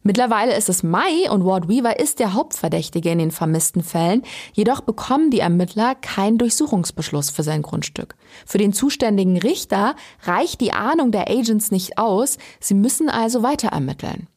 Mittlerweile 0.07 0.55
ist 0.55 0.69
es 0.69 0.83
Mai 0.83 1.31
und 1.31 1.47
Ward 1.47 1.67
Weaver 1.67 1.99
ist 1.99 2.19
der 2.19 2.35
Hauptverdächtige 2.35 3.11
in 3.11 3.19
den 3.19 3.31
vermissten 3.31 3.83
Fällen, 3.83 4.21
jedoch 4.53 4.83
bekommen 4.83 5.31
die 5.31 5.41
Ermittler 5.41 5.95
keinen 5.95 6.37
Durchsuchungsbeschluss 6.37 7.31
für 7.31 7.43
sein 7.43 7.63
Grundstück. 7.63 8.15
Für 8.45 8.59
den 8.59 8.75
zuständigen 8.75 9.39
Richter 9.39 9.97
reicht 10.25 10.61
die 10.61 10.75
Ahnung 10.75 11.11
der 11.11 11.31
Agents 11.31 11.71
nicht 11.71 11.97
aus, 11.97 12.37
sie 12.61 12.75
müssen 12.75 13.09
also 13.09 13.43
weiter 13.43 13.69
ermitteln. 13.69 14.29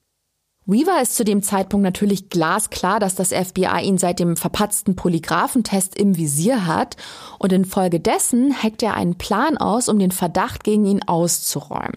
Weaver 0.69 1.01
ist 1.01 1.15
zu 1.15 1.23
dem 1.23 1.43
Zeitpunkt 1.43 1.85
natürlich 1.85 2.27
glasklar, 2.29 2.99
dass 2.99 3.15
das 3.15 3.29
FBI 3.29 3.83
ihn 3.85 3.97
seit 3.97 4.19
dem 4.19 4.35
verpatzten 4.35 4.97
Polygraphentest 4.97 5.95
im 5.95 6.17
Visier 6.17 6.65
hat 6.65 6.97
und 7.39 7.53
infolgedessen 7.53 8.51
heckt 8.51 8.83
er 8.83 8.93
einen 8.93 9.15
Plan 9.15 9.55
aus, 9.55 9.87
um 9.87 9.97
den 9.97 10.11
Verdacht 10.11 10.65
gegen 10.65 10.85
ihn 10.85 11.03
auszuräumen. 11.07 11.95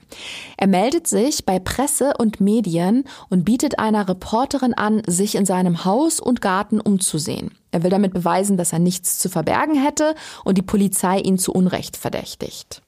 Er 0.56 0.68
meldet 0.68 1.09
sich 1.09 1.44
bei 1.44 1.59
Presse 1.59 2.14
und 2.16 2.40
Medien 2.40 3.02
und 3.28 3.44
bietet 3.44 3.80
einer 3.80 4.09
Reporterin 4.09 4.74
an, 4.74 5.02
sich 5.04 5.35
in 5.35 5.46
seinem 5.46 5.85
Haus 5.85 6.20
und 6.20 6.40
Garten 6.40 6.80
umzusehen. 6.80 7.50
Er 7.72 7.83
will 7.83 7.90
damit 7.90 8.14
beweisen, 8.14 8.56
dass 8.56 8.72
er 8.72 8.78
nichts 8.78 9.18
zu 9.18 9.28
verbergen 9.28 9.74
hätte 9.74 10.14
und 10.44 10.56
die 10.59 10.62
Polizei 10.62 11.18
ihn 11.18 11.38
zu 11.38 11.52
Unrecht 11.52 11.96
verdächtigt. 11.96 12.83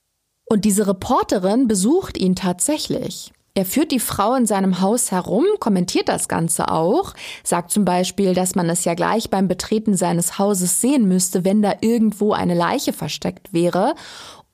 Und 0.49 0.65
diese 0.65 0.87
Reporterin 0.87 1.67
besucht 1.67 2.17
ihn 2.17 2.37
tatsächlich. 2.37 3.33
Er 3.55 3.67
führt 3.67 3.93
die 3.93 4.01
Frau 4.01 4.35
in 4.35 4.47
seinem 4.47 4.81
Haus 4.81 5.11
herum, 5.11 5.45
kommentiert 5.61 6.09
das 6.09 6.27
Ganze 6.27 6.71
auch, 6.71 7.13
sagt 7.45 7.71
zum 7.71 7.85
Beispiel, 7.85 8.33
dass 8.33 8.55
man 8.55 8.71
es 8.71 8.87
ja 8.87 8.95
gleich 8.95 9.29
beim 9.29 9.47
Betreten 9.47 9.95
seines 9.95 10.39
Hauses 10.39 10.81
sehen 10.81 11.07
müsste, 11.07 11.45
wenn 11.45 11.61
da 11.61 11.75
irgendwo 11.83 12.33
eine 12.33 12.55
Leiche 12.55 12.95
versteckt 12.95 13.53
wäre. 13.53 13.95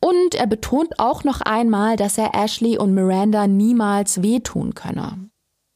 Und 0.01 0.35
er 0.35 0.49
betont 0.49 0.99
auch 0.99 1.23
noch 1.23 1.41
einmal, 1.41 1.97
dass 1.97 2.18
er 2.18 2.35
Ashley 2.35 2.77
und 2.77 2.93
Miranda 2.93 3.47
niemals 3.47 4.23
wehtun 4.23 4.75
könne. 4.75 5.29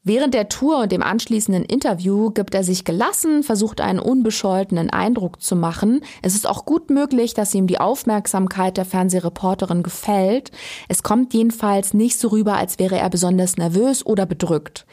Während 0.05 0.35
der 0.35 0.49
Tour 0.49 0.81
und 0.81 0.91
dem 0.91 1.01
anschließenden 1.01 1.65
Interview 1.65 2.31
gibt 2.31 2.57
er 2.57 2.65
sich 2.65 2.85
gelassen, 2.85 3.45
versucht 3.45 3.81
einen 3.81 4.01
unbescholtenen 4.01 4.91
Eindruck 4.91 5.41
zu 5.41 5.55
machen. 5.55 6.01
Es 6.23 6.35
ist 6.35 6.49
auch 6.49 6.65
gut 6.65 6.91
möglich, 6.91 7.35
dass 7.35 7.55
ihm 7.55 7.69
die 7.69 7.79
Aufmerksamkeit 7.79 8.77
der 8.77 8.85
Fernsehreporterin 8.85 9.85
gefällt. 9.85 10.51
Es 10.89 11.05
kommt 11.05 11.35
jedenfalls 11.35 11.95
nicht 11.95 12.19
so 12.19 12.29
rüber, 12.29 12.57
als 12.57 12.81
wäre 12.81 12.99
er 12.99 13.11
besonders 13.11 13.59
nervös 13.59 14.05
oder 14.05 14.27
bedrückt. 14.27 14.87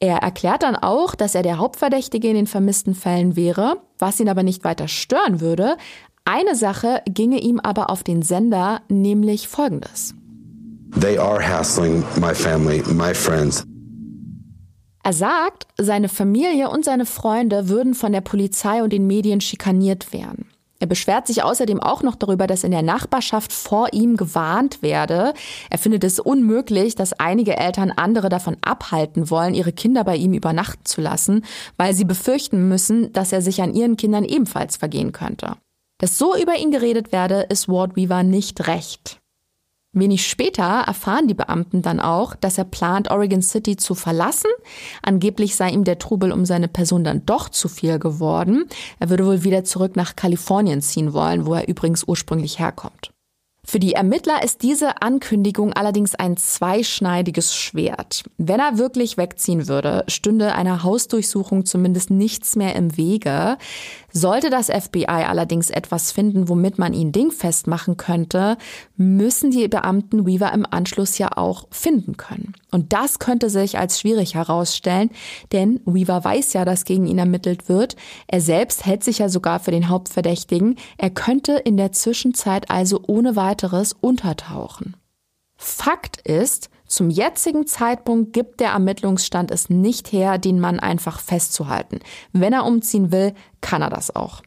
Er 0.00 0.18
erklärt 0.18 0.64
dann 0.64 0.74
auch, 0.74 1.14
dass 1.14 1.36
er 1.36 1.44
der 1.44 1.58
Hauptverdächtige 1.58 2.26
in 2.28 2.34
den 2.34 2.48
vermissten 2.48 2.96
Fällen 2.96 3.36
wäre, 3.36 3.82
was 4.00 4.18
ihn 4.18 4.28
aber 4.28 4.42
nicht 4.42 4.64
weiter 4.64 4.88
stören 4.88 5.40
würde. 5.40 5.76
Eine 6.24 6.56
Sache 6.56 7.02
ginge 7.08 7.38
ihm 7.38 7.60
aber 7.60 7.88
auf 7.88 8.02
den 8.02 8.22
Sender, 8.22 8.80
nämlich 8.88 9.46
folgendes. 9.46 10.16
They 11.00 11.18
are 11.18 11.40
hassling 11.40 12.02
my 12.18 12.34
family, 12.34 12.82
my 12.92 13.14
friends. 13.14 13.64
Er 15.06 15.12
sagt, 15.12 15.68
seine 15.78 16.08
Familie 16.08 16.68
und 16.68 16.84
seine 16.84 17.06
Freunde 17.06 17.68
würden 17.68 17.94
von 17.94 18.10
der 18.10 18.22
Polizei 18.22 18.82
und 18.82 18.92
den 18.92 19.06
Medien 19.06 19.40
schikaniert 19.40 20.12
werden. 20.12 20.48
Er 20.80 20.88
beschwert 20.88 21.28
sich 21.28 21.44
außerdem 21.44 21.78
auch 21.78 22.02
noch 22.02 22.16
darüber, 22.16 22.48
dass 22.48 22.64
in 22.64 22.72
der 22.72 22.82
Nachbarschaft 22.82 23.52
vor 23.52 23.92
ihm 23.92 24.16
gewarnt 24.16 24.82
werde. 24.82 25.32
Er 25.70 25.78
findet 25.78 26.02
es 26.02 26.18
unmöglich, 26.18 26.96
dass 26.96 27.12
einige 27.12 27.56
Eltern 27.56 27.92
andere 27.92 28.28
davon 28.28 28.56
abhalten 28.62 29.30
wollen, 29.30 29.54
ihre 29.54 29.72
Kinder 29.72 30.02
bei 30.02 30.16
ihm 30.16 30.32
übernachten 30.32 30.84
zu 30.84 31.00
lassen, 31.00 31.44
weil 31.76 31.94
sie 31.94 32.04
befürchten 32.04 32.68
müssen, 32.68 33.12
dass 33.12 33.30
er 33.30 33.42
sich 33.42 33.62
an 33.62 33.74
ihren 33.74 33.96
Kindern 33.96 34.24
ebenfalls 34.24 34.76
vergehen 34.76 35.12
könnte. 35.12 35.52
Dass 35.98 36.18
so 36.18 36.36
über 36.36 36.56
ihn 36.58 36.72
geredet 36.72 37.12
werde, 37.12 37.42
ist 37.48 37.68
Ward 37.68 37.94
Weaver 37.94 38.24
nicht 38.24 38.66
recht. 38.66 39.20
Wenig 40.00 40.26
später 40.26 40.84
erfahren 40.86 41.26
die 41.26 41.34
Beamten 41.34 41.82
dann 41.82 42.00
auch, 42.00 42.34
dass 42.34 42.58
er 42.58 42.64
plant, 42.64 43.10
Oregon 43.10 43.42
City 43.42 43.76
zu 43.76 43.94
verlassen. 43.94 44.50
Angeblich 45.02 45.56
sei 45.56 45.70
ihm 45.70 45.84
der 45.84 45.98
Trubel 45.98 46.32
um 46.32 46.44
seine 46.44 46.68
Person 46.68 47.04
dann 47.04 47.26
doch 47.26 47.48
zu 47.48 47.68
viel 47.68 47.98
geworden. 47.98 48.66
Er 49.00 49.10
würde 49.10 49.26
wohl 49.26 49.44
wieder 49.44 49.64
zurück 49.64 49.96
nach 49.96 50.16
Kalifornien 50.16 50.82
ziehen 50.82 51.12
wollen, 51.12 51.46
wo 51.46 51.54
er 51.54 51.68
übrigens 51.68 52.04
ursprünglich 52.04 52.58
herkommt. 52.58 53.10
Für 53.68 53.80
die 53.80 53.94
Ermittler 53.94 54.44
ist 54.44 54.62
diese 54.62 55.02
Ankündigung 55.02 55.72
allerdings 55.72 56.14
ein 56.14 56.36
zweischneidiges 56.36 57.56
Schwert. 57.56 58.22
Wenn 58.38 58.60
er 58.60 58.78
wirklich 58.78 59.16
wegziehen 59.16 59.66
würde, 59.66 60.04
stünde 60.06 60.54
einer 60.54 60.84
Hausdurchsuchung 60.84 61.66
zumindest 61.66 62.10
nichts 62.10 62.54
mehr 62.54 62.76
im 62.76 62.96
Wege. 62.96 63.58
Sollte 64.18 64.48
das 64.48 64.68
FBI 64.68 65.04
allerdings 65.04 65.68
etwas 65.68 66.10
finden, 66.10 66.48
womit 66.48 66.78
man 66.78 66.94
ihn 66.94 67.12
dingfest 67.12 67.66
machen 67.66 67.98
könnte, 67.98 68.56
müssen 68.96 69.50
die 69.50 69.68
Beamten 69.68 70.24
Weaver 70.24 70.54
im 70.54 70.64
Anschluss 70.64 71.18
ja 71.18 71.36
auch 71.36 71.66
finden 71.70 72.16
können. 72.16 72.54
Und 72.70 72.94
das 72.94 73.18
könnte 73.18 73.50
sich 73.50 73.76
als 73.76 74.00
schwierig 74.00 74.34
herausstellen, 74.34 75.10
denn 75.52 75.82
Weaver 75.84 76.24
weiß 76.24 76.54
ja, 76.54 76.64
dass 76.64 76.86
gegen 76.86 77.06
ihn 77.06 77.18
ermittelt 77.18 77.68
wird. 77.68 77.94
Er 78.26 78.40
selbst 78.40 78.86
hält 78.86 79.04
sich 79.04 79.18
ja 79.18 79.28
sogar 79.28 79.60
für 79.60 79.70
den 79.70 79.90
Hauptverdächtigen. 79.90 80.76
Er 80.96 81.10
könnte 81.10 81.52
in 81.52 81.76
der 81.76 81.92
Zwischenzeit 81.92 82.70
also 82.70 83.02
ohne 83.06 83.36
weiteres 83.36 83.92
untertauchen. 83.92 84.96
Fakt 85.58 86.22
ist, 86.22 86.70
zum 86.86 87.10
jetzigen 87.10 87.66
Zeitpunkt 87.66 88.32
gibt 88.32 88.60
der 88.60 88.70
Ermittlungsstand 88.70 89.50
es 89.50 89.70
nicht 89.70 90.12
her, 90.12 90.38
den 90.38 90.60
Mann 90.60 90.80
einfach 90.80 91.20
festzuhalten. 91.20 92.00
Wenn 92.32 92.52
er 92.52 92.64
umziehen 92.64 93.12
will, 93.12 93.34
kann 93.60 93.82
er 93.82 93.90
das 93.90 94.14
auch. 94.14 94.42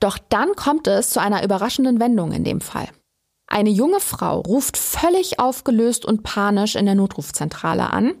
Doch 0.00 0.18
dann 0.28 0.54
kommt 0.56 0.86
es 0.86 1.10
zu 1.10 1.20
einer 1.20 1.44
überraschenden 1.44 2.00
Wendung 2.00 2.32
in 2.32 2.44
dem 2.44 2.60
Fall. 2.60 2.88
Eine 3.46 3.70
junge 3.70 4.00
Frau 4.00 4.40
ruft 4.40 4.76
völlig 4.76 5.40
aufgelöst 5.40 6.04
und 6.04 6.22
panisch 6.22 6.76
in 6.76 6.86
der 6.86 6.94
Notrufzentrale 6.94 7.92
an. 7.92 8.14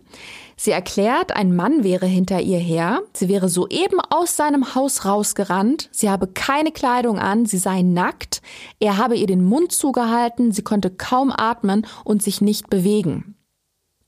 Sie 0.62 0.72
erklärt, 0.72 1.34
ein 1.34 1.56
Mann 1.56 1.84
wäre 1.84 2.04
hinter 2.04 2.42
ihr 2.42 2.58
her, 2.58 3.00
sie 3.14 3.30
wäre 3.30 3.48
soeben 3.48 3.98
aus 4.10 4.36
seinem 4.36 4.74
Haus 4.74 5.06
rausgerannt, 5.06 5.88
sie 5.90 6.10
habe 6.10 6.26
keine 6.26 6.70
Kleidung 6.70 7.18
an, 7.18 7.46
sie 7.46 7.56
sei 7.56 7.80
nackt, 7.80 8.42
er 8.78 8.98
habe 8.98 9.16
ihr 9.16 9.26
den 9.26 9.42
Mund 9.42 9.72
zugehalten, 9.72 10.52
sie 10.52 10.60
konnte 10.60 10.90
kaum 10.90 11.32
atmen 11.34 11.86
und 12.04 12.22
sich 12.22 12.42
nicht 12.42 12.68
bewegen. 12.68 13.36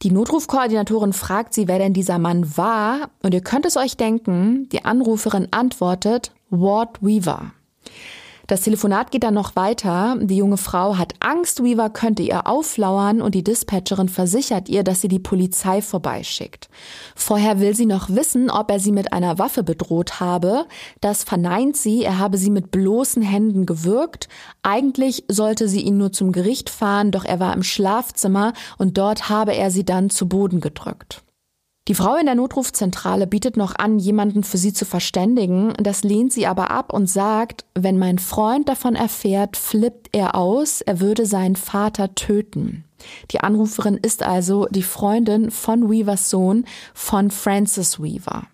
Die 0.03 0.11
Notrufkoordinatorin 0.11 1.15
fragt 1.15 1.55
sie, 1.55 1.69
wer 1.69 1.79
denn 1.79 1.95
dieser 1.95 2.19
Mann 2.19 2.55
war, 2.55 3.09
und 3.23 3.33
ihr 3.33 3.41
könnt 3.41 3.65
es 3.65 3.79
euch 3.79 3.97
denken, 3.97 4.69
die 4.73 4.85
Anruferin 4.85 5.49
antwortet 5.53 6.33
Ward 6.51 7.03
Weaver. 7.03 7.53
Das 8.47 8.63
Telefonat 8.63 9.11
geht 9.11 9.23
dann 9.23 9.35
noch 9.35 9.57
weiter. 9.57 10.17
Die 10.21 10.37
junge 10.37 10.57
Frau 10.57 10.99
hat 10.99 11.15
Angst, 11.21 11.63
Weaver 11.63 11.91
könnte 11.91 12.23
ihr 12.23 12.47
auflauern 12.47 13.23
und 13.23 13.35
die 13.35 13.45
Dispatcherin 13.45 14.09
versichert 14.09 14.69
ihr, 14.69 14.83
dass 14.83 15.01
sie 15.01 15.09
die 15.09 15.19
Polizei 15.19 15.81
vorbeischickt. 15.81 16.69
Vorher 17.15 17.61
will 17.61 17.75
sie 17.75 17.87
noch 17.87 18.11
wissen, 18.11 18.51
ob 18.51 18.71
er 18.71 18.81
sie 18.81 18.93
mit 18.93 19.13
einer 19.13 19.39
Waffe 19.39 19.63
bedroht 19.63 20.21
habe. 20.21 20.67
Das 21.01 21.25
verneint 21.25 21.77
sie, 21.77 22.03
er 22.03 22.19
habe 22.19 22.37
sie 22.37 22.51
mit 22.51 22.71
bloßen 22.71 23.23
Händen 23.23 23.65
gewürgt. 23.65 24.29
Eigentlich 24.63 25.25
sollte 25.29 25.69
sie 25.69 25.83
ihn 25.83 25.97
nur 25.97 26.13
zum 26.13 26.33
Gericht 26.33 26.69
fahren, 26.69 27.11
doch 27.11 27.25
er 27.25 27.41
war 27.41 27.55
im 27.55 27.63
Schlafzimmer 27.63 28.53
und 28.79 28.99
dort 28.99 29.29
habe 29.29 29.55
er 29.55 29.71
sie 29.71 29.85
dann 29.85 30.11
zu 30.11 30.29
Boden 30.29 30.61
gedrückt. 30.61 31.23
Die 31.89 31.95
Frau 31.95 32.15
in 32.17 32.27
der 32.27 32.37
Notrufzentrale 32.37 33.27
bietet 33.27 33.57
noch 33.57 33.75
an, 33.75 33.99
jemanden 33.99 34.45
für 34.45 34.57
sie 34.57 34.73
zu 34.73 34.85
verständigen. 34.85 35.73
Das 35.79 36.05
lehnt 36.05 36.33
sie 36.33 36.47
aber 36.47 36.71
ab 36.71 36.93
und 36.93 37.09
sagt, 37.11 37.65
wenn 37.75 37.99
mein 37.99 38.21
Freund 38.21 38.69
davon 38.69 38.95
erfährt, 38.95 39.57
flippt 39.57 40.11
er 40.13 40.37
aus, 40.37 40.81
er 40.81 41.01
würde 41.01 41.27
seinen 41.27 41.57
Vater 41.57 42.15
töten. 42.15 42.85
Die 43.33 43.41
Anruferin 43.41 43.97
ist 43.97 44.23
also 44.23 44.67
die 44.71 44.85
Freundin 44.85 45.51
von 45.51 45.91
Weavers 45.91 46.31
Sohn, 46.31 46.67
von 46.95 47.33
Francis 47.33 48.01
Weaver. 48.01 48.45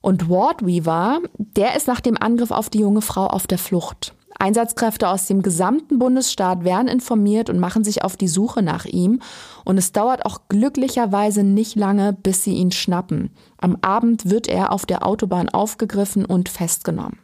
Und 0.00 0.30
Ward 0.30 0.64
Weaver, 0.64 1.20
der 1.36 1.74
ist 1.74 1.88
nach 1.88 2.00
dem 2.00 2.16
Angriff 2.16 2.52
auf 2.52 2.70
die 2.70 2.78
junge 2.78 3.02
Frau 3.02 3.26
auf 3.26 3.48
der 3.48 3.58
Flucht. 3.58 4.14
Einsatzkräfte 4.40 5.08
aus 5.08 5.26
dem 5.26 5.42
gesamten 5.42 5.98
Bundesstaat 5.98 6.64
werden 6.64 6.88
informiert 6.88 7.50
und 7.50 7.58
machen 7.58 7.84
sich 7.84 8.02
auf 8.02 8.16
die 8.16 8.28
Suche 8.28 8.62
nach 8.62 8.84
ihm. 8.84 9.20
Und 9.64 9.78
es 9.78 9.92
dauert 9.92 10.24
auch 10.24 10.42
glücklicherweise 10.48 11.42
nicht 11.42 11.76
lange, 11.76 12.12
bis 12.12 12.44
sie 12.44 12.54
ihn 12.54 12.72
schnappen. 12.72 13.30
Am 13.58 13.76
Abend 13.82 14.30
wird 14.30 14.48
er 14.48 14.72
auf 14.72 14.86
der 14.86 15.06
Autobahn 15.06 15.48
aufgegriffen 15.48 16.24
und 16.24 16.48
festgenommen. 16.48 17.18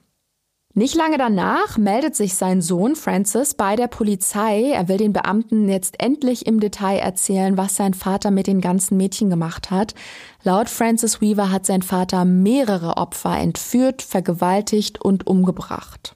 Nicht 0.78 0.94
lange 0.94 1.16
danach 1.16 1.78
meldet 1.78 2.14
sich 2.14 2.34
sein 2.34 2.60
Sohn 2.60 2.96
Francis 2.96 3.54
bei 3.54 3.76
der 3.76 3.86
Polizei. 3.86 4.72
Er 4.72 4.88
will 4.88 4.98
den 4.98 5.14
Beamten 5.14 5.70
jetzt 5.70 5.98
endlich 6.02 6.44
im 6.44 6.60
Detail 6.60 6.98
erzählen, 6.98 7.56
was 7.56 7.76
sein 7.76 7.94
Vater 7.94 8.30
mit 8.30 8.46
den 8.46 8.60
ganzen 8.60 8.98
Mädchen 8.98 9.30
gemacht 9.30 9.70
hat. 9.70 9.94
Laut 10.42 10.68
Francis 10.68 11.22
Weaver 11.22 11.50
hat 11.50 11.64
sein 11.64 11.80
Vater 11.80 12.26
mehrere 12.26 12.98
Opfer 12.98 13.38
entführt, 13.38 14.02
vergewaltigt 14.02 15.00
und 15.00 15.26
umgebracht. 15.26 16.14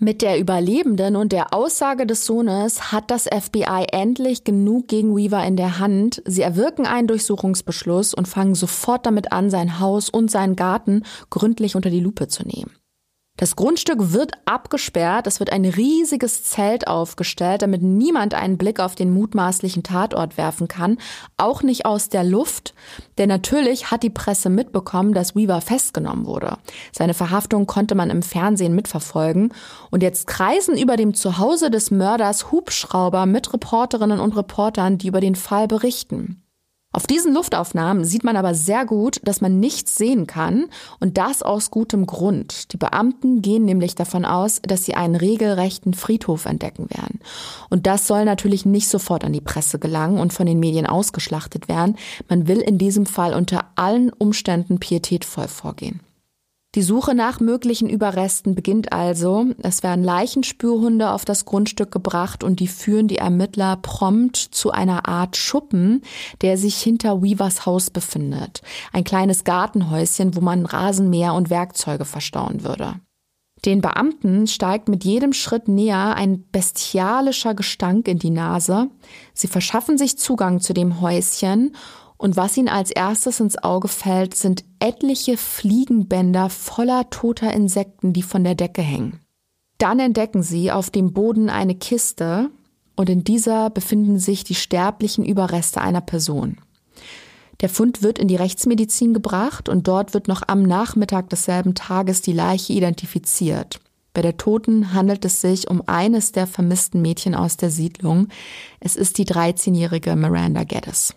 Mit 0.00 0.22
der 0.22 0.38
Überlebenden 0.38 1.16
und 1.16 1.32
der 1.32 1.52
Aussage 1.52 2.06
des 2.06 2.24
Sohnes 2.24 2.92
hat 2.92 3.10
das 3.10 3.24
FBI 3.24 3.86
endlich 3.90 4.44
genug 4.44 4.86
gegen 4.86 5.16
Weaver 5.16 5.44
in 5.44 5.56
der 5.56 5.80
Hand. 5.80 6.22
Sie 6.24 6.42
erwirken 6.42 6.86
einen 6.86 7.08
Durchsuchungsbeschluss 7.08 8.14
und 8.14 8.28
fangen 8.28 8.54
sofort 8.54 9.06
damit 9.06 9.32
an, 9.32 9.50
sein 9.50 9.80
Haus 9.80 10.08
und 10.08 10.30
seinen 10.30 10.54
Garten 10.54 11.02
gründlich 11.30 11.74
unter 11.74 11.90
die 11.90 11.98
Lupe 11.98 12.28
zu 12.28 12.44
nehmen. 12.46 12.70
Das 13.38 13.54
Grundstück 13.54 14.12
wird 14.12 14.32
abgesperrt, 14.46 15.28
es 15.28 15.38
wird 15.38 15.52
ein 15.52 15.64
riesiges 15.64 16.42
Zelt 16.42 16.88
aufgestellt, 16.88 17.62
damit 17.62 17.82
niemand 17.82 18.34
einen 18.34 18.58
Blick 18.58 18.80
auf 18.80 18.96
den 18.96 19.12
mutmaßlichen 19.12 19.84
Tatort 19.84 20.36
werfen 20.36 20.66
kann, 20.66 20.98
auch 21.36 21.62
nicht 21.62 21.86
aus 21.86 22.08
der 22.08 22.24
Luft, 22.24 22.74
denn 23.16 23.28
natürlich 23.28 23.92
hat 23.92 24.02
die 24.02 24.10
Presse 24.10 24.50
mitbekommen, 24.50 25.14
dass 25.14 25.36
Weaver 25.36 25.60
festgenommen 25.60 26.26
wurde. 26.26 26.58
Seine 26.90 27.14
Verhaftung 27.14 27.66
konnte 27.66 27.94
man 27.94 28.10
im 28.10 28.22
Fernsehen 28.22 28.74
mitverfolgen 28.74 29.54
und 29.92 30.02
jetzt 30.02 30.26
kreisen 30.26 30.76
über 30.76 30.96
dem 30.96 31.14
Zuhause 31.14 31.70
des 31.70 31.92
Mörders 31.92 32.50
Hubschrauber 32.50 33.24
mit 33.26 33.52
Reporterinnen 33.52 34.18
und 34.18 34.36
Reportern, 34.36 34.98
die 34.98 35.06
über 35.06 35.20
den 35.20 35.36
Fall 35.36 35.68
berichten. 35.68 36.42
Auf 36.90 37.06
diesen 37.06 37.34
Luftaufnahmen 37.34 38.04
sieht 38.04 38.24
man 38.24 38.36
aber 38.36 38.54
sehr 38.54 38.86
gut, 38.86 39.20
dass 39.22 39.42
man 39.42 39.60
nichts 39.60 39.96
sehen 39.96 40.26
kann 40.26 40.70
und 41.00 41.18
das 41.18 41.42
aus 41.42 41.70
gutem 41.70 42.06
Grund. 42.06 42.72
Die 42.72 42.78
Beamten 42.78 43.42
gehen 43.42 43.66
nämlich 43.66 43.94
davon 43.94 44.24
aus, 44.24 44.60
dass 44.62 44.86
sie 44.86 44.94
einen 44.94 45.14
regelrechten 45.14 45.92
Friedhof 45.92 46.46
entdecken 46.46 46.88
werden. 46.88 47.20
Und 47.68 47.86
das 47.86 48.06
soll 48.06 48.24
natürlich 48.24 48.64
nicht 48.64 48.88
sofort 48.88 49.22
an 49.22 49.34
die 49.34 49.42
Presse 49.42 49.78
gelangen 49.78 50.18
und 50.18 50.32
von 50.32 50.46
den 50.46 50.60
Medien 50.60 50.86
ausgeschlachtet 50.86 51.68
werden. 51.68 51.96
Man 52.28 52.48
will 52.48 52.58
in 52.58 52.78
diesem 52.78 53.04
Fall 53.04 53.34
unter 53.34 53.66
allen 53.76 54.10
Umständen 54.10 54.78
pietätvoll 54.80 55.48
vorgehen. 55.48 56.00
Die 56.78 56.84
Suche 56.84 57.16
nach 57.16 57.40
möglichen 57.40 57.90
Überresten 57.90 58.54
beginnt 58.54 58.92
also. 58.92 59.46
Es 59.64 59.82
werden 59.82 60.04
Leichenspürhunde 60.04 61.10
auf 61.10 61.24
das 61.24 61.44
Grundstück 61.44 61.90
gebracht 61.90 62.44
und 62.44 62.60
die 62.60 62.68
führen 62.68 63.08
die 63.08 63.18
Ermittler 63.18 63.74
prompt 63.82 64.36
zu 64.36 64.70
einer 64.70 65.08
Art 65.08 65.36
Schuppen, 65.36 66.02
der 66.40 66.56
sich 66.56 66.80
hinter 66.80 67.20
Weavers 67.20 67.66
Haus 67.66 67.90
befindet. 67.90 68.62
Ein 68.92 69.02
kleines 69.02 69.42
Gartenhäuschen, 69.42 70.36
wo 70.36 70.40
man 70.40 70.66
Rasenmäher 70.66 71.34
und 71.34 71.50
Werkzeuge 71.50 72.04
verstauen 72.04 72.62
würde. 72.62 72.94
Den 73.64 73.80
Beamten 73.80 74.46
steigt 74.46 74.88
mit 74.88 75.02
jedem 75.02 75.32
Schritt 75.32 75.66
näher 75.66 76.14
ein 76.14 76.48
bestialischer 76.52 77.54
Gestank 77.54 78.06
in 78.06 78.20
die 78.20 78.30
Nase. 78.30 78.88
Sie 79.34 79.48
verschaffen 79.48 79.98
sich 79.98 80.16
Zugang 80.16 80.60
zu 80.60 80.74
dem 80.74 81.00
Häuschen 81.00 81.72
und 82.18 82.36
was 82.36 82.56
ihnen 82.56 82.68
als 82.68 82.90
erstes 82.90 83.38
ins 83.40 83.56
Auge 83.62 83.88
fällt, 83.88 84.34
sind 84.34 84.64
etliche 84.80 85.36
Fliegenbänder 85.36 86.50
voller 86.50 87.08
toter 87.10 87.54
Insekten, 87.54 88.12
die 88.12 88.22
von 88.22 88.42
der 88.42 88.56
Decke 88.56 88.82
hängen. 88.82 89.20
Dann 89.78 90.00
entdecken 90.00 90.42
sie 90.42 90.72
auf 90.72 90.90
dem 90.90 91.12
Boden 91.12 91.48
eine 91.48 91.76
Kiste 91.76 92.50
und 92.96 93.08
in 93.08 93.22
dieser 93.22 93.70
befinden 93.70 94.18
sich 94.18 94.42
die 94.42 94.56
sterblichen 94.56 95.24
Überreste 95.24 95.80
einer 95.80 96.00
Person. 96.00 96.58
Der 97.60 97.68
Fund 97.68 98.02
wird 98.02 98.18
in 98.18 98.26
die 98.26 98.36
Rechtsmedizin 98.36 99.14
gebracht 99.14 99.68
und 99.68 99.86
dort 99.86 100.14
wird 100.14 100.26
noch 100.26 100.42
am 100.46 100.64
Nachmittag 100.64 101.30
desselben 101.30 101.76
Tages 101.76 102.20
die 102.20 102.32
Leiche 102.32 102.72
identifiziert. 102.72 103.80
Bei 104.12 104.22
der 104.22 104.36
Toten 104.36 104.92
handelt 104.92 105.24
es 105.24 105.40
sich 105.40 105.70
um 105.70 105.82
eines 105.86 106.32
der 106.32 106.48
vermissten 106.48 107.00
Mädchen 107.00 107.36
aus 107.36 107.56
der 107.56 107.70
Siedlung. 107.70 108.28
Es 108.80 108.96
ist 108.96 109.18
die 109.18 109.26
13-jährige 109.26 110.16
Miranda 110.16 110.64
Geddes. 110.64 111.14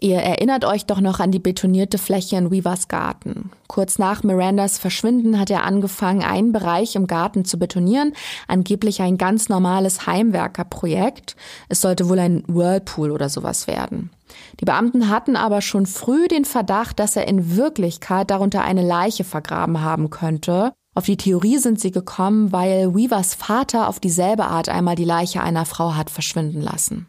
Ihr 0.00 0.18
erinnert 0.18 0.64
euch 0.64 0.86
doch 0.86 1.00
noch 1.00 1.18
an 1.18 1.32
die 1.32 1.40
betonierte 1.40 1.98
Fläche 1.98 2.36
in 2.36 2.52
Weavers 2.52 2.86
Garten. 2.86 3.50
Kurz 3.66 3.98
nach 3.98 4.22
Mirandas 4.22 4.78
Verschwinden 4.78 5.40
hat 5.40 5.50
er 5.50 5.64
angefangen, 5.64 6.22
einen 6.22 6.52
Bereich 6.52 6.94
im 6.94 7.08
Garten 7.08 7.44
zu 7.44 7.58
betonieren, 7.58 8.12
angeblich 8.46 9.02
ein 9.02 9.18
ganz 9.18 9.48
normales 9.48 10.06
Heimwerkerprojekt. 10.06 11.34
Es 11.68 11.80
sollte 11.80 12.08
wohl 12.08 12.20
ein 12.20 12.44
Whirlpool 12.46 13.10
oder 13.10 13.28
sowas 13.28 13.66
werden. 13.66 14.10
Die 14.60 14.64
Beamten 14.64 15.08
hatten 15.08 15.34
aber 15.34 15.60
schon 15.62 15.86
früh 15.86 16.28
den 16.28 16.44
Verdacht, 16.44 17.00
dass 17.00 17.16
er 17.16 17.26
in 17.26 17.56
Wirklichkeit 17.56 18.30
darunter 18.30 18.62
eine 18.62 18.86
Leiche 18.86 19.24
vergraben 19.24 19.80
haben 19.80 20.10
könnte. 20.10 20.72
Auf 20.94 21.06
die 21.06 21.16
Theorie 21.16 21.58
sind 21.58 21.80
sie 21.80 21.90
gekommen, 21.90 22.52
weil 22.52 22.94
Weavers 22.94 23.34
Vater 23.34 23.88
auf 23.88 23.98
dieselbe 23.98 24.44
Art 24.44 24.68
einmal 24.68 24.94
die 24.94 25.04
Leiche 25.04 25.42
einer 25.42 25.64
Frau 25.64 25.94
hat 25.94 26.10
verschwinden 26.10 26.60
lassen. 26.60 27.06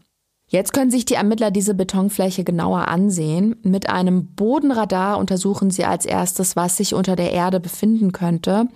Jetzt 0.51 0.73
können 0.73 0.89
sich 0.89 1.05
die 1.05 1.13
Ermittler 1.13 1.51
diese 1.51 1.75
Betonfläche 1.75 2.43
genauer 2.43 2.87
ansehen. 2.87 3.55
Mit 3.61 3.87
einem 3.87 4.33
Bodenradar 4.33 5.19
untersuchen 5.19 5.69
sie 5.69 5.85
als 5.85 6.05
erstes, 6.05 6.55
was 6.55 6.75
sich 6.75 6.95
unter 6.95 7.15
der 7.15 7.31
Erde 7.31 7.59
befinden 7.59 8.11
könnte. 8.11 8.67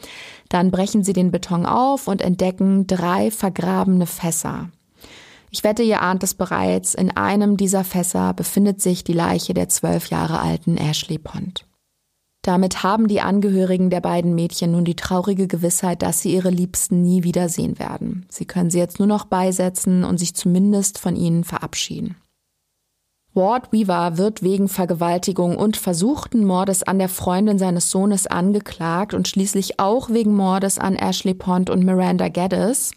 Dann 0.49 0.69
brechen 0.69 1.03
sie 1.03 1.13
den 1.13 1.31
Beton 1.31 1.65
auf 1.65 2.07
und 2.07 2.21
entdecken 2.21 2.85
drei 2.85 3.31
vergrabene 3.31 4.05
Fässer. 4.05 4.69
Ich 5.49 5.63
wette, 5.63 5.81
ihr 5.81 6.03
ahnt 6.03 6.23
es 6.23 6.35
bereits, 6.35 6.93
in 6.93 7.09
einem 7.17 7.57
dieser 7.57 7.83
Fässer 7.83 8.33
befindet 8.33 8.79
sich 8.79 9.03
die 9.03 9.13
Leiche 9.13 9.55
der 9.55 9.67
zwölf 9.67 10.09
Jahre 10.09 10.39
alten 10.39 10.77
Ashley 10.77 11.17
Pond. 11.17 11.65
Damit 12.43 12.83
haben 12.83 13.07
die 13.07 13.21
Angehörigen 13.21 13.89
der 13.89 14.01
beiden 14.01 14.35
Mädchen 14.35 14.73
nun 14.73 14.83
die 14.83 14.97
traurige 14.97 15.47
Gewissheit, 15.47 16.01
dass 16.01 16.21
sie 16.21 16.33
ihre 16.33 16.49
Liebsten 16.49 17.01
nie 17.01 17.23
wiedersehen 17.23 17.79
werden. 17.79 18.25
Sie 18.29 18.45
können 18.45 18.69
sie 18.69 18.79
jetzt 18.79 18.99
nur 18.99 19.07
noch 19.07 19.23
beisetzen 19.25 20.03
und 20.03 20.17
sich 20.17 20.35
zumindest 20.35 20.99
von 20.99 21.15
ihnen 21.15 21.45
verabschieden. 21.45 22.17
Ward 23.33 23.71
Weaver 23.71 24.17
wird 24.17 24.43
wegen 24.43 24.67
Vergewaltigung 24.67 25.57
und 25.57 25.77
versuchten 25.77 26.45
Mordes 26.45 26.83
an 26.83 26.99
der 26.99 27.09
Freundin 27.09 27.57
seines 27.57 27.89
Sohnes 27.89 28.27
angeklagt 28.27 29.13
und 29.15 29.27
schließlich 29.27 29.79
auch 29.79 30.09
wegen 30.09 30.35
Mordes 30.35 30.77
an 30.77 30.95
Ashley 30.95 31.33
Pond 31.33 31.69
und 31.71 31.83
Miranda 31.83 32.27
Geddes. 32.27 32.91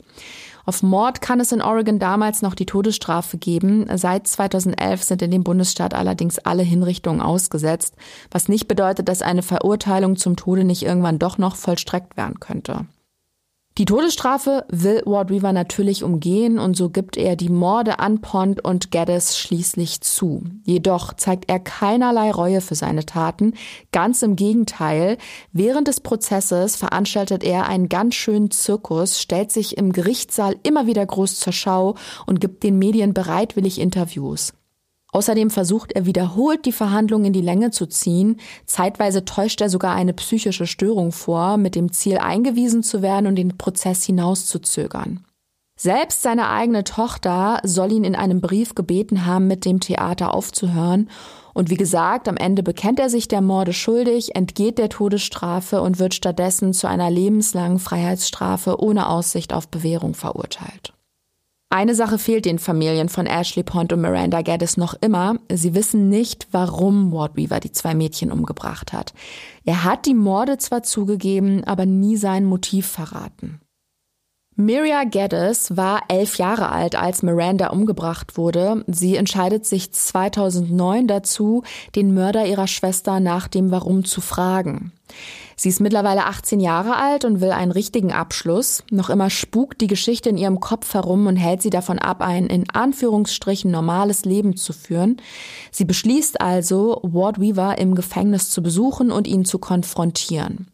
Auf 0.66 0.82
Mord 0.82 1.22
kann 1.22 1.38
es 1.38 1.52
in 1.52 1.62
Oregon 1.62 2.00
damals 2.00 2.42
noch 2.42 2.56
die 2.56 2.66
Todesstrafe 2.66 3.38
geben. 3.38 3.86
Seit 3.94 4.26
2011 4.26 5.04
sind 5.04 5.22
in 5.22 5.30
dem 5.30 5.44
Bundesstaat 5.44 5.94
allerdings 5.94 6.40
alle 6.40 6.64
Hinrichtungen 6.64 7.20
ausgesetzt, 7.20 7.94
was 8.32 8.48
nicht 8.48 8.66
bedeutet, 8.66 9.08
dass 9.08 9.22
eine 9.22 9.42
Verurteilung 9.42 10.16
zum 10.16 10.34
Tode 10.34 10.64
nicht 10.64 10.82
irgendwann 10.82 11.20
doch 11.20 11.38
noch 11.38 11.54
vollstreckt 11.54 12.16
werden 12.16 12.40
könnte. 12.40 12.86
Die 13.78 13.84
Todesstrafe 13.84 14.64
will 14.70 15.02
Ward 15.04 15.28
Weaver 15.28 15.52
natürlich 15.52 16.02
umgehen 16.02 16.58
und 16.58 16.78
so 16.78 16.88
gibt 16.88 17.18
er 17.18 17.36
die 17.36 17.50
Morde 17.50 17.98
an 17.98 18.22
Pond 18.22 18.64
und 18.64 18.90
Geddes 18.90 19.36
schließlich 19.38 20.00
zu. 20.00 20.44
Jedoch 20.64 21.12
zeigt 21.12 21.50
er 21.50 21.60
keinerlei 21.60 22.30
Reue 22.30 22.62
für 22.62 22.74
seine 22.74 23.04
Taten. 23.04 23.52
Ganz 23.92 24.22
im 24.22 24.34
Gegenteil. 24.34 25.18
Während 25.52 25.88
des 25.88 26.00
Prozesses 26.00 26.76
veranstaltet 26.76 27.44
er 27.44 27.68
einen 27.68 27.90
ganz 27.90 28.14
schönen 28.14 28.50
Zirkus, 28.50 29.20
stellt 29.20 29.52
sich 29.52 29.76
im 29.76 29.92
Gerichtssaal 29.92 30.56
immer 30.62 30.86
wieder 30.86 31.04
groß 31.04 31.38
zur 31.38 31.52
Schau 31.52 31.96
und 32.24 32.40
gibt 32.40 32.62
den 32.62 32.78
Medien 32.78 33.12
bereitwillig 33.12 33.78
Interviews. 33.78 34.54
Außerdem 35.16 35.48
versucht 35.48 35.92
er 35.92 36.04
wiederholt, 36.04 36.66
die 36.66 36.72
Verhandlungen 36.72 37.24
in 37.24 37.32
die 37.32 37.40
Länge 37.40 37.70
zu 37.70 37.86
ziehen. 37.86 38.38
Zeitweise 38.66 39.24
täuscht 39.24 39.62
er 39.62 39.70
sogar 39.70 39.94
eine 39.94 40.12
psychische 40.12 40.66
Störung 40.66 41.10
vor, 41.10 41.56
mit 41.56 41.74
dem 41.74 41.90
Ziel 41.90 42.18
eingewiesen 42.18 42.82
zu 42.82 43.00
werden 43.00 43.26
und 43.26 43.36
den 43.36 43.56
Prozess 43.56 44.04
hinauszuzögern. 44.04 45.24
Selbst 45.74 46.20
seine 46.20 46.50
eigene 46.50 46.84
Tochter 46.84 47.60
soll 47.62 47.92
ihn 47.92 48.04
in 48.04 48.14
einem 48.14 48.42
Brief 48.42 48.74
gebeten 48.74 49.24
haben, 49.24 49.46
mit 49.46 49.64
dem 49.64 49.80
Theater 49.80 50.34
aufzuhören. 50.34 51.08
Und 51.54 51.70
wie 51.70 51.78
gesagt, 51.78 52.28
am 52.28 52.36
Ende 52.36 52.62
bekennt 52.62 53.00
er 53.00 53.08
sich 53.08 53.26
der 53.26 53.40
Morde 53.40 53.72
schuldig, 53.72 54.36
entgeht 54.36 54.76
der 54.76 54.90
Todesstrafe 54.90 55.80
und 55.80 55.98
wird 55.98 56.12
stattdessen 56.12 56.74
zu 56.74 56.88
einer 56.88 57.10
lebenslangen 57.10 57.78
Freiheitsstrafe 57.78 58.82
ohne 58.82 59.08
Aussicht 59.08 59.54
auf 59.54 59.68
Bewährung 59.68 60.12
verurteilt. 60.12 60.92
Eine 61.76 61.94
Sache 61.94 62.18
fehlt 62.18 62.46
den 62.46 62.58
Familien 62.58 63.10
von 63.10 63.26
Ashley 63.26 63.62
Pond 63.62 63.92
und 63.92 64.00
Miranda 64.00 64.40
Gaddis 64.40 64.78
noch 64.78 64.94
immer. 65.02 65.36
Sie 65.52 65.74
wissen 65.74 66.08
nicht, 66.08 66.48
warum 66.50 67.12
Ward 67.12 67.36
Weaver 67.36 67.60
die 67.60 67.70
zwei 67.70 67.94
Mädchen 67.94 68.32
umgebracht 68.32 68.94
hat. 68.94 69.12
Er 69.66 69.84
hat 69.84 70.06
die 70.06 70.14
Morde 70.14 70.56
zwar 70.56 70.84
zugegeben, 70.84 71.64
aber 71.64 71.84
nie 71.84 72.16
sein 72.16 72.46
Motiv 72.46 72.86
verraten. 72.86 73.60
Miria 74.58 75.04
Geddes 75.04 75.76
war 75.76 76.04
elf 76.08 76.38
Jahre 76.38 76.70
alt, 76.70 76.96
als 76.96 77.22
Miranda 77.22 77.68
umgebracht 77.68 78.38
wurde. 78.38 78.84
Sie 78.86 79.16
entscheidet 79.16 79.66
sich 79.66 79.92
2009 79.92 81.06
dazu, 81.06 81.62
den 81.94 82.14
Mörder 82.14 82.46
ihrer 82.46 82.66
Schwester 82.66 83.20
nach 83.20 83.48
dem 83.48 83.70
Warum 83.70 84.06
zu 84.06 84.22
fragen. 84.22 84.92
Sie 85.56 85.68
ist 85.68 85.80
mittlerweile 85.80 86.24
18 86.24 86.58
Jahre 86.60 86.96
alt 86.96 87.26
und 87.26 87.42
will 87.42 87.50
einen 87.50 87.70
richtigen 87.70 88.12
Abschluss. 88.12 88.82
Noch 88.90 89.10
immer 89.10 89.28
spukt 89.28 89.82
die 89.82 89.88
Geschichte 89.88 90.30
in 90.30 90.38
ihrem 90.38 90.58
Kopf 90.58 90.94
herum 90.94 91.26
und 91.26 91.36
hält 91.36 91.60
sie 91.60 91.70
davon 91.70 91.98
ab, 91.98 92.22
ein 92.22 92.46
in 92.46 92.64
Anführungsstrichen 92.70 93.70
normales 93.70 94.24
Leben 94.24 94.56
zu 94.56 94.72
führen. 94.72 95.18
Sie 95.70 95.84
beschließt 95.84 96.40
also, 96.40 97.00
Ward 97.02 97.38
Weaver 97.38 97.76
im 97.76 97.94
Gefängnis 97.94 98.48
zu 98.48 98.62
besuchen 98.62 99.10
und 99.10 99.26
ihn 99.26 99.44
zu 99.44 99.58
konfrontieren. 99.58 100.68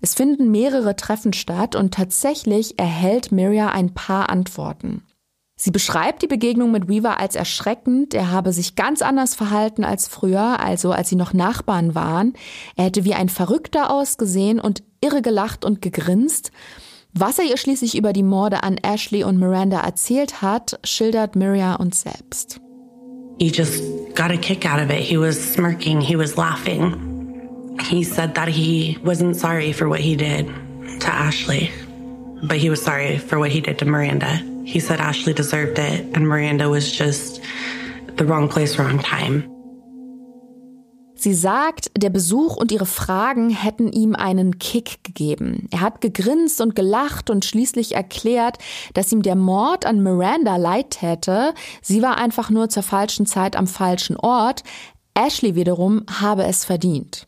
Es 0.00 0.14
finden 0.14 0.50
mehrere 0.50 0.96
Treffen 0.96 1.32
statt 1.32 1.76
und 1.76 1.94
tatsächlich 1.94 2.78
erhält 2.78 3.32
Miria 3.32 3.68
ein 3.68 3.94
paar 3.94 4.30
Antworten. 4.30 5.02
Sie 5.58 5.70
beschreibt 5.70 6.20
die 6.20 6.26
Begegnung 6.26 6.70
mit 6.70 6.86
Weaver 6.86 7.18
als 7.18 7.34
erschreckend. 7.34 8.12
Er 8.12 8.30
habe 8.30 8.52
sich 8.52 8.76
ganz 8.76 9.00
anders 9.00 9.34
verhalten 9.34 9.84
als 9.84 10.06
früher, 10.06 10.60
also 10.60 10.92
als 10.92 11.08
sie 11.08 11.16
noch 11.16 11.32
Nachbarn 11.32 11.94
waren. 11.94 12.34
Er 12.76 12.84
hätte 12.84 13.06
wie 13.06 13.14
ein 13.14 13.30
Verrückter 13.30 13.90
ausgesehen 13.90 14.60
und 14.60 14.82
irre 15.00 15.22
gelacht 15.22 15.64
und 15.64 15.80
gegrinst. 15.80 16.50
Was 17.14 17.38
er 17.38 17.46
ihr 17.46 17.56
schließlich 17.56 17.96
über 17.96 18.12
die 18.12 18.22
Morde 18.22 18.62
an 18.62 18.76
Ashley 18.76 19.24
und 19.24 19.38
Miranda 19.38 19.80
erzählt 19.80 20.42
hat, 20.42 20.78
schildert 20.84 21.34
Miria 21.34 21.76
uns 21.76 22.02
selbst. 22.02 22.60
He 23.38 23.48
just 23.48 23.82
got 24.14 24.30
a 24.30 24.36
kick 24.36 24.66
out 24.66 24.78
of 24.78 24.90
it. 24.90 25.00
He 25.00 25.18
was 25.18 25.36
smirking, 25.54 26.02
he 26.02 26.18
was 26.18 26.36
laughing. 26.36 27.05
He 27.80 28.02
said 28.02 28.34
that 28.34 28.48
he 28.48 28.98
wasn't 29.02 29.36
sorry 29.36 29.72
for 29.72 29.88
what 29.88 30.00
he 30.00 30.16
did 30.16 30.46
to 31.00 31.08
Ashley, 31.08 31.70
but 32.42 32.56
he 32.56 32.70
was 32.70 32.82
sorry 32.82 33.18
for 33.18 33.38
what 33.38 33.50
he 33.50 33.60
did 33.60 33.78
to 33.78 33.84
Miranda. 33.84 34.42
He 34.64 34.80
said 34.80 35.00
Ashley 35.00 35.32
deserved 35.32 35.78
it 35.78 36.16
and 36.16 36.26
Miranda 36.26 36.68
was 36.68 36.90
just 36.90 37.40
the 38.16 38.24
wrong 38.24 38.48
place, 38.48 38.78
wrong 38.78 38.98
time. 38.98 39.48
Sie 41.18 41.32
sagt, 41.32 41.90
der 41.96 42.10
Besuch 42.10 42.56
und 42.56 42.70
ihre 42.70 42.84
Fragen 42.84 43.48
hätten 43.48 43.90
ihm 43.90 44.14
einen 44.14 44.58
Kick 44.58 45.02
gegeben. 45.02 45.66
Er 45.70 45.80
hat 45.80 46.02
gegrinst 46.02 46.60
und 46.60 46.76
gelacht 46.76 47.30
und 47.30 47.44
schließlich 47.46 47.94
erklärt, 47.94 48.58
dass 48.92 49.12
ihm 49.12 49.22
der 49.22 49.34
Mord 49.34 49.86
an 49.86 50.02
Miranda 50.02 50.56
leid 50.56 50.90
täte. 50.90 51.54
Sie 51.80 52.02
war 52.02 52.18
einfach 52.18 52.50
nur 52.50 52.68
zur 52.68 52.82
falschen 52.82 53.24
Zeit 53.24 53.56
am 53.56 53.66
falschen 53.66 54.16
Ort. 54.18 54.62
Ashley 55.14 55.54
wiederum 55.54 56.04
habe 56.20 56.44
es 56.44 56.66
verdient. 56.66 57.25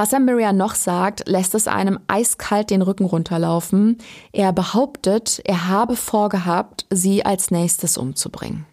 Was 0.00 0.12
Miriam 0.12 0.56
noch 0.56 0.76
sagt, 0.76 1.28
lässt 1.28 1.54
es 1.54 1.68
einem 1.68 2.00
eiskalt 2.06 2.70
den 2.70 2.80
Rücken 2.80 3.04
runterlaufen. 3.04 3.98
Er 4.32 4.50
behauptet, 4.50 5.42
er 5.44 5.68
habe 5.68 5.94
vorgehabt, 5.94 6.86
sie 6.88 7.26
als 7.26 7.50
nächstes 7.50 7.98
umzubringen. 7.98 8.64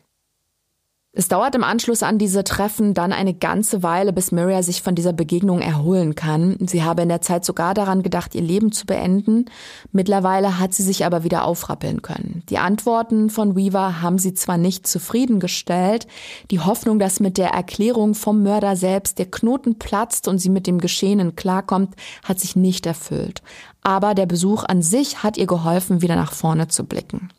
Es 1.17 1.27
dauert 1.27 1.55
im 1.55 1.63
Anschluss 1.63 2.03
an 2.03 2.19
diese 2.19 2.43
Treffen 2.43 2.93
dann 2.93 3.11
eine 3.11 3.33
ganze 3.33 3.81
Weile, 3.81 4.13
bis 4.13 4.31
Maria 4.31 4.61
sich 4.61 4.83
von 4.83 4.93
dieser 4.93 5.13
Begegnung 5.13 5.61
erholen 5.61 6.13
kann. 6.13 6.57
Sie 6.59 6.83
habe 6.83 7.01
in 7.01 7.09
der 7.09 7.21
Zeit 7.21 7.43
sogar 7.43 7.73
daran 7.73 8.03
gedacht, 8.03 8.35
ihr 8.35 8.43
Leben 8.43 8.71
zu 8.71 8.85
beenden. 8.85 9.45
Mittlerweile 9.91 10.59
hat 10.59 10.75
sie 10.75 10.83
sich 10.83 11.05
aber 11.05 11.23
wieder 11.23 11.45
aufrappeln 11.45 12.03
können. 12.03 12.43
Die 12.49 12.59
Antworten 12.59 13.31
von 13.31 13.55
Weaver 13.55 14.03
haben 14.03 14.19
sie 14.19 14.35
zwar 14.35 14.59
nicht 14.59 14.85
zufriedengestellt, 14.85 16.05
die 16.51 16.59
Hoffnung, 16.59 16.99
dass 16.99 17.19
mit 17.19 17.39
der 17.39 17.49
Erklärung 17.49 18.13
vom 18.13 18.43
Mörder 18.43 18.75
selbst 18.75 19.17
der 19.17 19.25
Knoten 19.25 19.79
platzt 19.79 20.27
und 20.27 20.37
sie 20.37 20.49
mit 20.51 20.67
dem 20.67 20.77
Geschehenen 20.77 21.35
klarkommt, 21.35 21.95
hat 22.25 22.39
sich 22.39 22.55
nicht 22.55 22.85
erfüllt. 22.85 23.41
Aber 23.81 24.13
der 24.13 24.27
Besuch 24.27 24.65
an 24.65 24.83
sich 24.83 25.23
hat 25.23 25.35
ihr 25.37 25.47
geholfen, 25.47 26.03
wieder 26.03 26.15
nach 26.15 26.33
vorne 26.33 26.67
zu 26.67 26.83
blicken. 26.83 27.29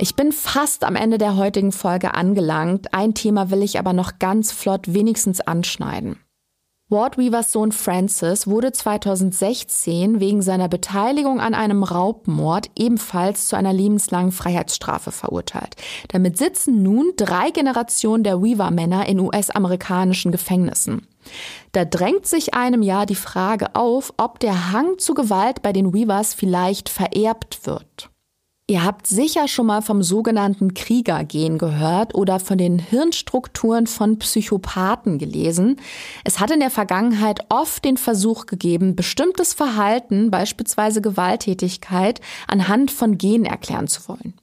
Ich 0.00 0.14
bin 0.14 0.30
fast 0.30 0.84
am 0.84 0.94
Ende 0.94 1.18
der 1.18 1.36
heutigen 1.36 1.72
Folge 1.72 2.14
angelangt. 2.14 2.94
Ein 2.94 3.14
Thema 3.14 3.50
will 3.50 3.64
ich 3.64 3.80
aber 3.80 3.92
noch 3.92 4.20
ganz 4.20 4.52
flott 4.52 4.94
wenigstens 4.94 5.40
anschneiden. 5.40 6.20
Ward 6.88 7.18
Weavers 7.18 7.50
Sohn 7.50 7.72
Francis 7.72 8.46
wurde 8.46 8.70
2016 8.70 10.20
wegen 10.20 10.40
seiner 10.40 10.68
Beteiligung 10.68 11.40
an 11.40 11.52
einem 11.52 11.82
Raubmord 11.82 12.70
ebenfalls 12.78 13.48
zu 13.48 13.56
einer 13.56 13.72
lebenslangen 13.72 14.30
Freiheitsstrafe 14.30 15.10
verurteilt. 15.10 15.74
Damit 16.08 16.38
sitzen 16.38 16.84
nun 16.84 17.12
drei 17.16 17.50
Generationen 17.50 18.22
der 18.22 18.40
Weaver-Männer 18.40 19.06
in 19.06 19.18
US-amerikanischen 19.18 20.30
Gefängnissen. 20.30 21.08
Da 21.72 21.84
drängt 21.84 22.26
sich 22.26 22.54
einem 22.54 22.82
ja 22.82 23.04
die 23.04 23.16
Frage 23.16 23.74
auf, 23.74 24.14
ob 24.16 24.38
der 24.38 24.72
Hang 24.72 24.96
zu 24.98 25.12
Gewalt 25.12 25.60
bei 25.60 25.72
den 25.72 25.92
Weavers 25.92 26.34
vielleicht 26.34 26.88
vererbt 26.88 27.66
wird. 27.66 28.10
Ihr 28.70 28.84
habt 28.84 29.06
sicher 29.06 29.48
schon 29.48 29.64
mal 29.64 29.80
vom 29.80 30.02
sogenannten 30.02 30.74
Kriegergen 30.74 31.56
gehört 31.56 32.14
oder 32.14 32.38
von 32.38 32.58
den 32.58 32.78
Hirnstrukturen 32.78 33.86
von 33.86 34.18
Psychopathen 34.18 35.16
gelesen. 35.16 35.76
Es 36.22 36.38
hat 36.38 36.50
in 36.50 36.60
der 36.60 36.68
Vergangenheit 36.68 37.46
oft 37.48 37.82
den 37.86 37.96
Versuch 37.96 38.44
gegeben, 38.44 38.94
bestimmtes 38.94 39.54
Verhalten, 39.54 40.30
beispielsweise 40.30 41.00
Gewalttätigkeit, 41.00 42.20
anhand 42.46 42.90
von 42.90 43.16
Genen 43.16 43.46
erklären 43.46 43.88
zu 43.88 44.06
wollen. 44.06 44.34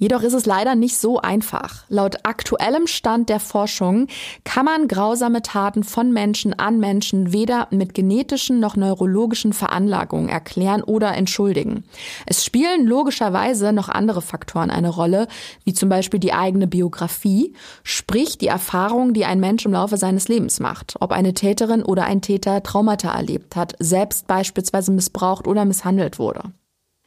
Jedoch 0.00 0.22
ist 0.22 0.32
es 0.32 0.46
leider 0.46 0.76
nicht 0.76 0.96
so 0.96 1.20
einfach. 1.20 1.84
Laut 1.90 2.20
aktuellem 2.22 2.86
Stand 2.86 3.28
der 3.28 3.38
Forschung 3.38 4.06
kann 4.44 4.64
man 4.64 4.88
grausame 4.88 5.42
Taten 5.42 5.84
von 5.84 6.10
Menschen 6.10 6.58
an 6.58 6.80
Menschen 6.80 7.34
weder 7.34 7.68
mit 7.70 7.92
genetischen 7.92 8.60
noch 8.60 8.76
neurologischen 8.76 9.52
Veranlagungen 9.52 10.30
erklären 10.30 10.82
oder 10.82 11.14
entschuldigen. 11.14 11.84
Es 12.24 12.46
spielen 12.46 12.86
logischerweise 12.86 13.74
noch 13.74 13.90
andere 13.90 14.22
Faktoren 14.22 14.70
eine 14.70 14.88
Rolle, 14.88 15.28
wie 15.64 15.74
zum 15.74 15.90
Beispiel 15.90 16.18
die 16.18 16.32
eigene 16.32 16.66
Biografie, 16.66 17.52
sprich 17.82 18.38
die 18.38 18.46
Erfahrung, 18.46 19.12
die 19.12 19.26
ein 19.26 19.38
Mensch 19.38 19.66
im 19.66 19.74
Laufe 19.74 19.98
seines 19.98 20.28
Lebens 20.28 20.60
macht, 20.60 20.94
ob 21.00 21.12
eine 21.12 21.34
Täterin 21.34 21.82
oder 21.82 22.04
ein 22.04 22.22
Täter 22.22 22.62
Traumata 22.62 23.12
erlebt 23.12 23.54
hat, 23.54 23.74
selbst 23.78 24.26
beispielsweise 24.26 24.92
missbraucht 24.92 25.46
oder 25.46 25.66
misshandelt 25.66 26.18
wurde. 26.18 26.54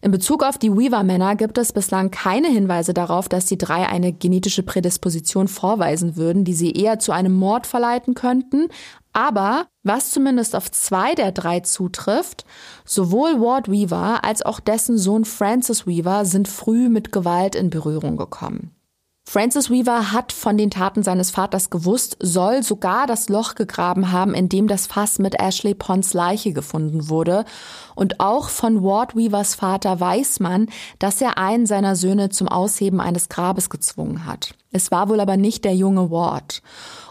In 0.03 0.11
Bezug 0.11 0.43
auf 0.43 0.57
die 0.57 0.69
Weaver-Männer 0.69 1.37
gibt 1.37 1.57
es 1.57 1.71
bislang 1.71 2.11
keine 2.11 2.49
Hinweise 2.49 2.93
darauf, 2.93 3.29
dass 3.29 3.45
die 3.45 3.57
drei 3.57 3.87
eine 3.87 4.11
genetische 4.11 4.61
Prädisposition 4.61 5.47
vorweisen 5.47 6.17
würden, 6.17 6.43
die 6.43 6.53
sie 6.53 6.73
eher 6.73 6.99
zu 6.99 7.13
einem 7.13 7.31
Mord 7.31 7.65
verleiten 7.65 8.13
könnten. 8.13 8.67
Aber 9.13 9.67
was 9.81 10.11
zumindest 10.11 10.57
auf 10.57 10.69
zwei 10.69 11.15
der 11.15 11.31
drei 11.31 11.61
zutrifft, 11.61 12.43
sowohl 12.83 13.39
Ward 13.39 13.71
Weaver 13.71 14.25
als 14.25 14.41
auch 14.41 14.59
dessen 14.59 14.97
Sohn 14.97 15.23
Francis 15.23 15.87
Weaver 15.87 16.25
sind 16.25 16.49
früh 16.49 16.89
mit 16.89 17.13
Gewalt 17.13 17.55
in 17.55 17.69
Berührung 17.69 18.17
gekommen. 18.17 18.75
Francis 19.25 19.71
Weaver 19.71 20.11
hat 20.11 20.31
von 20.31 20.57
den 20.57 20.69
Taten 20.69 21.01
seines 21.01 21.31
Vaters 21.31 21.69
gewusst, 21.69 22.17
soll 22.19 22.61
sogar 22.61 23.07
das 23.07 23.29
Loch 23.29 23.55
gegraben 23.55 24.11
haben, 24.11 24.33
in 24.33 24.49
dem 24.49 24.67
das 24.67 24.85
Fass 24.85 25.17
mit 25.17 25.39
Ashley 25.39 25.73
Ponds 25.73 26.13
Leiche 26.13 26.53
gefunden 26.53 27.09
wurde. 27.09 27.45
Und 27.95 28.19
auch 28.19 28.49
von 28.49 28.83
Ward 28.83 29.15
Weavers 29.15 29.55
Vater 29.55 29.99
weiß 29.99 30.39
man, 30.39 30.67
dass 30.99 31.21
er 31.21 31.37
einen 31.37 31.65
seiner 31.65 31.95
Söhne 31.95 32.29
zum 32.29 32.47
Ausheben 32.47 32.99
eines 32.99 33.29
Grabes 33.29 33.69
gezwungen 33.69 34.25
hat. 34.25 34.55
Es 34.71 34.91
war 34.91 35.09
wohl 35.09 35.19
aber 35.19 35.37
nicht 35.37 35.63
der 35.65 35.73
junge 35.73 36.11
Ward. 36.11 36.61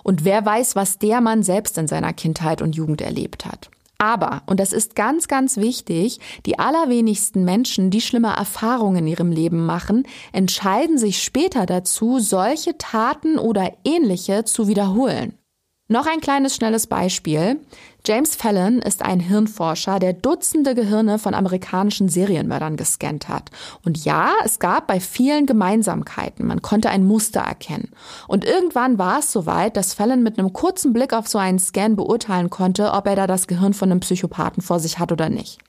Und 0.02 0.24
wer 0.24 0.44
weiß, 0.44 0.76
was 0.76 0.98
der 0.98 1.20
Mann 1.20 1.42
selbst 1.42 1.78
in 1.78 1.88
seiner 1.88 2.12
Kindheit 2.12 2.60
und 2.62 2.76
Jugend 2.76 3.00
erlebt 3.00 3.46
hat. 3.46 3.70
Aber, 4.02 4.42
und 4.46 4.58
das 4.58 4.72
ist 4.72 4.96
ganz, 4.96 5.28
ganz 5.28 5.58
wichtig, 5.58 6.18
die 6.44 6.58
allerwenigsten 6.58 7.44
Menschen, 7.44 7.90
die 7.90 8.00
schlimme 8.00 8.34
Erfahrungen 8.34 8.96
in 8.96 9.06
ihrem 9.06 9.30
Leben 9.30 9.64
machen, 9.64 10.08
entscheiden 10.32 10.98
sich 10.98 11.22
später 11.22 11.66
dazu, 11.66 12.18
solche 12.18 12.76
Taten 12.78 13.38
oder 13.38 13.72
ähnliche 13.84 14.42
zu 14.42 14.66
wiederholen. 14.66 15.38
Noch 15.86 16.06
ein 16.06 16.20
kleines 16.20 16.56
schnelles 16.56 16.88
Beispiel. 16.88 17.60
James 18.04 18.34
Fallon 18.34 18.80
ist 18.80 19.02
ein 19.02 19.20
Hirnforscher, 19.20 20.00
der 20.00 20.12
Dutzende 20.12 20.74
Gehirne 20.74 21.20
von 21.20 21.34
amerikanischen 21.34 22.08
Serienmördern 22.08 22.76
gescannt 22.76 23.28
hat. 23.28 23.50
Und 23.84 24.04
ja, 24.04 24.32
es 24.44 24.58
gab 24.58 24.88
bei 24.88 24.98
vielen 24.98 25.46
Gemeinsamkeiten. 25.46 26.44
Man 26.44 26.62
konnte 26.62 26.90
ein 26.90 27.06
Muster 27.06 27.42
erkennen. 27.42 27.90
Und 28.26 28.44
irgendwann 28.44 28.98
war 28.98 29.20
es 29.20 29.30
soweit, 29.30 29.76
dass 29.76 29.94
Fallon 29.94 30.24
mit 30.24 30.36
einem 30.36 30.52
kurzen 30.52 30.92
Blick 30.92 31.12
auf 31.12 31.28
so 31.28 31.38
einen 31.38 31.60
Scan 31.60 31.94
beurteilen 31.94 32.50
konnte, 32.50 32.90
ob 32.90 33.06
er 33.06 33.14
da 33.14 33.28
das 33.28 33.46
Gehirn 33.46 33.72
von 33.72 33.92
einem 33.92 34.00
Psychopathen 34.00 34.64
vor 34.64 34.80
sich 34.80 34.98
hat 34.98 35.12
oder 35.12 35.28
nicht. 35.28 35.60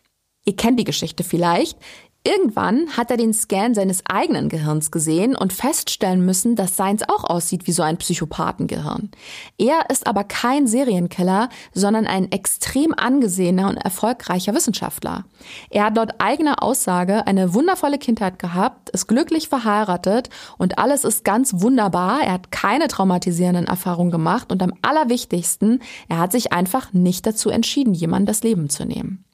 Ihr 0.44 0.56
kennt 0.56 0.80
die 0.80 0.86
Geschichte 0.86 1.24
vielleicht. 1.24 1.78
Irgendwann 2.26 2.88
hat 2.96 3.12
er 3.12 3.18
den 3.18 3.34
Scan 3.34 3.74
seines 3.74 4.02
eigenen 4.08 4.48
Gehirns 4.48 4.92
gesehen 4.92 5.36
und 5.36 5.52
feststellen 5.52 6.26
müssen, 6.26 6.56
dass 6.56 6.78
seins 6.78 7.04
auch 7.10 7.26
aussieht 7.26 7.68
wie 7.68 7.74
so 7.74 7.84
ein 7.84 7.98
Psychopathengehirn. 7.98 9.12
Er 9.58 9.90
ist 9.90 10.08
aber 10.08 10.24
kein 10.24 10.66
Serienkiller, 10.66 11.50
sondern 11.74 12.08
ein 12.08 12.32
extrem 12.32 12.94
angesehener 12.94 13.68
und 13.68 13.76
erfolgreicher 13.76 14.54
Wissenschaftler. 14.54 15.26
Er 15.70 15.84
hat 15.84 15.98
laut 15.98 16.12
eigener 16.20 16.64
Aussage 16.64 17.28
eine 17.28 17.54
wundervolle 17.54 17.98
Kindheit 17.98 18.40
gehabt, 18.40 18.90
ist 18.92 19.08
glücklich 19.08 19.50
verheiratet 19.50 20.30
und 20.58 20.80
alles 20.80 21.04
ist 21.04 21.26
ganz 21.26 21.62
wunderbar. 21.62 22.22
Er 22.24 22.32
hat 22.32 22.52
keine 22.52 22.88
traumatisierenden 22.88 23.68
Erfahrungen 23.68 24.12
gemacht 24.12 24.50
und 24.54 24.64
am 24.64 24.72
allerwichtigsten, 24.82 25.82
er 26.08 26.20
hat 26.20 26.32
sich 26.32 26.54
einfach 26.54 26.94
nicht 26.94 27.26
dazu 27.26 27.50
entschieden, 27.50 27.94
jemand 27.94 28.30
das 28.30 28.44
Leben 28.44 28.70
zu 28.70 28.86
nehmen. 28.86 29.26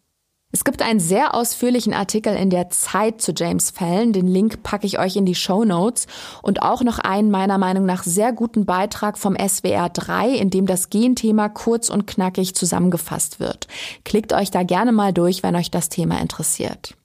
Es 0.51 0.63
gibt 0.63 0.81
einen 0.81 0.99
sehr 0.99 1.35
ausführlichen 1.35 1.93
Artikel 1.93 2.35
in 2.35 2.49
der 2.49 2.71
Zeit 2.71 3.21
zu 3.21 3.33
James 3.37 3.69
Fallon. 3.69 4.13
Den 4.13 4.25
Link 4.25 4.63
packe 4.63 4.87
ich 4.87 4.97
euch 4.97 5.15
in 5.15 5.25
die 5.25 5.35
Show 5.35 5.63
Notes. 5.63 6.07
Und 6.41 6.63
auch 6.63 6.81
noch 6.81 6.97
einen 6.97 7.29
meiner 7.29 7.59
Meinung 7.59 7.85
nach 7.85 8.01
sehr 8.01 8.33
guten 8.33 8.65
Beitrag 8.65 9.19
vom 9.19 9.37
SWR 9.37 9.89
3, 9.89 10.29
in 10.29 10.49
dem 10.49 10.65
das 10.65 10.89
Genthema 10.89 11.49
kurz 11.49 11.89
und 11.89 12.07
knackig 12.07 12.55
zusammengefasst 12.55 13.39
wird. 13.39 13.67
Klickt 14.05 14.33
euch 14.33 14.49
da 14.49 14.63
gerne 14.63 14.91
mal 14.91 15.13
durch, 15.13 15.43
wenn 15.43 15.55
euch 15.55 15.69
das 15.69 15.89
Thema 15.89 16.19
interessiert. 16.19 16.95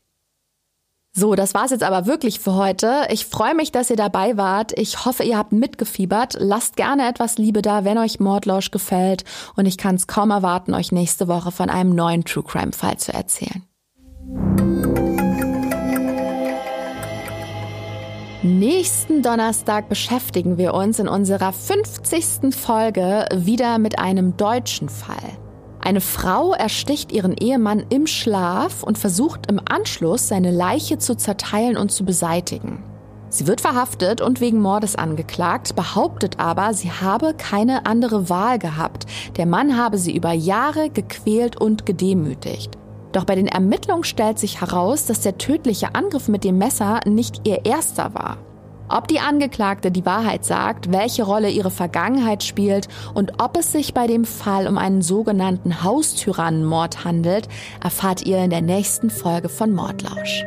So, 1.17 1.37
das 1.37 1.55
war's 1.55 1.71
jetzt 1.71 1.85
aber 1.85 2.07
wirklich 2.07 2.41
für 2.41 2.55
heute. 2.55 3.07
Ich 3.09 3.27
freue 3.27 3.55
mich, 3.55 3.71
dass 3.71 3.89
ihr 3.89 3.95
dabei 3.95 4.37
wart. 4.37 4.77
Ich 4.77 5.05
hoffe, 5.05 5.23
ihr 5.23 5.39
habt 5.39 5.53
mitgefiebert. 5.53 6.37
Lasst 6.41 6.75
gerne 6.75 7.09
etwas 7.09 7.39
Liebe 7.39 7.63
da, 7.63 7.85
wenn 7.85 7.99
euch 7.99 8.19
Mordlausch 8.19 8.73
gefällt. 8.73 9.23
Und 9.55 9.67
ich 9.67 9.79
kann 9.79 9.95
es 9.95 10.09
kaum 10.09 10.33
erwarten, 10.33 10.75
euch 10.75 10.91
nächste 10.91 11.29
Woche 11.29 11.53
von 11.53 11.71
einem 11.71 11.95
neuen 11.95 12.25
True 12.25 12.43
Crime 12.43 12.73
Fall 12.73 12.99
zu 12.99 13.15
erzählen. 13.15 13.63
Nächsten 18.43 19.23
Donnerstag 19.23 19.89
beschäftigen 19.89 20.59
wir 20.59 20.75
uns 20.75 20.99
in 20.99 21.07
unserer 21.07 21.53
50. 21.53 22.53
Folge 22.53 23.27
wieder 23.33 23.79
mit 23.79 24.01
einem 24.01 24.37
deutschen 24.37 24.89
Fall. 24.89 25.44
Eine 25.85 26.01
Frau 26.01 26.55
ersticht 26.55 27.13
ihren 27.13 27.35
Ehemann 27.35 27.85
im 27.91 28.07
Schlaf 28.07 28.83
und 28.83 28.97
versucht 28.97 29.51
im 29.51 29.61
Anschluss, 29.69 30.29
seine 30.29 30.51
Leiche 30.51 30.97
zu 30.97 31.15
zerteilen 31.15 31.77
und 31.77 31.93
zu 31.93 32.07
beseitigen. 32.07 32.83
Sie 33.29 33.47
wird 33.47 33.61
verhaftet 33.61 34.23
und 34.23 34.41
wegen 34.41 34.63
Mordes 34.63 34.97
angeklagt, 34.97 35.77
behauptet 35.77 36.41
aber, 36.41 36.73
sie 36.73 36.91
habe 36.91 37.35
keine 37.35 37.85
andere 37.85 38.31
Wahl 38.31 38.59
gehabt. 38.59 39.05
Der 39.37 39.45
Mann 39.45 39.77
habe 39.77 39.99
sie 39.99 40.17
über 40.17 40.33
Jahre 40.33 40.89
gequält 40.89 41.61
und 41.61 41.85
gedemütigt. 41.85 42.79
Doch 43.13 43.25
bei 43.25 43.35
den 43.35 43.47
Ermittlungen 43.47 44.05
stellt 44.05 44.39
sich 44.39 44.63
heraus, 44.63 45.05
dass 45.05 45.21
der 45.21 45.37
tödliche 45.37 45.95
Angriff 45.95 46.29
mit 46.29 46.45
dem 46.45 46.57
Messer 46.57 47.01
nicht 47.05 47.47
ihr 47.47 47.67
erster 47.67 48.15
war. 48.15 48.39
Ob 48.89 49.09
die 49.09 49.21
Angeklagte 49.21 49.91
die 49.91 50.05
Wahrheit 50.05 50.45
sagt, 50.45 50.93
welche 50.93 51.25
Rolle 51.25 51.49
ihre 51.49 51.71
Vergangenheit 51.71 52.43
spielt 52.43 52.89
und 53.15 53.43
ob 53.43 53.57
es 53.57 53.73
sich 53.73 53.95
bei 53.95 54.07
dem 54.07 54.25
Fall 54.25 54.69
um 54.69 54.77
einen 54.77 55.01
sogenannten 55.01 55.83
Haustyrannenmord 55.83 57.05
handelt, 57.05 57.49
erfahrt 57.83 58.27
ihr 58.27 58.39
in 58.39 58.51
der 58.51 58.63
nächsten 58.63 59.11
Folge 59.11 59.49
von 59.49 59.73
Mordlausch. 59.73 60.45